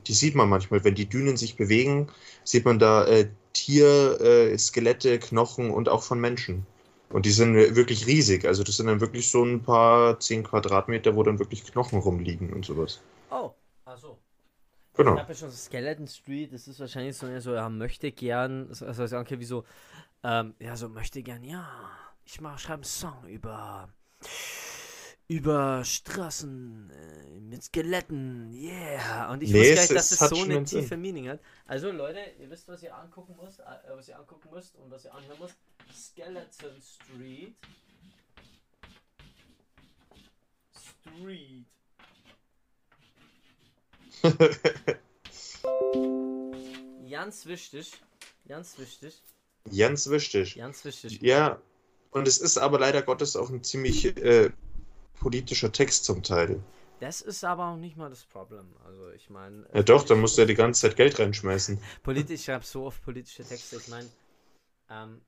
die 0.07 0.13
sieht 0.13 0.35
man 0.35 0.49
manchmal, 0.49 0.85
wenn 0.85 0.95
die 0.95 1.09
Dünen 1.09 1.37
sich 1.37 1.57
bewegen, 1.57 2.09
sieht 2.45 2.65
man 2.65 2.79
da 2.79 3.07
äh, 3.07 3.29
Tier, 3.53 4.21
äh, 4.21 4.59
Skelette, 4.59 5.19
Knochen 5.19 5.71
und 5.71 5.89
auch 5.89 6.03
von 6.03 6.21
Menschen. 6.21 6.67
Und 7.11 7.25
die 7.25 7.31
sind 7.31 7.55
wirklich 7.55 8.07
riesig. 8.07 8.45
Also 8.47 8.63
das 8.65 8.77
sind 8.77 8.87
dann 8.87 9.01
wirklich 9.01 9.31
so 9.31 9.45
ein 9.45 9.63
paar 9.63 10.19
zehn 10.21 10.43
Quadratmeter, 10.43 11.15
wo 11.15 11.23
dann 11.23 11.39
wirklich 11.39 11.65
Knochen 11.65 12.01
rumliegen 12.01 12.53
und 12.53 12.65
sowas. 12.65 13.01
Oh. 13.31 13.53
Ich 13.87 14.97
Genau. 14.97 15.19
habe 15.19 15.29
ja 15.33 15.35
schon 15.39 15.51
so 15.51 15.57
Skeleton 15.57 16.09
Street, 16.09 16.53
das 16.55 16.67
ist 16.69 16.81
wahrscheinlich 16.81 17.17
so, 17.17 17.27
so 17.41 17.55
ja, 17.55 17.69
möchte 17.69 18.11
gern, 18.13 18.73
so- 18.73 18.87
also 18.87 19.07
sagen, 19.07 19.27
okay, 19.27 19.39
wie 19.39 19.45
so, 19.45 19.65
ähm, 20.25 20.55
ja, 20.59 20.75
so 20.77 20.89
möchte 20.89 21.23
gern, 21.23 21.45
ja, 21.45 21.69
ich 22.25 22.41
mach, 22.41 22.59
schreibe 22.59 22.77
einen 22.77 22.85
Song 22.85 23.27
über, 23.29 23.91
über 25.29 25.85
Straßen 25.85 26.91
äh, 26.91 27.41
mit 27.41 27.63
Skeletten, 27.63 28.51
yeah. 28.55 29.31
Und 29.31 29.43
ich 29.43 29.51
Nee, 29.53 29.61
wusste 29.61 29.75
gar 29.75 29.83
nicht, 29.83 29.95
dass 29.97 30.13
es 30.13 30.21
hat 30.21 30.31
so 30.31 30.37
eine 30.43 30.57
einen 30.57 30.67
Sinn. 30.67 30.81
tiefe 30.81 30.97
Meaning 30.97 31.29
hat. 31.29 31.41
Also 31.67 31.91
Leute, 31.91 32.21
ihr 32.41 32.49
wisst, 32.49 32.67
was 32.69 32.83
ihr 32.83 32.97
angucken 32.97 33.35
müsst, 33.43 33.61
äh, 33.61 33.65
was 33.95 34.09
ihr 34.09 34.19
angucken 34.19 34.49
müsst 34.53 34.77
und 34.77 34.91
was 34.91 35.05
ihr 35.05 35.15
anhören 35.15 35.39
müsst. 35.41 35.57
Skeleton 35.93 36.81
Street. 36.81 37.55
Street. 40.75 41.67
Ganz 47.11 47.47
wichtig. 47.47 47.93
Ganz 48.49 48.79
wichtig. 48.79 49.23
Ganz 49.77 50.09
wichtig. 50.09 50.57
Ganz 50.57 50.85
wichtig. 50.85 51.21
Ja, 51.23 51.61
und 52.11 52.29
es 52.29 52.39
ist 52.39 52.59
aber 52.59 52.79
leider 52.79 53.03
Gottes 53.03 53.37
auch 53.37 53.51
ein 53.51 53.63
ziemlich 53.65 54.17
äh, 54.17 54.51
politischer 55.19 55.73
Text 55.73 56.05
zum 56.05 56.23
Teil. 56.23 56.63
Das 57.01 57.21
ist 57.21 57.45
aber 57.45 57.69
auch 57.69 57.77
nicht 57.77 57.97
mal 57.97 58.09
das 58.09 58.25
Problem. 58.25 58.75
Also 58.85 59.11
ich 59.11 59.29
meine. 59.29 59.67
Ja 59.75 59.83
doch, 59.83 60.05
da 60.05 60.15
musst 60.15 60.37
du 60.37 60.43
ja 60.43 60.47
die 60.47 60.55
ganze 60.55 60.83
Zeit 60.83 60.97
Geld 60.97 61.19
reinschmeißen. 61.19 61.79
Politisch, 62.03 62.41
ich 62.41 62.45
schreibe 62.45 62.65
so 62.65 62.87
oft 62.87 63.05
politische 63.05 63.45
Texte. 63.45 63.77
Ich 63.77 63.89
meine, 63.89 64.09
ähm, 64.89 65.21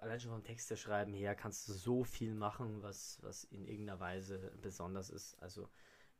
allein 0.00 0.20
schon 0.20 0.32
vom 0.32 0.44
Texte 0.44 0.76
schreiben 0.76 1.12
her 1.12 1.34
kannst 1.34 1.68
du 1.68 1.72
so 1.72 2.04
viel 2.04 2.34
machen, 2.34 2.82
was, 2.82 3.18
was 3.22 3.44
in 3.44 3.66
irgendeiner 3.66 4.00
Weise 4.00 4.52
besonders 4.60 5.10
ist. 5.10 5.34
Also 5.40 5.68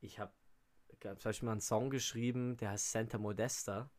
ich 0.01 0.19
habe 0.19 0.33
zum 1.01 1.17
Beispiel 1.23 1.47
mal 1.47 1.53
einen 1.53 1.61
Song 1.61 1.91
geschrieben, 1.91 2.57
der 2.57 2.71
heißt 2.71 2.93
Santa 2.93 3.19
Modesta. 3.19 3.91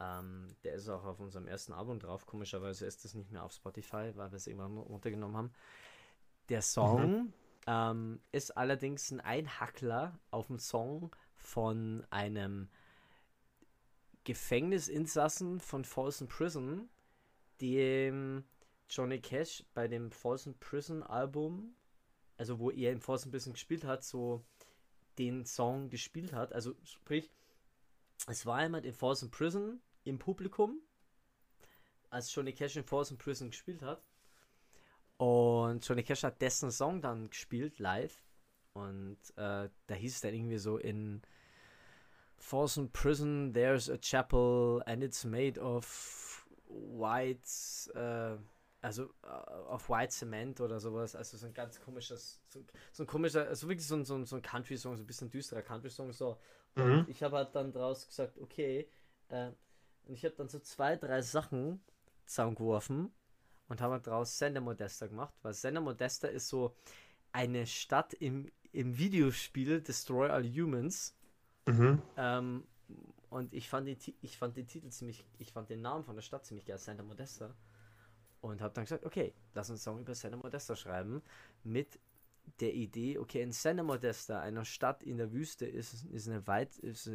Ähm, 0.00 0.56
der 0.64 0.74
ist 0.74 0.88
auch 0.88 1.04
auf 1.04 1.20
unserem 1.20 1.46
ersten 1.46 1.72
Album 1.72 1.98
drauf. 1.98 2.26
Komischerweise 2.26 2.86
ist 2.86 3.04
das 3.04 3.14
nicht 3.14 3.30
mehr 3.30 3.44
auf 3.44 3.52
Spotify, 3.52 4.12
weil 4.14 4.32
wir 4.32 4.36
es 4.36 4.46
irgendwann 4.46 4.78
runtergenommen 4.78 5.36
haben. 5.36 5.52
Der 6.48 6.62
Song 6.62 7.32
ähm, 7.66 8.20
ist 8.32 8.56
allerdings 8.56 9.10
ein 9.10 9.20
Einhackler 9.20 10.18
auf 10.30 10.46
dem 10.46 10.58
Song 10.58 11.14
von 11.36 12.04
einem 12.10 12.68
Gefängnisinsassen 14.24 15.60
von 15.60 15.84
Folsom 15.84 16.28
Prison, 16.28 16.88
dem 17.60 18.44
Johnny 18.90 19.20
Cash 19.20 19.64
bei 19.72 19.86
dem 19.86 20.10
Folsom 20.10 20.54
Prison 20.58 21.02
Album, 21.04 21.76
also 22.36 22.58
wo 22.58 22.70
er 22.70 22.92
im 22.92 23.00
Folsom 23.00 23.30
Prison 23.30 23.52
gespielt 23.52 23.84
hat, 23.84 24.02
so 24.02 24.44
den 25.18 25.44
Song 25.46 25.90
gespielt 25.90 26.32
hat. 26.32 26.52
Also 26.52 26.74
sprich, 26.82 27.30
es 28.26 28.44
war 28.46 28.62
jemand 28.62 28.84
in 28.84 28.92
Folsom 28.92 29.30
Prison 29.30 29.80
im 30.04 30.18
Publikum, 30.18 30.80
als 32.10 32.34
Johnny 32.34 32.52
Cash 32.52 32.76
in 32.76 32.84
Folsom 32.84 33.16
Prison 33.16 33.50
gespielt 33.50 33.82
hat. 33.82 34.02
Und 35.18 35.86
Johnny 35.86 36.02
Cash 36.02 36.24
hat 36.24 36.42
dessen 36.42 36.72
Song 36.72 37.00
dann 37.00 37.30
gespielt 37.30 37.78
live. 37.78 38.24
Und 38.72 39.18
äh, 39.36 39.68
da 39.86 39.94
hieß 39.94 40.14
es 40.14 40.20
dann 40.20 40.34
irgendwie 40.34 40.58
so 40.58 40.78
in 40.78 41.22
Folsom 42.36 42.90
Prison, 42.90 43.52
there's 43.52 43.88
a 43.88 43.98
chapel 43.98 44.82
and 44.86 45.02
it's 45.04 45.24
made 45.24 45.60
of 45.60 46.46
white, 46.68 47.46
äh, 47.94 48.38
also 48.82 49.04
äh, 49.22 49.26
auf 49.26 49.88
white 49.88 50.12
cement 50.12 50.60
oder 50.60 50.80
sowas. 50.80 51.14
Also 51.16 51.36
so 51.36 51.46
ein 51.46 51.54
ganz 51.54 51.80
komisches, 51.80 52.40
so, 52.48 52.64
so 52.92 53.02
ein 53.04 53.06
komischer, 53.06 53.46
also 53.48 53.68
wirklich 53.68 53.86
so 53.86 53.96
ein, 53.96 54.04
so 54.04 54.14
ein, 54.14 54.24
so 54.26 54.36
ein 54.36 54.42
Country-Song, 54.42 54.96
so 54.96 55.02
ein 55.02 55.06
bisschen 55.06 55.30
düsterer 55.30 55.62
Country-Song. 55.62 56.12
So. 56.12 56.38
Und 56.76 57.02
Mhm. 57.02 57.06
ich 57.08 57.22
habe 57.22 57.36
halt 57.36 57.54
dann 57.54 57.72
draus 57.72 58.06
gesagt, 58.06 58.38
okay, 58.38 58.88
äh, 59.28 59.50
und 60.06 60.14
ich 60.14 60.24
habe 60.24 60.34
dann 60.36 60.48
so 60.48 60.58
zwei, 60.60 60.96
drei 60.96 61.22
Sachen 61.22 61.82
zusammengeworfen 62.26 63.12
und 63.68 63.80
habe 63.80 63.94
halt 63.94 64.06
draus 64.06 64.38
Sender 64.38 64.60
Modesta 64.60 65.06
gemacht, 65.06 65.34
weil 65.42 65.54
Sender 65.54 65.80
Modesta 65.80 66.28
ist 66.28 66.48
so 66.48 66.74
eine 67.32 67.66
Stadt 67.66 68.14
im, 68.14 68.50
im 68.72 68.98
Videospiel 68.98 69.80
Destroy 69.82 70.28
All 70.30 70.44
Humans. 70.44 71.16
Mhm. 71.68 72.02
Ähm, 72.16 72.64
und 73.30 73.54
ich 73.54 73.68
fand, 73.68 73.86
den, 73.86 73.98
Ti- 73.98 74.16
ich 74.20 74.36
fand 74.36 74.56
den 74.56 74.66
Titel 74.66 74.90
ziemlich, 74.90 75.24
ich 75.38 75.52
fand 75.52 75.70
den 75.70 75.80
Namen 75.82 76.04
von 76.04 76.16
der 76.16 76.22
Stadt 76.22 76.44
ziemlich 76.44 76.66
geil, 76.66 76.78
Santa 76.78 77.02
Modesta. 77.02 77.54
Und 78.40 78.62
habe 78.62 78.72
dann 78.74 78.84
gesagt, 78.84 79.04
okay, 79.04 79.34
lass 79.54 79.68
uns 79.70 79.86
einen 79.86 79.96
Song 79.96 80.00
über 80.00 80.14
Santa 80.14 80.36
Modesta 80.36 80.74
schreiben. 80.74 81.22
Mit 81.62 81.98
der 82.60 82.74
Idee, 82.74 83.18
okay, 83.18 83.42
in 83.42 83.52
Santa 83.52 83.82
Modesta, 83.82 84.40
einer 84.40 84.64
Stadt 84.64 85.02
in 85.02 85.18
der 85.18 85.32
Wüste, 85.32 85.66
ist, 85.66 86.04
ist 86.06 86.28
eine 86.28 86.46
weit, 86.46 86.76
ist 86.78 87.10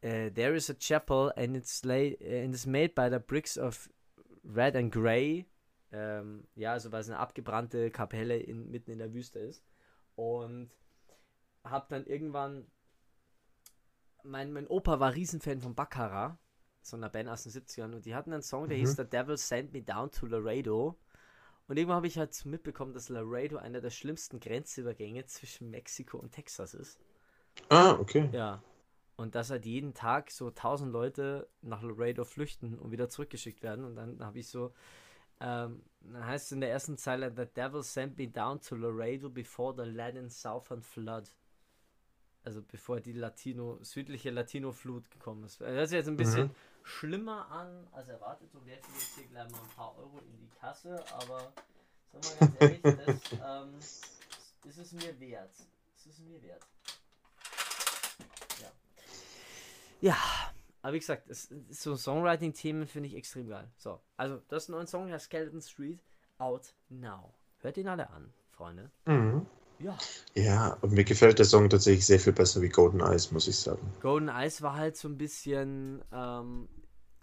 äh, 0.00 0.30
there 0.30 0.54
is 0.54 0.68
a 0.70 0.74
chapel 0.74 1.32
and 1.36 1.56
it's, 1.56 1.84
lay, 1.84 2.16
and 2.20 2.52
it's 2.52 2.66
made 2.66 2.94
by 2.94 3.08
the 3.08 3.18
bricks 3.18 3.56
of 3.56 3.88
red 4.44 4.76
and 4.76 4.92
gray. 4.92 5.46
Ähm, 5.92 6.46
ja, 6.56 6.72
also 6.72 6.90
weil 6.90 7.00
es 7.00 7.08
eine 7.08 7.18
abgebrannte 7.18 7.90
Kapelle 7.90 8.36
in, 8.36 8.70
mitten 8.70 8.90
in 8.90 8.98
der 8.98 9.14
Wüste 9.14 9.38
ist. 9.38 9.64
Und 10.16 10.76
habe 11.62 11.86
dann 11.88 12.06
irgendwann 12.06 12.66
mein, 14.24 14.52
mein 14.52 14.66
Opa 14.66 15.00
war 15.00 15.14
Riesenfan 15.14 15.60
von 15.60 15.74
Baccarat, 15.74 16.38
so 16.86 16.96
einer 16.96 17.08
Band 17.08 17.28
aus 17.28 17.44
den 17.44 17.52
70ern, 17.52 17.94
und 17.94 18.04
die 18.06 18.14
hatten 18.14 18.32
einen 18.32 18.42
Song, 18.42 18.68
der 18.68 18.78
Mhm. 18.78 18.82
hieß 18.82 18.96
The 18.96 19.04
Devil 19.04 19.36
Sent 19.36 19.72
Me 19.72 19.82
Down 19.82 20.10
to 20.10 20.26
Laredo. 20.26 20.96
Und 21.66 21.78
irgendwann 21.78 21.96
habe 21.96 22.06
ich 22.06 22.18
halt 22.18 22.44
mitbekommen, 22.44 22.92
dass 22.92 23.08
Laredo 23.08 23.56
einer 23.56 23.80
der 23.80 23.90
schlimmsten 23.90 24.38
Grenzübergänge 24.38 25.24
zwischen 25.26 25.70
Mexiko 25.70 26.18
und 26.18 26.32
Texas 26.32 26.74
ist. 26.74 27.00
Ah, 27.70 27.92
okay. 27.98 28.28
Ja. 28.32 28.62
Und 29.16 29.34
dass 29.34 29.50
halt 29.50 29.64
jeden 29.64 29.94
Tag 29.94 30.30
so 30.30 30.50
1000 30.50 30.92
Leute 30.92 31.48
nach 31.62 31.82
Laredo 31.82 32.24
flüchten 32.24 32.78
und 32.78 32.90
wieder 32.90 33.08
zurückgeschickt 33.08 33.62
werden. 33.62 33.84
Und 33.84 33.96
dann 33.96 34.22
habe 34.24 34.40
ich 34.40 34.48
so, 34.48 34.74
ähm, 35.40 35.82
dann 36.00 36.26
heißt 36.26 36.46
es 36.46 36.52
in 36.52 36.60
der 36.60 36.70
ersten 36.70 36.98
Zeile, 36.98 37.32
The 37.34 37.46
Devil 37.46 37.82
sent 37.82 38.18
me 38.18 38.28
down 38.28 38.60
to 38.60 38.74
Laredo 38.74 39.30
before 39.30 39.74
the 39.76 39.88
Latin 39.90 40.28
Southern 40.28 40.82
Flood. 40.82 41.32
Also 42.44 42.62
bevor 42.62 43.00
die 43.00 43.12
Latino, 43.12 43.78
südliche 43.82 44.30
Latino-Flut 44.30 45.10
gekommen 45.10 45.44
ist. 45.44 45.60
Das 45.60 45.86
ist 45.86 45.92
jetzt 45.92 46.08
ein 46.08 46.16
bisschen 46.16 46.50
schlimmer 46.82 47.50
an 47.50 47.88
als 47.92 48.08
erwartet 48.08 48.54
und 48.54 48.66
werfe 48.66 48.86
jetzt 48.92 49.14
hier 49.14 49.26
gleich 49.26 49.50
mal 49.50 49.58
ein 49.58 49.68
paar 49.74 49.96
Euro 49.96 50.18
in 50.18 50.36
die 50.38 50.50
Kasse, 50.60 51.02
aber 51.14 51.52
sagen 52.12 52.22
wir 52.22 52.46
ganz 52.46 52.60
ehrlich, 52.60 52.82
das 52.82 53.32
ähm, 53.32 53.74
ist 53.78 54.78
es 54.78 54.92
mir 54.92 55.18
wert. 55.18 55.54
Es 55.96 56.06
ist 56.06 56.20
mir 56.20 56.42
wert. 56.42 56.62
Ja. 58.60 58.72
Ja, 60.02 60.16
aber 60.82 60.92
wie 60.92 60.98
gesagt, 60.98 61.30
es, 61.30 61.48
so 61.70 61.96
Songwriting-Themen 61.96 62.86
finde 62.86 63.08
ich 63.08 63.14
extrem 63.14 63.48
geil. 63.48 63.70
So, 63.78 64.02
also 64.18 64.42
das 64.48 64.64
ist 64.64 64.68
ein 64.68 64.72
neuer 64.72 64.86
Song, 64.86 65.08
der 65.08 65.18
Skeleton 65.18 65.62
Street, 65.62 66.00
out 66.36 66.74
now. 66.90 67.32
Hört 67.60 67.78
ihn 67.78 67.88
alle 67.88 68.10
an, 68.10 68.34
Freunde. 68.50 68.90
Mhm. 69.06 69.46
Ja. 69.84 69.98
Ja, 70.34 70.78
und 70.80 70.92
mir 70.92 71.04
gefällt 71.04 71.38
der 71.38 71.44
Song 71.44 71.68
tatsächlich 71.68 72.06
sehr 72.06 72.18
viel 72.18 72.32
besser 72.32 72.62
wie 72.62 72.70
Golden 72.70 73.00
Eyes, 73.00 73.30
muss 73.30 73.48
ich 73.48 73.56
sagen. 73.56 73.92
Golden 74.00 74.30
Eyes 74.30 74.62
war 74.62 74.76
halt 74.76 74.96
so 74.96 75.08
ein 75.08 75.18
bisschen, 75.18 76.02
ähm, 76.10 76.70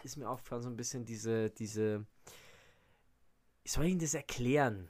ist 0.04 0.16
mir 0.16 0.28
aufgefallen, 0.28 0.62
so 0.62 0.68
ein 0.68 0.76
bisschen 0.76 1.04
diese, 1.04 1.50
diese, 1.50 2.06
wie 3.64 3.68
soll 3.68 3.86
ich 3.86 3.90
Ihnen 3.90 4.00
das 4.00 4.14
erklären? 4.14 4.88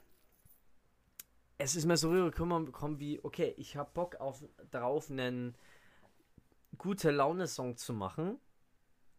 Es 1.57 1.75
ist 1.75 1.85
mir 1.85 1.97
so 1.97 2.11
rübergekommen 2.11 2.99
wie, 2.99 3.19
okay, 3.23 3.55
ich 3.57 3.75
habe 3.75 3.89
Bock 3.91 4.17
auf, 4.17 4.43
darauf, 4.69 5.09
einen 5.09 5.55
gute 6.77 7.09
Laune-Song 7.09 7.77
zu 7.77 7.93
machen. 7.93 8.37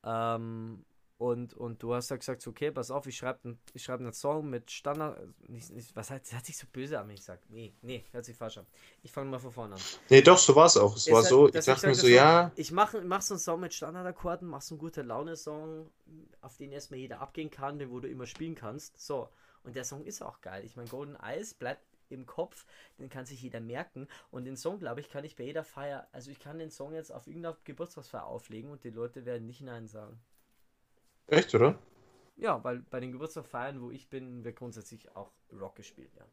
Ähm, 0.05 0.85
und, 1.17 1.55
und 1.55 1.81
du 1.83 1.95
hast 1.95 2.11
ja 2.11 2.17
gesagt, 2.17 2.45
okay, 2.47 2.73
pass 2.73 2.91
auf, 2.91 3.07
ich 3.07 3.17
schreibe 3.17 3.57
ich 3.73 3.85
schreib 3.85 4.01
einen 4.01 4.13
Song 4.13 4.51
mit 4.51 4.71
Standard. 4.71 5.17
Nicht, 5.49 5.71
nicht, 5.71 5.95
was 5.95 6.11
hat, 6.11 6.23
hat 6.33 6.45
sich 6.45 6.57
so 6.57 6.67
böse 6.73 6.99
an 6.99 7.07
mich 7.07 7.21
gesagt. 7.21 7.49
Nee, 7.51 7.73
nee, 7.83 8.05
hört 8.11 8.25
sich 8.25 8.37
falsch 8.37 8.59
an. 8.59 8.67
Ich 9.03 9.13
fange 9.13 9.31
mal 9.31 9.39
von 9.39 9.53
vorne 9.53 9.77
an. 9.77 9.81
Nee, 10.11 10.23
doch, 10.23 10.39
so 10.39 10.57
war 10.57 10.67
es 10.67 10.77
auch. 10.77 10.97
Es 10.97 11.09
war 11.09 11.19
halt, 11.19 11.27
so, 11.27 11.47
ich 11.47 11.53
dachte 11.53 11.87
mir 11.87 11.95
sage, 11.95 11.95
so, 11.95 12.09
ja, 12.09 12.51
Ich 12.57 12.73
mache 12.73 13.01
mach 13.03 13.23
so 13.23 13.35
einen 13.35 13.41
Song 13.41 13.61
mit 13.61 13.73
Standardakkorden, 13.73 14.49
mach 14.49 14.61
so 14.61 14.75
einen 14.75 14.81
gute 14.81 15.03
Laune-Song, 15.03 15.89
auf 16.41 16.57
den 16.57 16.73
erstmal 16.73 16.99
jeder 16.99 17.21
abgehen 17.21 17.51
kann, 17.51 17.79
den 17.79 17.91
wo 17.91 18.01
du 18.01 18.09
immer 18.09 18.27
spielen 18.27 18.57
kannst. 18.57 19.01
So. 19.01 19.29
Und 19.63 19.77
der 19.77 19.85
Song 19.85 20.05
ist 20.05 20.21
auch 20.21 20.41
geil. 20.41 20.65
Ich 20.65 20.75
meine, 20.75 20.89
Golden 20.89 21.17
Eyes 21.17 21.55
bleibt 21.55 21.85
im 22.11 22.27
Kopf, 22.27 22.67
den 22.99 23.09
kann 23.09 23.25
sich 23.25 23.41
jeder 23.41 23.61
merken. 23.61 24.09
Und 24.33 24.45
den 24.47 24.57
Song, 24.57 24.81
glaube 24.81 25.01
ich, 25.01 25.09
kann 25.09 25.25
ich 25.25 25.37
bei 25.37 25.45
jeder 25.45 25.65
Feier, 25.65 26.09
also 26.11 26.31
ich 26.31 26.41
kann 26.41 26.59
den 26.59 26.71
Song 26.71 26.93
jetzt 26.93 27.13
auf 27.13 27.29
irgendeiner 27.29 27.57
Geburtstagsfeier 27.65 28.27
auflegen 28.27 28.71
und 28.71 28.83
die 28.83 28.91
Leute 28.91 29.25
werden 29.25 29.47
nicht 29.47 29.61
Nein 29.61 29.87
sagen. 29.87 30.21
Echt, 31.29 31.55
oder? 31.55 31.79
Ja, 32.37 32.63
weil 32.63 32.79
bei 32.91 33.01
den 33.01 33.11
Geburtstagsfeiern, 33.13 33.81
wo 33.81 33.91
ich 33.91 34.09
bin, 34.09 34.45
wird 34.45 34.57
grundsätzlich 34.57 35.15
auch 35.17 35.33
Rock 35.53 35.75
gespielt, 35.77 36.13
ja. 36.17 36.25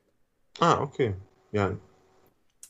Ah, 0.59 0.81
okay. 0.81 1.13
Ja, 1.51 1.77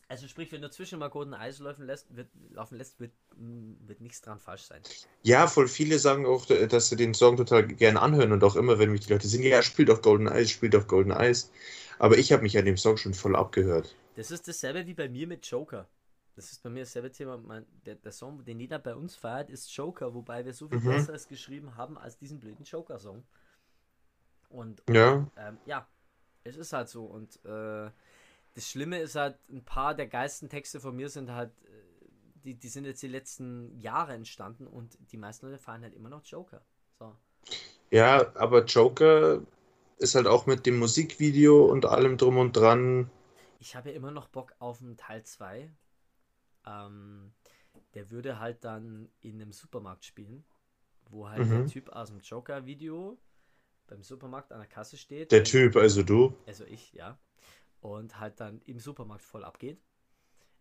Also 0.08 0.28
sprich, 0.28 0.52
wenn 0.52 0.62
du 0.62 0.70
zwischen 0.70 1.00
mal 1.00 1.10
Golden 1.10 1.34
Eyes 1.34 1.60
laufen 1.60 1.86
lässt, 1.86 2.14
wird, 2.16 2.28
laufen 2.50 2.78
lässt, 2.78 3.00
wird, 3.00 3.14
mm, 3.38 3.88
wird 3.88 4.02
nichts 4.02 4.22
dran 4.22 4.40
falsch 4.40 4.64
sein. 4.64 4.82
Ja, 5.24 5.48
voll 5.48 5.68
viele 5.70 6.00
sagen 6.00 6.26
auch, 6.26 6.46
dass 6.46 6.90
sie 6.90 6.98
den 6.98 7.14
Song 7.14 7.38
total 7.38 7.66
gerne 7.66 8.02
anhören 8.02 8.32
und 8.34 8.44
auch 8.44 8.56
immer, 8.58 8.78
wenn 8.78 8.92
mich 8.92 9.02
die 9.08 9.14
Leute 9.14 9.28
singen, 9.28 9.48
ja, 9.48 9.64
spielt 9.64 9.90
auf 9.90 10.02
Golden 10.02 10.28
Eyes, 10.28 10.52
spielt 10.52 10.76
auf 10.76 10.88
Golden 10.88 11.12
Eyes. 11.12 11.50
Aber 11.98 12.18
ich 12.18 12.32
habe 12.34 12.44
mich 12.44 12.58
an 12.58 12.66
dem 12.66 12.78
Song 12.78 12.98
schon 12.98 13.14
voll 13.14 13.36
abgehört. 13.36 13.96
Das 14.16 14.32
ist 14.32 14.48
dasselbe 14.48 14.88
wie 14.88 14.94
bei 14.94 15.10
mir 15.10 15.28
mit 15.28 15.46
Joker. 15.48 15.90
Das 16.36 16.52
ist 16.52 16.64
bei 16.64 16.70
mir 16.70 16.82
dasselbe 16.84 17.12
Thema. 17.12 17.38
Mein, 17.38 17.66
der, 17.86 17.96
der 17.96 18.12
Song, 18.12 18.44
den 18.46 18.60
jeder 18.60 18.80
bei 18.80 18.96
uns 18.96 19.16
feiert, 19.16 19.50
ist 19.50 19.74
Joker, 19.76 20.14
wobei 20.14 20.46
wir 20.46 20.54
so 20.54 20.68
viel 20.70 20.80
Mhm. 20.80 20.82
Besseres 20.82 21.28
geschrieben 21.28 21.76
haben 21.76 21.98
als 21.98 22.18
diesen 22.18 22.40
blöden 22.40 22.66
Joker-Song. 22.66 23.24
Und 24.50 24.84
Ja, 24.88 25.26
ähm, 25.38 25.60
ja, 25.66 25.88
es 26.44 26.58
ist 26.58 26.74
halt 26.74 26.90
so. 26.90 27.06
Und 27.06 27.38
äh, 27.46 27.92
das 28.56 28.70
Schlimme 28.70 29.00
ist 29.00 29.16
halt, 29.16 29.38
ein 29.50 29.64
paar 29.66 29.96
der 29.96 30.08
geilsten 30.08 30.50
Texte 30.50 30.80
von 30.80 30.96
mir 30.96 31.10
sind 31.10 31.32
halt, 31.32 31.52
äh, 31.66 31.70
die, 32.44 32.56
die 32.56 32.70
sind 32.70 32.86
jetzt 32.86 33.04
die 33.04 33.08
letzten 33.08 33.78
Jahre 33.80 34.14
entstanden 34.14 34.68
und 34.68 34.98
die 35.12 35.18
meisten 35.18 35.48
Leute 35.48 35.60
feiern 35.60 35.84
halt 35.84 35.96
immer 35.96 36.10
noch 36.10 36.26
Joker. 36.26 36.66
So. 37.00 37.16
ja, 37.92 38.32
aber 38.36 38.66
Joker 38.66 39.42
ist 39.98 40.16
halt 40.16 40.28
auch 40.28 40.46
mit 40.46 40.66
dem 40.66 40.80
Musikvideo 40.80 41.66
und 41.66 41.86
allem 41.86 42.18
drum 42.18 42.38
und 42.38 42.54
dran. 42.56 43.10
Ich 43.60 43.76
habe 43.78 43.90
ja 43.92 43.96
immer 43.96 44.12
noch 44.12 44.28
Bock 44.28 44.54
auf 44.60 44.82
einen 44.82 44.98
Teil 44.98 45.24
2. 45.24 45.72
Ähm, 46.66 47.34
der 47.94 48.12
würde 48.12 48.40
halt 48.40 48.64
dann 48.66 49.10
in 49.22 49.42
einem 49.42 49.52
Supermarkt 49.52 50.06
spielen, 50.06 50.46
wo 51.10 51.30
halt 51.30 51.54
der 51.54 51.64
Mhm. 51.64 51.68
Typ 51.68 51.90
aus 51.90 52.10
dem 52.10 52.20
Joker-Video 52.22 53.18
beim 53.88 54.04
Supermarkt 54.04 54.52
an 54.52 54.60
der 54.60 54.68
Kasse 54.70 54.98
steht. 54.98 55.32
Der 55.32 55.44
Typ, 55.44 55.76
also 55.76 56.04
du. 56.04 56.36
Also 56.46 56.66
ich, 56.66 56.94
ja. 56.94 57.18
Und 57.82 58.20
halt 58.20 58.40
dann 58.40 58.62
im 58.64 58.80
Supermarkt 58.80 59.24
voll 59.24 59.44
abgeht. 59.44 59.82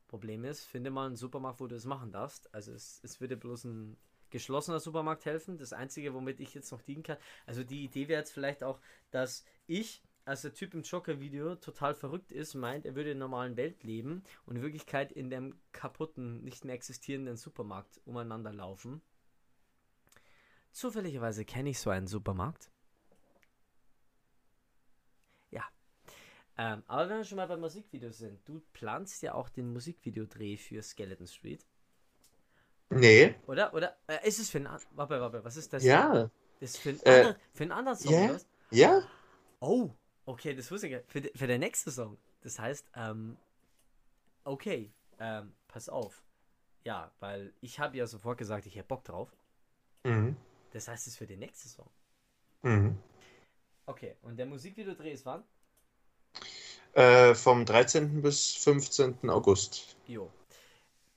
Problem 0.08 0.44
ist, 0.44 0.64
finde 0.64 0.90
mal 0.90 1.06
einen 1.06 1.16
Supermarkt, 1.16 1.60
wo 1.60 1.66
du 1.66 1.74
das 1.76 1.84
machen 1.84 2.12
darfst. 2.12 2.52
Also 2.54 2.72
es, 2.72 3.00
es 3.04 3.20
würde 3.20 3.36
bloß 3.36 3.64
ein 3.64 3.96
geschlossener 4.30 4.80
Supermarkt 4.80 5.24
helfen. 5.24 5.58
Das 5.58 5.72
Einzige, 5.72 6.14
womit 6.14 6.40
ich 6.40 6.54
jetzt 6.54 6.72
noch 6.72 6.82
dienen 6.82 7.02
kann. 7.02 7.18
Also 7.46 7.64
die 7.64 7.84
Idee 7.84 8.08
wäre 8.08 8.20
jetzt 8.20 8.32
vielleicht 8.32 8.64
auch, 8.64 8.80
dass 9.10 9.44
ich 9.66 10.02
als 10.24 10.42
der 10.42 10.52
Typ 10.54 10.74
im 10.74 10.82
Joker-Video 10.82 11.56
total 11.56 11.94
verrückt 11.94 12.30
ist, 12.32 12.54
meint, 12.54 12.86
er 12.86 12.94
würde 12.94 13.10
in 13.10 13.18
der 13.18 13.26
normalen 13.28 13.56
Welt 13.56 13.82
leben 13.82 14.22
und 14.46 14.56
in 14.56 14.62
Wirklichkeit 14.62 15.10
in 15.12 15.30
dem 15.30 15.58
kaputten, 15.72 16.42
nicht 16.44 16.64
mehr 16.64 16.74
existierenden 16.74 17.36
Supermarkt 17.36 18.00
umeinander 18.04 18.52
laufen. 18.52 19.02
Zufälligerweise 20.72 21.44
kenne 21.44 21.70
ich 21.70 21.80
so 21.80 21.90
einen 21.90 22.06
Supermarkt. 22.06 22.70
Ja. 25.50 25.64
Ähm, 26.56 26.82
aber 26.86 27.08
wenn 27.08 27.16
wir 27.18 27.24
schon 27.24 27.36
mal 27.36 27.48
bei 27.48 27.56
Musikvideos 27.56 28.18
sind, 28.18 28.40
du 28.48 28.62
planst 28.72 29.22
ja 29.22 29.34
auch 29.34 29.48
den 29.48 29.72
Musikvideodreh 29.72 30.56
für 30.56 30.82
Skeleton 30.82 31.26
Street, 31.26 31.66
Nee. 32.90 33.34
oder? 33.46 33.72
Oder 33.74 33.96
äh, 34.08 34.26
ist 34.28 34.38
es 34.40 34.50
für 34.50 34.58
einen 34.58 34.66
an- 34.66 34.80
Warte, 34.92 35.20
warte, 35.20 35.44
was 35.44 35.56
ist 35.56 35.72
das? 35.72 35.82
Ja. 35.84 36.30
Ist 36.60 36.76
für, 36.78 36.90
einen 36.90 37.00
Äh, 37.04 37.10
anderen, 37.10 37.36
für 37.54 37.62
einen 37.62 37.72
anderen 37.72 37.98
Song, 37.98 38.12
ja. 38.12 38.34
was? 38.34 38.46
Ja? 38.70 39.02
Oh, 39.60 39.90
okay, 40.30 40.54
das 40.54 40.70
wusste 40.70 40.86
ich 40.86 40.92
gar 40.92 41.02
für, 41.08 41.22
für 41.34 41.46
den 41.46 41.60
nächsten 41.60 41.90
Song. 41.90 42.16
Das 42.42 42.58
heißt, 42.58 42.90
ähm, 42.94 43.36
okay, 44.44 44.92
ähm, 45.18 45.52
pass 45.68 45.88
auf. 45.88 46.22
Ja, 46.84 47.10
weil 47.20 47.52
ich 47.60 47.78
habe 47.78 47.96
ja 47.96 48.06
sofort 48.06 48.38
gesagt, 48.38 48.66
ich 48.66 48.74
hätte 48.74 48.88
Bock 48.88 49.04
drauf. 49.04 49.30
Mhm. 50.04 50.36
Das 50.72 50.88
heißt, 50.88 51.06
es 51.06 51.14
ist 51.14 51.18
für 51.18 51.26
den 51.26 51.40
nächsten 51.40 51.68
Song. 51.68 51.90
Mhm. 52.62 52.98
Okay, 53.86 54.16
und 54.22 54.36
der 54.36 54.46
Musikvideodreh 54.46 55.12
ist 55.12 55.26
wann? 55.26 55.42
Äh, 56.92 57.34
vom 57.34 57.66
13. 57.66 58.22
bis 58.22 58.54
15. 58.54 59.28
August. 59.28 59.96
Jo. 60.06 60.30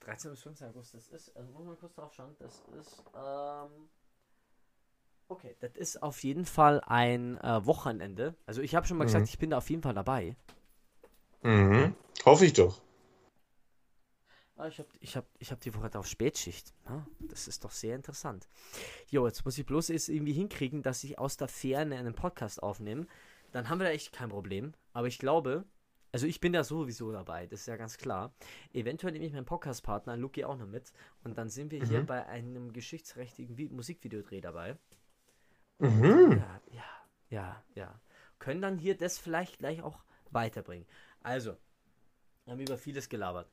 13 0.02 0.32
bis 0.32 0.42
15 0.42 0.68
August, 0.68 0.94
das 0.96 1.08
ist, 1.10 1.36
also 1.36 1.50
muss 1.52 1.66
man 1.66 1.80
kurz 1.80 1.96
drauf 1.96 2.14
schauen, 2.14 2.36
das 2.40 2.62
ist, 2.78 3.04
ähm, 3.16 3.90
okay, 5.28 5.56
das 5.60 5.72
ist 5.76 6.04
auf 6.04 6.24
jeden 6.24 6.46
Fall 6.46 6.82
ein 6.86 7.38
äh, 7.40 7.66
Wochenende. 7.66 8.36
Also 8.46 8.62
ich 8.62 8.76
habe 8.76 8.86
schon 8.88 8.98
mal 8.98 9.06
gesagt, 9.06 9.24
Mhm. 9.24 9.30
ich 9.30 9.38
bin 9.40 9.50
da 9.50 9.58
auf 9.58 9.70
jeden 9.70 9.82
Fall 9.82 9.94
dabei. 9.94 10.36
Mhm. 11.42 11.96
Hoffe 12.26 12.46
ich 12.46 12.54
doch. 12.54 12.82
Ah, 14.56 14.68
ich 14.68 14.78
habe 14.78 14.90
ich 15.00 15.18
hab, 15.18 15.26
ich 15.40 15.52
hab 15.52 15.60
die 15.62 15.74
Woche 15.74 15.90
auf 15.98 16.06
Spätschicht. 16.08 16.74
Ja, 16.88 17.06
das 17.20 17.48
ist 17.48 17.64
doch 17.66 17.72
sehr 17.72 17.96
interessant. 17.96 18.48
Jo, 19.10 19.26
jetzt 19.26 19.44
muss 19.46 19.58
ich 19.58 19.66
bloß 19.66 19.88
jetzt 19.88 20.10
irgendwie 20.10 20.34
hinkriegen, 20.34 20.84
dass 20.84 21.04
ich 21.04 21.18
aus 21.18 21.38
der 21.38 21.48
Ferne 21.48 21.98
einen 21.98 22.14
Podcast 22.14 22.62
aufnehme. 22.62 23.08
Dann 23.52 23.68
haben 23.70 23.80
wir 23.80 23.86
da 23.88 23.92
echt 23.92 24.14
kein 24.14 24.30
Problem. 24.30 24.74
Aber 24.94 25.08
ich 25.08 25.18
glaube, 25.18 25.66
also 26.12 26.28
ich 26.28 26.40
bin 26.40 26.54
da 26.54 26.64
sowieso 26.64 27.12
dabei, 27.12 27.48
das 27.48 27.62
ist 27.62 27.66
ja 27.66 27.76
ganz 27.78 27.98
klar. 27.98 28.32
Eventuell 28.74 29.14
nehme 29.14 29.26
ich 29.26 29.34
meinen 29.34 29.46
Podcast-Partner 29.46 30.16
Luki 30.18 30.46
auch 30.46 30.58
noch 30.58 30.68
mit. 30.68 30.94
Und 31.24 31.38
dann 31.40 31.50
sind 31.50 31.72
wir 31.72 31.84
hier 31.84 32.02
Mhm. 32.02 32.06
bei 32.06 32.26
einem 32.28 32.74
geschichtsträchtigen 32.74 33.58
Vi- 33.58 33.72
Musikvideodreh 33.72 34.40
dabei. 34.40 34.78
Mhm. 35.84 36.42
Ja, 36.42 36.62
ja, 36.72 36.84
ja, 37.30 37.64
ja. 37.76 38.00
Können 38.40 38.62
dann 38.62 38.78
hier 38.78 38.98
das 38.98 39.18
vielleicht 39.18 39.60
gleich 39.60 39.82
auch 39.82 40.00
weiterbringen. 40.32 40.86
Also, 41.22 41.56
wir 42.46 42.54
haben 42.54 42.60
über 42.60 42.78
vieles 42.78 43.10
gelabert. 43.10 43.50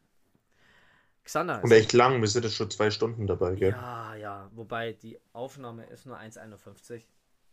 Xander, 1.24 1.62
Und 1.62 1.70
echt 1.70 1.92
lang, 1.92 2.20
wir 2.20 2.28
sind 2.28 2.44
jetzt 2.44 2.56
schon 2.56 2.70
zwei 2.70 2.90
Stunden 2.90 3.26
dabei, 3.26 3.54
gell? 3.54 3.70
ja, 3.70 4.14
ja, 4.16 4.50
wobei 4.54 4.94
die 4.94 5.18
Aufnahme 5.32 5.84
ist 5.86 6.06
nur 6.06 6.18
1,51. 6.18 7.02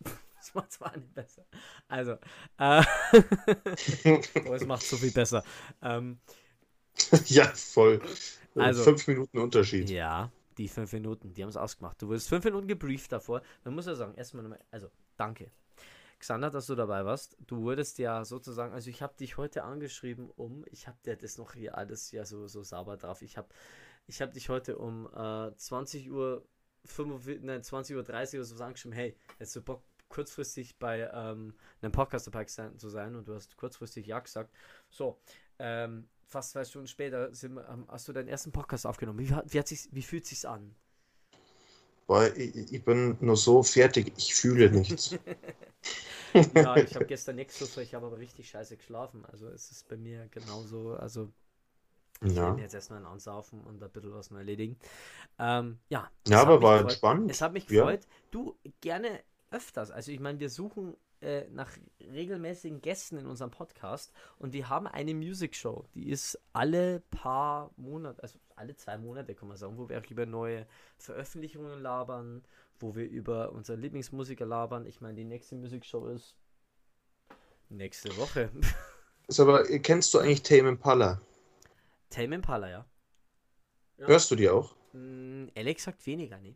Das 0.39 0.53
macht 0.53 0.71
zwar 0.71 0.95
nicht 0.95 1.13
besser. 1.15 1.43
Also, 1.87 2.11
äh, 2.59 2.83
oh, 4.45 4.53
es 4.53 4.65
macht 4.67 4.83
so 4.83 4.95
viel 4.95 5.11
besser. 5.11 5.43
Ähm, 5.81 6.19
Ja, 7.25 7.47
voll. 7.55 7.99
Also- 8.55 8.83
Fünf 8.83 9.07
Minuten 9.07 9.39
Unterschied. 9.39 9.89
ja, 9.89 10.31
die 10.57 10.67
fünf 10.67 10.93
Minuten, 10.93 11.33
die 11.33 11.43
haben 11.43 11.49
es 11.49 11.57
ausgemacht. 11.57 12.01
Du 12.01 12.07
wurdest 12.07 12.29
fünf 12.29 12.43
Minuten 12.45 12.67
gebrieft 12.67 13.11
davor. 13.11 13.41
Man 13.63 13.75
muss 13.75 13.85
ja 13.85 13.95
sagen, 13.95 14.13
erstmal 14.15 14.43
nochmal, 14.43 14.63
also, 14.71 14.89
danke. 15.15 15.51
Xander, 16.19 16.49
dass 16.49 16.65
du 16.65 16.75
dabei 16.75 17.05
warst. 17.05 17.37
Du 17.45 17.61
wurdest 17.61 17.99
ja 17.99 18.25
sozusagen, 18.25 18.73
also 18.73 18.89
ich 18.89 19.01
habe 19.01 19.15
dich 19.17 19.37
heute 19.37 19.63
angeschrieben 19.63 20.29
um, 20.31 20.65
ich 20.71 20.87
habe 20.87 20.97
dir 21.05 21.15
das 21.15 21.37
noch 21.37 21.53
hier 21.53 21.77
alles 21.77 22.11
ja 22.11 22.25
so, 22.25 22.47
so 22.47 22.63
sauber 22.63 22.97
drauf. 22.97 23.21
Ich 23.21 23.37
habe 23.37 23.49
ich 24.07 24.21
hab 24.21 24.33
dich 24.33 24.49
heute 24.49 24.77
um 24.77 25.07
äh, 25.13 25.55
20 25.55 26.09
Uhr 26.11 26.47
45, 26.85 27.43
nein, 27.43 27.63
20 27.63 27.95
Uhr 27.95 28.03
30 28.03 28.39
oder 28.39 28.45
so 28.45 28.63
angeschrieben, 28.63 28.95
hey, 28.95 29.15
hättest 29.37 29.57
du 29.57 29.61
Bock 29.61 29.83
kurzfristig 30.09 30.79
bei 30.79 31.09
ähm, 31.13 31.53
einem 31.81 31.91
Podcast 31.91 32.27
dabei 32.27 32.45
zu 32.45 32.89
sein 32.89 33.15
und 33.15 33.27
du 33.27 33.35
hast 33.35 33.57
kurzfristig 33.57 34.07
ja 34.07 34.19
gesagt. 34.19 34.53
So, 34.89 35.19
ähm, 35.59 36.07
fast 36.27 36.51
zwei 36.51 36.65
Stunden 36.65 36.87
später 36.87 37.33
sind, 37.33 37.57
ähm, 37.57 37.85
hast 37.89 38.07
du 38.07 38.13
deinen 38.13 38.27
ersten 38.27 38.51
Podcast 38.51 38.85
aufgenommen. 38.85 39.19
Wie, 39.19 39.33
hat- 39.33 39.53
wie, 39.53 39.59
hat 39.59 39.67
sich's, 39.67 39.89
wie 39.91 40.03
fühlt 40.03 40.25
sich's 40.25 40.45
an? 40.45 40.75
Boah, 42.07 42.33
ich, 42.35 42.71
ich 42.73 42.83
bin 42.85 43.17
nur 43.19 43.35
so 43.35 43.63
fertig, 43.63 44.13
ich 44.17 44.33
fühle 44.35 44.71
nichts. 44.71 45.15
Ja, 46.53 46.77
ich 46.79 46.95
habe 46.95 47.05
gestern 47.05 47.35
nichts 47.35 47.59
so, 47.59 47.81
ich 47.81 47.93
habe 47.93 48.05
aber 48.07 48.17
richtig 48.17 48.49
scheiße 48.49 48.77
geschlafen. 48.77 49.25
Also 49.25 49.47
es 49.49 49.71
ist 49.71 49.87
bei 49.87 49.97
mir 49.97 50.27
genauso, 50.29 50.93
also 50.95 51.31
ich 52.23 52.35
Ja. 52.35 52.57
jetzt 52.57 52.73
erst 52.73 52.89
noch 52.89 52.97
einen 52.97 53.05
ansaufen 53.05 53.61
und 53.63 53.83
ein 53.83 53.91
bisschen 53.91 54.13
was 54.13 54.31
erledigen. 54.31 54.77
Ähm, 55.39 55.79
ja. 55.89 56.11
Ja, 56.27 56.41
aber 56.41 56.61
war 56.61 56.79
gefreut. 56.79 56.81
entspannt. 56.81 57.31
Es 57.31 57.41
hat 57.41 57.53
mich 57.53 57.67
Ja. 57.69 57.85
gefreut. 57.85 58.07
Du, 58.31 58.57
gerne 58.81 59.23
öfters. 59.51 59.91
Also 59.91 60.11
ich 60.11 60.19
meine, 60.19 60.39
wir 60.39 60.49
suchen 60.49 60.97
äh, 61.21 61.47
nach 61.49 61.71
regelmäßigen 61.99 62.81
Gästen 62.81 63.17
in 63.17 63.25
unserem 63.25 63.51
Podcast 63.51 64.13
und 64.37 64.53
wir 64.53 64.69
haben 64.69 64.87
eine 64.87 65.13
Music 65.13 65.55
Show, 65.55 65.85
die 65.93 66.09
ist 66.09 66.39
alle 66.53 67.01
paar 67.11 67.71
Monate, 67.75 68.21
also 68.21 68.39
alle 68.55 68.75
zwei 68.75 68.97
Monate 68.97 69.35
kann 69.35 69.47
man 69.47 69.57
sagen, 69.57 69.77
wo 69.77 69.89
wir 69.89 69.99
auch 69.99 70.11
über 70.11 70.25
neue 70.25 70.67
Veröffentlichungen 70.97 71.81
labern, 71.81 72.43
wo 72.79 72.95
wir 72.95 73.07
über 73.07 73.51
unsere 73.51 73.77
Lieblingsmusiker 73.77 74.45
labern. 74.45 74.85
Ich 74.85 75.01
meine, 75.01 75.15
die 75.15 75.23
nächste 75.23 75.55
Music 75.55 75.85
Show 75.85 76.07
ist 76.07 76.35
nächste 77.69 78.15
Woche. 78.17 78.49
Ist 79.27 79.41
aber, 79.41 79.65
kennst 79.79 80.13
du 80.13 80.19
eigentlich 80.19 80.41
Tame 80.41 80.69
Impala? 80.69 81.19
Tame 82.09 82.35
Impala, 82.35 82.69
ja. 82.69 82.85
Ja. 83.97 84.07
Hörst 84.07 84.31
du 84.31 84.35
die 84.37 84.47
auch? 84.47 84.73
Mm, 84.93 85.47
ehrlich 85.53 85.75
gesagt 85.75 86.05
weniger, 86.05 86.37
ne? 86.37 86.55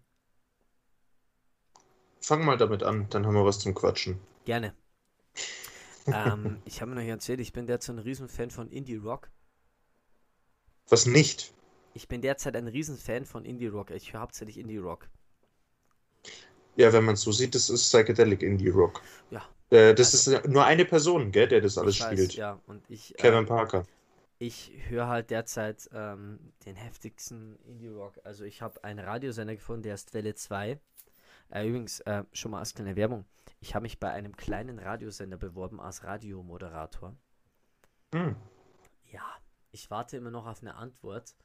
Fang 2.22 2.45
mal 2.45 2.57
damit 2.57 2.84
an, 2.84 3.09
dann 3.09 3.26
haben 3.26 3.34
wir 3.34 3.43
was 3.43 3.59
zum 3.59 3.74
Quatschen. 3.74 4.22
Gerne. 4.46 4.74
ähm, 6.08 6.62
ich 6.66 6.82
habe 6.82 6.92
mir 6.92 7.02
noch 7.02 7.08
erzählt, 7.08 7.39
ich 7.39 7.54
bin 7.54 7.68
derzeit 7.68 7.96
ein 7.96 8.00
Riesenfan 8.00 8.52
von 8.52 8.70
Indie 8.70 8.96
Rock. 8.98 9.30
Was 10.89 11.06
nicht? 11.06 11.54
Ich 11.94 12.08
bin 12.08 12.22
derzeit 12.22 12.56
ein 12.56 12.68
Riesenfan 12.68 13.26
von 13.26 13.46
Indie 13.46 13.68
Rock. 13.68 13.92
Ich 13.92 14.14
höre 14.14 14.22
hauptsächlich 14.22 14.58
Indie 14.58 14.78
Rock. 14.78 15.10
Ja, 16.76 16.92
wenn 16.94 17.04
man 17.04 17.16
es 17.16 17.22
so 17.22 17.32
sieht, 17.32 17.54
das 17.54 17.70
ist 17.70 17.84
Psychedelic 17.84 18.42
Indie 18.44 18.70
Rock. 18.70 19.02
Ja. 19.30 19.44
Äh, 19.70 19.94
das 19.94 20.14
Also- 20.14 20.38
ist 20.38 20.48
nur 20.48 20.66
eine 20.66 20.86
Person, 20.86 21.32
gell, 21.32 21.48
der 21.48 21.62
das 21.62 21.78
alles 21.78 22.00
weiß, 22.00 22.12
spielt. 22.14 22.34
ja. 22.36 22.60
Und 22.68 22.89
ich, 22.89 23.14
Kevin 23.18 23.44
äh, 23.44 23.48
Parker. 23.48 23.86
ich 24.39 24.72
höre 24.88 25.08
halt 25.08 25.30
derzeit 25.30 25.89
ähm, 25.94 26.39
den 26.66 26.76
heftigsten 26.76 27.58
Indie 27.66 27.89
Rock. 27.89 28.20
Also 28.24 28.44
ich 28.46 28.62
habe 28.62 28.84
einen 28.84 29.00
Radiosender 29.00 29.56
gefunden, 29.56 29.84
der 29.84 29.96
ist 29.96 30.14
Welle 30.14 30.34
2. 30.34 30.80
Äh, 31.50 31.68
übrigens, 31.68 32.00
äh, 32.02 32.24
schon 32.32 32.52
mal 32.52 32.60
als 32.60 32.74
kleine 32.74 32.96
Werbung. 32.96 33.26
Ich 33.62 33.76
habe 33.76 33.84
mich 33.84 33.99
bei 33.99 34.12
einem 34.12 34.36
kleinen 34.36 34.80
Radiosender 34.80 35.38
beworben 35.38 35.80
als 35.80 36.03
Radiomoderator. 36.03 37.16
Hm. 38.14 38.36
Ja, 39.05 39.24
ich 39.72 39.89
warte 39.91 40.18
immer 40.18 40.32
noch 40.32 40.47
auf 40.47 40.62
eine 40.62 40.76
Antwort. 40.76 41.36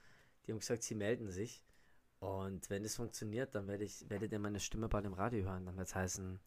Die 0.47 0.53
haben 0.53 0.59
gesagt, 0.59 0.83
sie 0.83 0.95
melden 0.95 1.31
sich. 1.31 1.62
Und 2.19 2.71
wenn 2.71 2.83
das 2.83 2.97
funktioniert, 2.97 3.55
dann 3.55 3.69
werde 3.69 3.85
ich, 3.85 4.09
werdet 4.09 4.33
ihr 4.33 4.39
meine 4.39 4.61
Stimme 4.61 4.89
bei 4.89 5.03
dem 5.03 5.12
Radio 5.12 5.45
hören. 5.45 5.67
Dann 5.67 5.77
wird 5.77 5.89
es 5.89 5.95
heißen, 5.95 6.41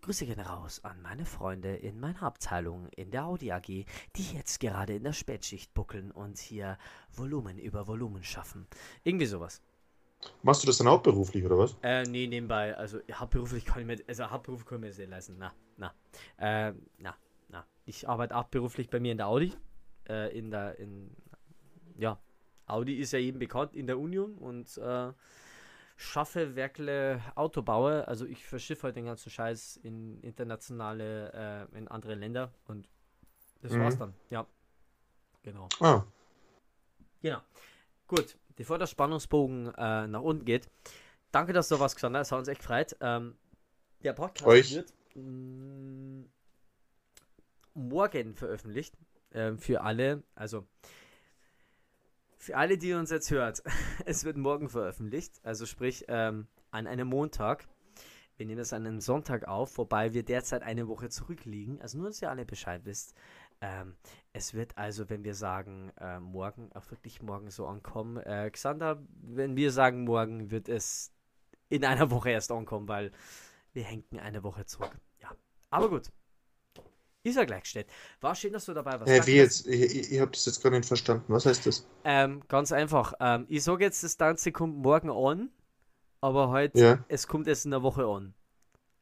Grüße 0.00 0.24
gehen 0.24 0.40
raus 0.40 0.82
an 0.84 1.00
meine 1.02 1.26
Freunde 1.26 1.76
in 1.76 2.00
meiner 2.00 2.22
Abteilung 2.22 2.88
in 2.88 3.10
der 3.10 3.26
Audi 3.26 3.52
AG, 3.52 3.66
die 3.66 4.32
jetzt 4.32 4.58
gerade 4.58 4.94
in 4.94 5.04
der 5.04 5.12
Spätschicht 5.12 5.74
buckeln 5.74 6.10
und 6.10 6.38
hier 6.38 6.78
Volumen 7.12 7.58
über 7.58 7.86
Volumen 7.86 8.22
schaffen. 8.22 8.66
Irgendwie 9.02 9.26
sowas. 9.26 9.62
Machst 10.42 10.62
du 10.62 10.66
das 10.66 10.78
dann 10.78 10.88
hauptberuflich, 10.88 11.44
oder 11.44 11.58
was? 11.58 11.76
Äh, 11.82 12.02
nee, 12.04 12.26
nebenbei, 12.26 12.76
also 12.76 12.98
hauptberuflich 13.12 13.64
kann 13.64 13.80
ich 13.80 13.86
mir, 13.86 13.98
also 14.06 14.30
hauptberuflich 14.30 14.66
kann 14.66 14.78
ich 14.78 14.80
mir 14.82 14.88
das 14.88 14.98
nicht 14.98 15.10
leisten. 15.10 15.36
Na, 15.38 15.52
na. 15.76 15.94
Äh, 16.36 16.74
na, 16.98 17.16
na. 17.48 17.66
Ich 17.84 18.08
arbeite 18.08 18.34
hauptberuflich 18.34 18.88
bei 18.90 19.00
mir 19.00 19.12
in 19.12 19.18
der 19.18 19.26
Audi. 19.28 19.52
Äh, 20.08 20.36
in 20.36 20.50
der, 20.50 20.78
in, 20.78 21.14
ja, 21.96 22.18
Audi 22.66 22.98
ist 22.98 23.12
ja 23.12 23.18
eben 23.18 23.38
bekannt 23.38 23.74
in 23.74 23.86
der 23.86 23.98
Union 23.98 24.36
und 24.38 24.76
äh, 24.78 25.12
schaffe 25.96 26.56
Werkle 26.56 27.20
Autobauer. 27.34 28.08
Also 28.08 28.24
ich 28.26 28.44
verschiffe 28.44 28.84
halt 28.84 28.96
den 28.96 29.06
ganzen 29.06 29.30
Scheiß 29.30 29.76
in 29.78 30.20
internationale, 30.20 31.68
äh, 31.72 31.78
in 31.78 31.88
andere 31.88 32.14
Länder 32.14 32.52
und 32.66 32.88
das 33.62 33.72
Mhm. 33.72 33.80
war's 33.80 33.98
dann. 33.98 34.14
Ja. 34.30 34.46
Genau. 35.42 35.68
Ah, 35.80 36.04
Genau. 37.20 37.40
Gut, 38.06 38.36
bevor 38.56 38.78
der 38.78 38.86
Spannungsbogen 38.86 39.74
äh, 39.74 40.06
nach 40.06 40.20
unten 40.20 40.44
geht, 40.44 40.68
danke, 41.30 41.52
dass 41.52 41.68
du 41.68 41.80
was 41.80 41.94
gesagt 41.94 42.14
hast. 42.14 42.28
Es 42.28 42.32
hat 42.32 42.38
uns 42.38 42.48
echt 42.48 42.60
gefreut. 42.60 42.96
Ähm, 43.00 43.36
der 44.02 44.12
Podcast 44.12 44.46
Euch. 44.46 44.74
wird 44.74 44.92
mh, 45.14 46.24
morgen 47.74 48.34
veröffentlicht. 48.34 48.94
Ähm, 49.32 49.58
für 49.58 49.80
alle, 49.80 50.22
also 50.34 50.66
für 52.36 52.56
alle, 52.56 52.78
die 52.78 52.92
uns 52.92 53.10
jetzt 53.10 53.30
hört, 53.30 53.62
es 54.04 54.24
wird 54.24 54.36
morgen 54.36 54.68
veröffentlicht. 54.68 55.40
Also 55.42 55.66
sprich 55.66 56.04
ähm, 56.08 56.46
an 56.70 56.86
einem 56.86 57.08
Montag. 57.08 57.66
Wir 58.36 58.46
nehmen 58.46 58.58
das 58.58 58.72
an 58.72 58.84
einem 58.84 59.00
Sonntag 59.00 59.46
auf, 59.46 59.78
wobei 59.78 60.12
wir 60.12 60.24
derzeit 60.24 60.62
eine 60.62 60.88
Woche 60.88 61.08
zurückliegen. 61.08 61.80
Also 61.80 61.98
nur, 61.98 62.08
dass 62.08 62.20
ihr 62.20 62.30
alle 62.30 62.44
Bescheid 62.44 62.82
wisst. 62.84 63.14
Ähm, 63.64 63.94
es 64.34 64.52
wird 64.52 64.76
also, 64.76 65.08
wenn 65.08 65.24
wir 65.24 65.34
sagen, 65.34 65.90
äh, 65.98 66.20
morgen, 66.20 66.70
auch 66.74 66.90
wirklich 66.90 67.22
morgen 67.22 67.50
so 67.50 67.66
ankommen. 67.66 68.18
Äh, 68.18 68.50
Xander, 68.50 69.02
wenn 69.22 69.56
wir 69.56 69.70
sagen 69.70 70.04
morgen, 70.04 70.50
wird 70.50 70.68
es 70.68 71.12
in 71.70 71.82
einer 71.84 72.10
Woche 72.10 72.30
erst 72.30 72.52
ankommen, 72.52 72.88
weil 72.88 73.10
wir 73.72 73.84
hängen 73.84 74.04
eine 74.20 74.42
Woche 74.42 74.66
zurück. 74.66 74.94
Ja, 75.22 75.30
aber 75.70 75.88
gut. 75.88 76.10
Ist 77.22 77.36
ja 77.36 77.44
gleichgestellt. 77.44 77.86
War 78.20 78.34
schön, 78.34 78.52
dass 78.52 78.66
du 78.66 78.74
dabei 78.74 79.00
warst. 79.00 79.08
Danke, 79.10 79.26
wie 79.28 79.36
jetzt? 79.36 79.66
Ich, 79.66 79.80
ich, 79.80 80.12
ich 80.12 80.20
habe 80.20 80.32
das 80.32 80.44
jetzt 80.44 80.62
gar 80.62 80.68
nicht 80.68 80.84
verstanden. 80.84 81.24
Was 81.28 81.46
heißt 81.46 81.64
das? 81.66 81.88
Ähm, 82.04 82.42
ganz 82.48 82.70
einfach. 82.70 83.14
Ähm, 83.18 83.46
ich 83.48 83.64
sage 83.64 83.82
jetzt, 83.84 84.04
das 84.04 84.18
Ganze 84.18 84.52
kommt 84.52 84.76
morgen 84.76 85.10
an, 85.10 85.48
aber 86.20 86.50
heute, 86.50 86.78
Ja. 86.78 87.04
es 87.08 87.26
kommt 87.26 87.48
erst 87.48 87.64
in 87.64 87.70
der 87.70 87.82
Woche 87.82 88.04
an. 88.04 88.34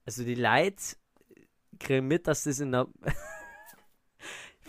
Also 0.04 0.22
die 0.22 0.36
Leute 0.36 0.76
kriegen 1.80 2.06
mit, 2.06 2.28
dass 2.28 2.44
das 2.44 2.60
in 2.60 2.70
der. 2.70 2.86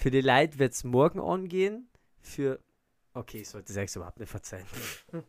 für 0.03 0.11
die 0.11 0.19
Leute 0.19 0.59
wird 0.59 0.73
es 0.73 0.83
morgen 0.83 1.21
angehen. 1.21 1.87
Für. 2.19 2.59
Okay, 3.13 3.37
ich 3.39 3.47
sollte 3.47 3.79
es 3.79 3.95
überhaupt 3.95 4.19
nicht 4.19 4.27
verzeihen. 4.27 4.65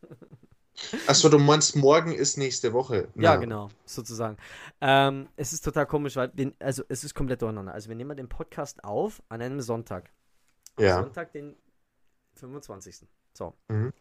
Achso, 1.07 1.29
du 1.29 1.39
meinst, 1.39 1.77
morgen 1.77 2.11
ist 2.11 2.39
nächste 2.39 2.73
Woche. 2.73 3.03
Ja, 3.15 3.35
Na, 3.35 3.37
genau, 3.37 3.71
sozusagen. 3.85 4.37
Ähm, 4.81 5.29
es 5.37 5.53
ist 5.53 5.65
total 5.65 5.87
komisch, 5.87 6.17
weil, 6.17 6.33
wir, 6.35 6.53
also 6.59 6.83
es 6.89 7.05
ist 7.05 7.15
komplett 7.15 7.41
durcheinander. 7.43 7.73
Also 7.73 7.89
wir 7.89 7.95
nehmen 7.95 8.17
den 8.17 8.29
Podcast 8.29 8.83
auf 8.83 9.23
an 9.29 9.43
einem 9.43 9.61
Sonntag. 9.61 10.11
Am 10.75 10.85
Ja. 10.85 11.01
Sonntag, 11.01 11.31
den 11.31 11.55
25. 12.33 13.07
So. 13.33 13.55
Mhm. 13.69 13.93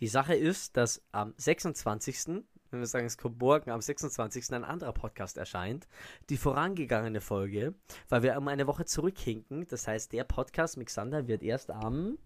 Die 0.00 0.08
Sache 0.08 0.34
ist, 0.34 0.76
dass 0.76 1.00
am 1.12 1.32
26., 1.38 2.44
wenn 2.70 2.80
wir 2.80 2.86
sagen, 2.86 3.06
es 3.06 3.16
kommt 3.18 3.40
morgen, 3.40 3.70
am 3.70 3.80
26. 3.80 4.52
ein 4.52 4.64
anderer 4.64 4.92
Podcast 4.92 5.36
erscheint. 5.36 5.86
Die 6.28 6.36
vorangegangene 6.36 7.20
Folge, 7.20 7.74
weil 8.08 8.22
wir 8.22 8.36
um 8.36 8.48
eine 8.48 8.66
Woche 8.66 8.84
zurückhinken. 8.84 9.66
Das 9.68 9.86
heißt, 9.86 10.12
der 10.12 10.24
Podcast 10.24 10.76
mit 10.76 10.88
Xander 10.88 11.28
wird 11.28 11.42
erst 11.42 11.70
am 11.70 12.18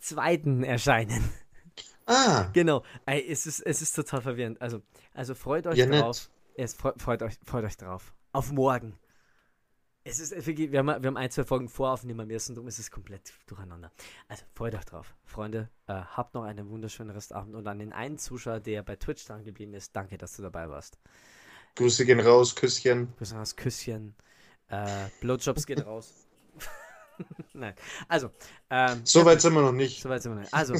2. 0.00 0.64
erscheinen. 0.66 1.30
Ah, 2.06 2.48
Genau. 2.52 2.82
Es 3.06 3.46
ist, 3.46 3.60
es 3.60 3.82
ist 3.82 3.94
total 3.94 4.20
verwirrend. 4.20 4.60
Also, 4.60 4.82
also 5.14 5.34
freut 5.34 5.66
euch 5.66 5.78
Ja, 5.78 5.86
nett. 5.86 6.02
drauf. 6.02 6.28
Es 6.54 6.74
freut, 6.74 7.00
freut, 7.00 7.22
euch, 7.22 7.38
freut 7.44 7.64
euch 7.64 7.76
drauf. 7.76 8.12
Auf 8.32 8.52
morgen. 8.52 8.98
Es 10.04 10.18
ist 10.18 10.32
wir 10.46 10.78
haben, 10.78 10.86
wir 10.88 11.06
haben 11.06 11.16
ein, 11.16 11.30
zwei 11.30 11.44
Folgen 11.44 11.68
voraufnehmen 11.68 12.26
müssen, 12.26 12.56
darum 12.56 12.66
ist 12.66 12.78
es 12.80 12.90
komplett 12.90 13.32
durcheinander. 13.46 13.92
Also 14.26 14.44
freut 14.52 14.74
euch 14.74 14.84
drauf. 14.84 15.14
Freunde, 15.24 15.68
äh, 15.86 15.92
habt 15.92 16.34
noch 16.34 16.42
einen 16.42 16.68
wunderschönen 16.70 17.10
Restabend 17.10 17.54
und 17.54 17.66
an 17.68 17.78
den 17.78 17.92
einen 17.92 18.18
Zuschauer, 18.18 18.58
der 18.58 18.82
bei 18.82 18.96
Twitch 18.96 19.24
dran 19.26 19.44
geblieben 19.44 19.74
ist, 19.74 19.94
danke, 19.94 20.18
dass 20.18 20.36
du 20.36 20.42
dabei 20.42 20.68
warst. 20.68 20.98
Grüße 21.76 22.04
gehen 22.04 22.18
raus, 22.18 22.54
Küsschen. 22.56 23.14
Besonders 23.16 23.54
Küsschen, 23.54 24.14
äh, 24.68 25.06
Blowjobs 25.20 25.66
gehen 25.66 25.80
raus. 25.80 26.12
Nein. 27.52 27.74
Also, 28.08 28.30
ähm, 28.70 29.02
So 29.04 29.24
weit 29.24 29.40
sind 29.40 29.54
wir 29.54 29.62
noch 29.62 29.72
nicht. 29.72 30.02
Soweit 30.02 30.22
sind 30.22 30.34
wir 30.34 30.40
nicht. 30.40 30.52
Also, 30.52 30.74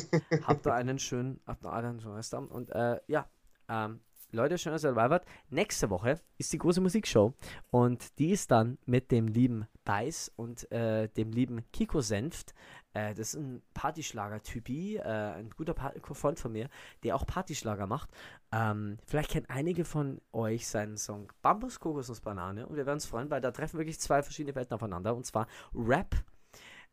habt 0.44 0.66
da 0.66 0.74
einen 0.74 0.98
schönen, 0.98 1.40
habt 1.46 1.62
noch 1.62 1.72
einen 1.72 2.00
schönen 2.00 2.16
Restabend. 2.16 2.50
Und 2.50 2.70
äh, 2.70 2.98
ja, 3.06 3.28
ähm, 3.68 4.00
Leute, 4.34 4.56
schön, 4.56 4.72
dass 4.72 4.82
ihr 4.82 4.94
dabei 4.94 5.10
wart. 5.10 5.26
Nächste 5.50 5.90
Woche 5.90 6.18
ist 6.38 6.54
die 6.54 6.58
große 6.58 6.80
Musikshow. 6.80 7.34
Und 7.70 8.18
die 8.18 8.30
ist 8.30 8.50
dann 8.50 8.78
mit 8.86 9.10
dem 9.10 9.28
lieben 9.28 9.66
Beiß 9.84 10.32
und 10.36 10.72
äh, 10.72 11.08
dem 11.10 11.32
lieben 11.32 11.70
Kiko 11.70 12.00
Senft. 12.00 12.54
Äh, 12.94 13.12
das 13.12 13.34
ist 13.34 13.34
ein 13.34 13.60
Partyschlager-Typi, 13.74 14.96
äh, 14.96 15.02
ein 15.02 15.50
guter 15.50 15.74
pa 15.74 15.92
Freund 16.14 16.40
von 16.40 16.50
mir, 16.50 16.70
der 17.04 17.14
auch 17.14 17.26
Partyschlager 17.26 17.86
macht. 17.86 18.08
Ähm, 18.52 18.96
vielleicht 19.04 19.32
kennen 19.32 19.44
einige 19.50 19.84
von 19.84 20.22
euch 20.32 20.66
seinen 20.66 20.96
Song 20.96 21.30
Bambus, 21.42 21.78
Kokosnuss, 21.78 22.22
Banane. 22.22 22.66
Und 22.66 22.76
wir 22.76 22.86
werden 22.86 22.96
uns 22.96 23.06
freuen, 23.06 23.30
weil 23.30 23.42
da 23.42 23.50
treffen 23.50 23.76
wirklich 23.76 24.00
zwei 24.00 24.22
verschiedene 24.22 24.54
Welten 24.54 24.74
aufeinander. 24.74 25.14
Und 25.14 25.26
zwar 25.26 25.46
Rap 25.74 26.16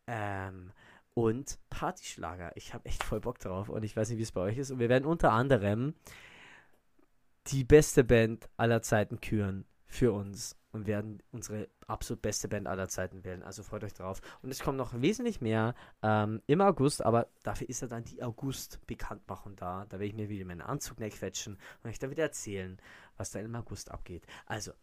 ähm, 0.08 0.74
und 1.14 1.58
Partyschlager. 1.70 2.52
Ich 2.58 2.74
habe 2.74 2.84
echt 2.84 3.02
voll 3.02 3.22
Bock 3.22 3.40
drauf 3.40 3.70
und 3.70 3.84
ich 3.84 3.96
weiß 3.96 4.10
nicht, 4.10 4.18
wie 4.18 4.24
es 4.24 4.34
bei 4.34 4.42
euch 4.42 4.58
ist. 4.58 4.72
Und 4.72 4.80
wir 4.80 4.90
werden 4.90 5.06
unter 5.06 5.32
anderem 5.32 5.94
die 7.52 7.64
beste 7.64 8.04
Band 8.04 8.50
aller 8.58 8.82
Zeiten 8.82 9.20
küren 9.22 9.66
für 9.86 10.14
uns 10.14 10.56
und 10.72 10.86
werden 10.86 11.22
unsere 11.32 11.68
absolut 11.88 12.22
beste 12.22 12.48
Band 12.48 12.68
aller 12.68 12.88
Zeiten 12.88 13.24
wählen. 13.24 13.42
Also 13.42 13.64
freut 13.64 13.84
euch 13.84 13.94
drauf. 13.94 14.22
Und 14.42 14.52
es 14.52 14.60
kommt 14.60 14.78
noch 14.78 15.02
wesentlich 15.02 15.42
mehr 15.42 15.74
ähm, 16.04 16.42
im 16.46 16.62
August, 16.62 17.04
aber 17.04 17.28
dafür 17.44 17.68
ist 17.70 17.82
ja 17.82 17.88
dann 17.88 18.04
die 18.04 18.22
August-Bekanntmachung 18.22 19.56
da. 19.56 19.86
Da 19.86 19.94
werde 19.94 20.06
ich 20.06 20.14
mir 20.14 20.30
wieder 20.30 20.46
meinen 20.46 20.62
Anzug 20.62 20.98
quetschen 20.98 21.58
und 21.84 21.90
euch 21.90 21.98
dann 21.98 22.12
wieder 22.12 22.24
erzählen, 22.24 22.78
was 23.18 23.32
da 23.32 23.40
im 23.40 23.56
August 23.56 23.90
abgeht. 23.90 24.28
Also, 24.46 24.74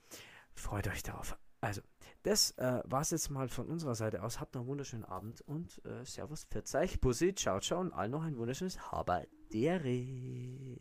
freut 0.55 0.89
euch 0.89 1.05
drauf. 1.05 1.39
Also, 1.61 1.83
das 2.25 2.51
äh, 2.59 2.83
war 2.85 3.03
es 3.03 3.11
jetzt 3.11 3.31
mal 3.31 3.49
von 3.49 3.67
unserer 3.67 3.95
Seite 3.95 4.23
aus. 4.23 4.41
Habt 4.41 4.55
noch 4.55 4.63
einen 4.63 4.69
wunderschönen 4.69 5.05
Abend 5.05 5.41
und 5.43 5.81
äh, 5.85 6.05
Servus, 6.05 6.45
pfiat 6.45 6.75
euch, 6.75 7.01
Bussi, 7.01 7.33
ciao, 7.35 7.61
ciao 7.61 7.81
und 7.81 7.93
allen 7.93 8.11
noch 8.11 8.25
ein 8.25 8.37
wunderschönes 8.37 8.91
Haberdere. 8.91 10.81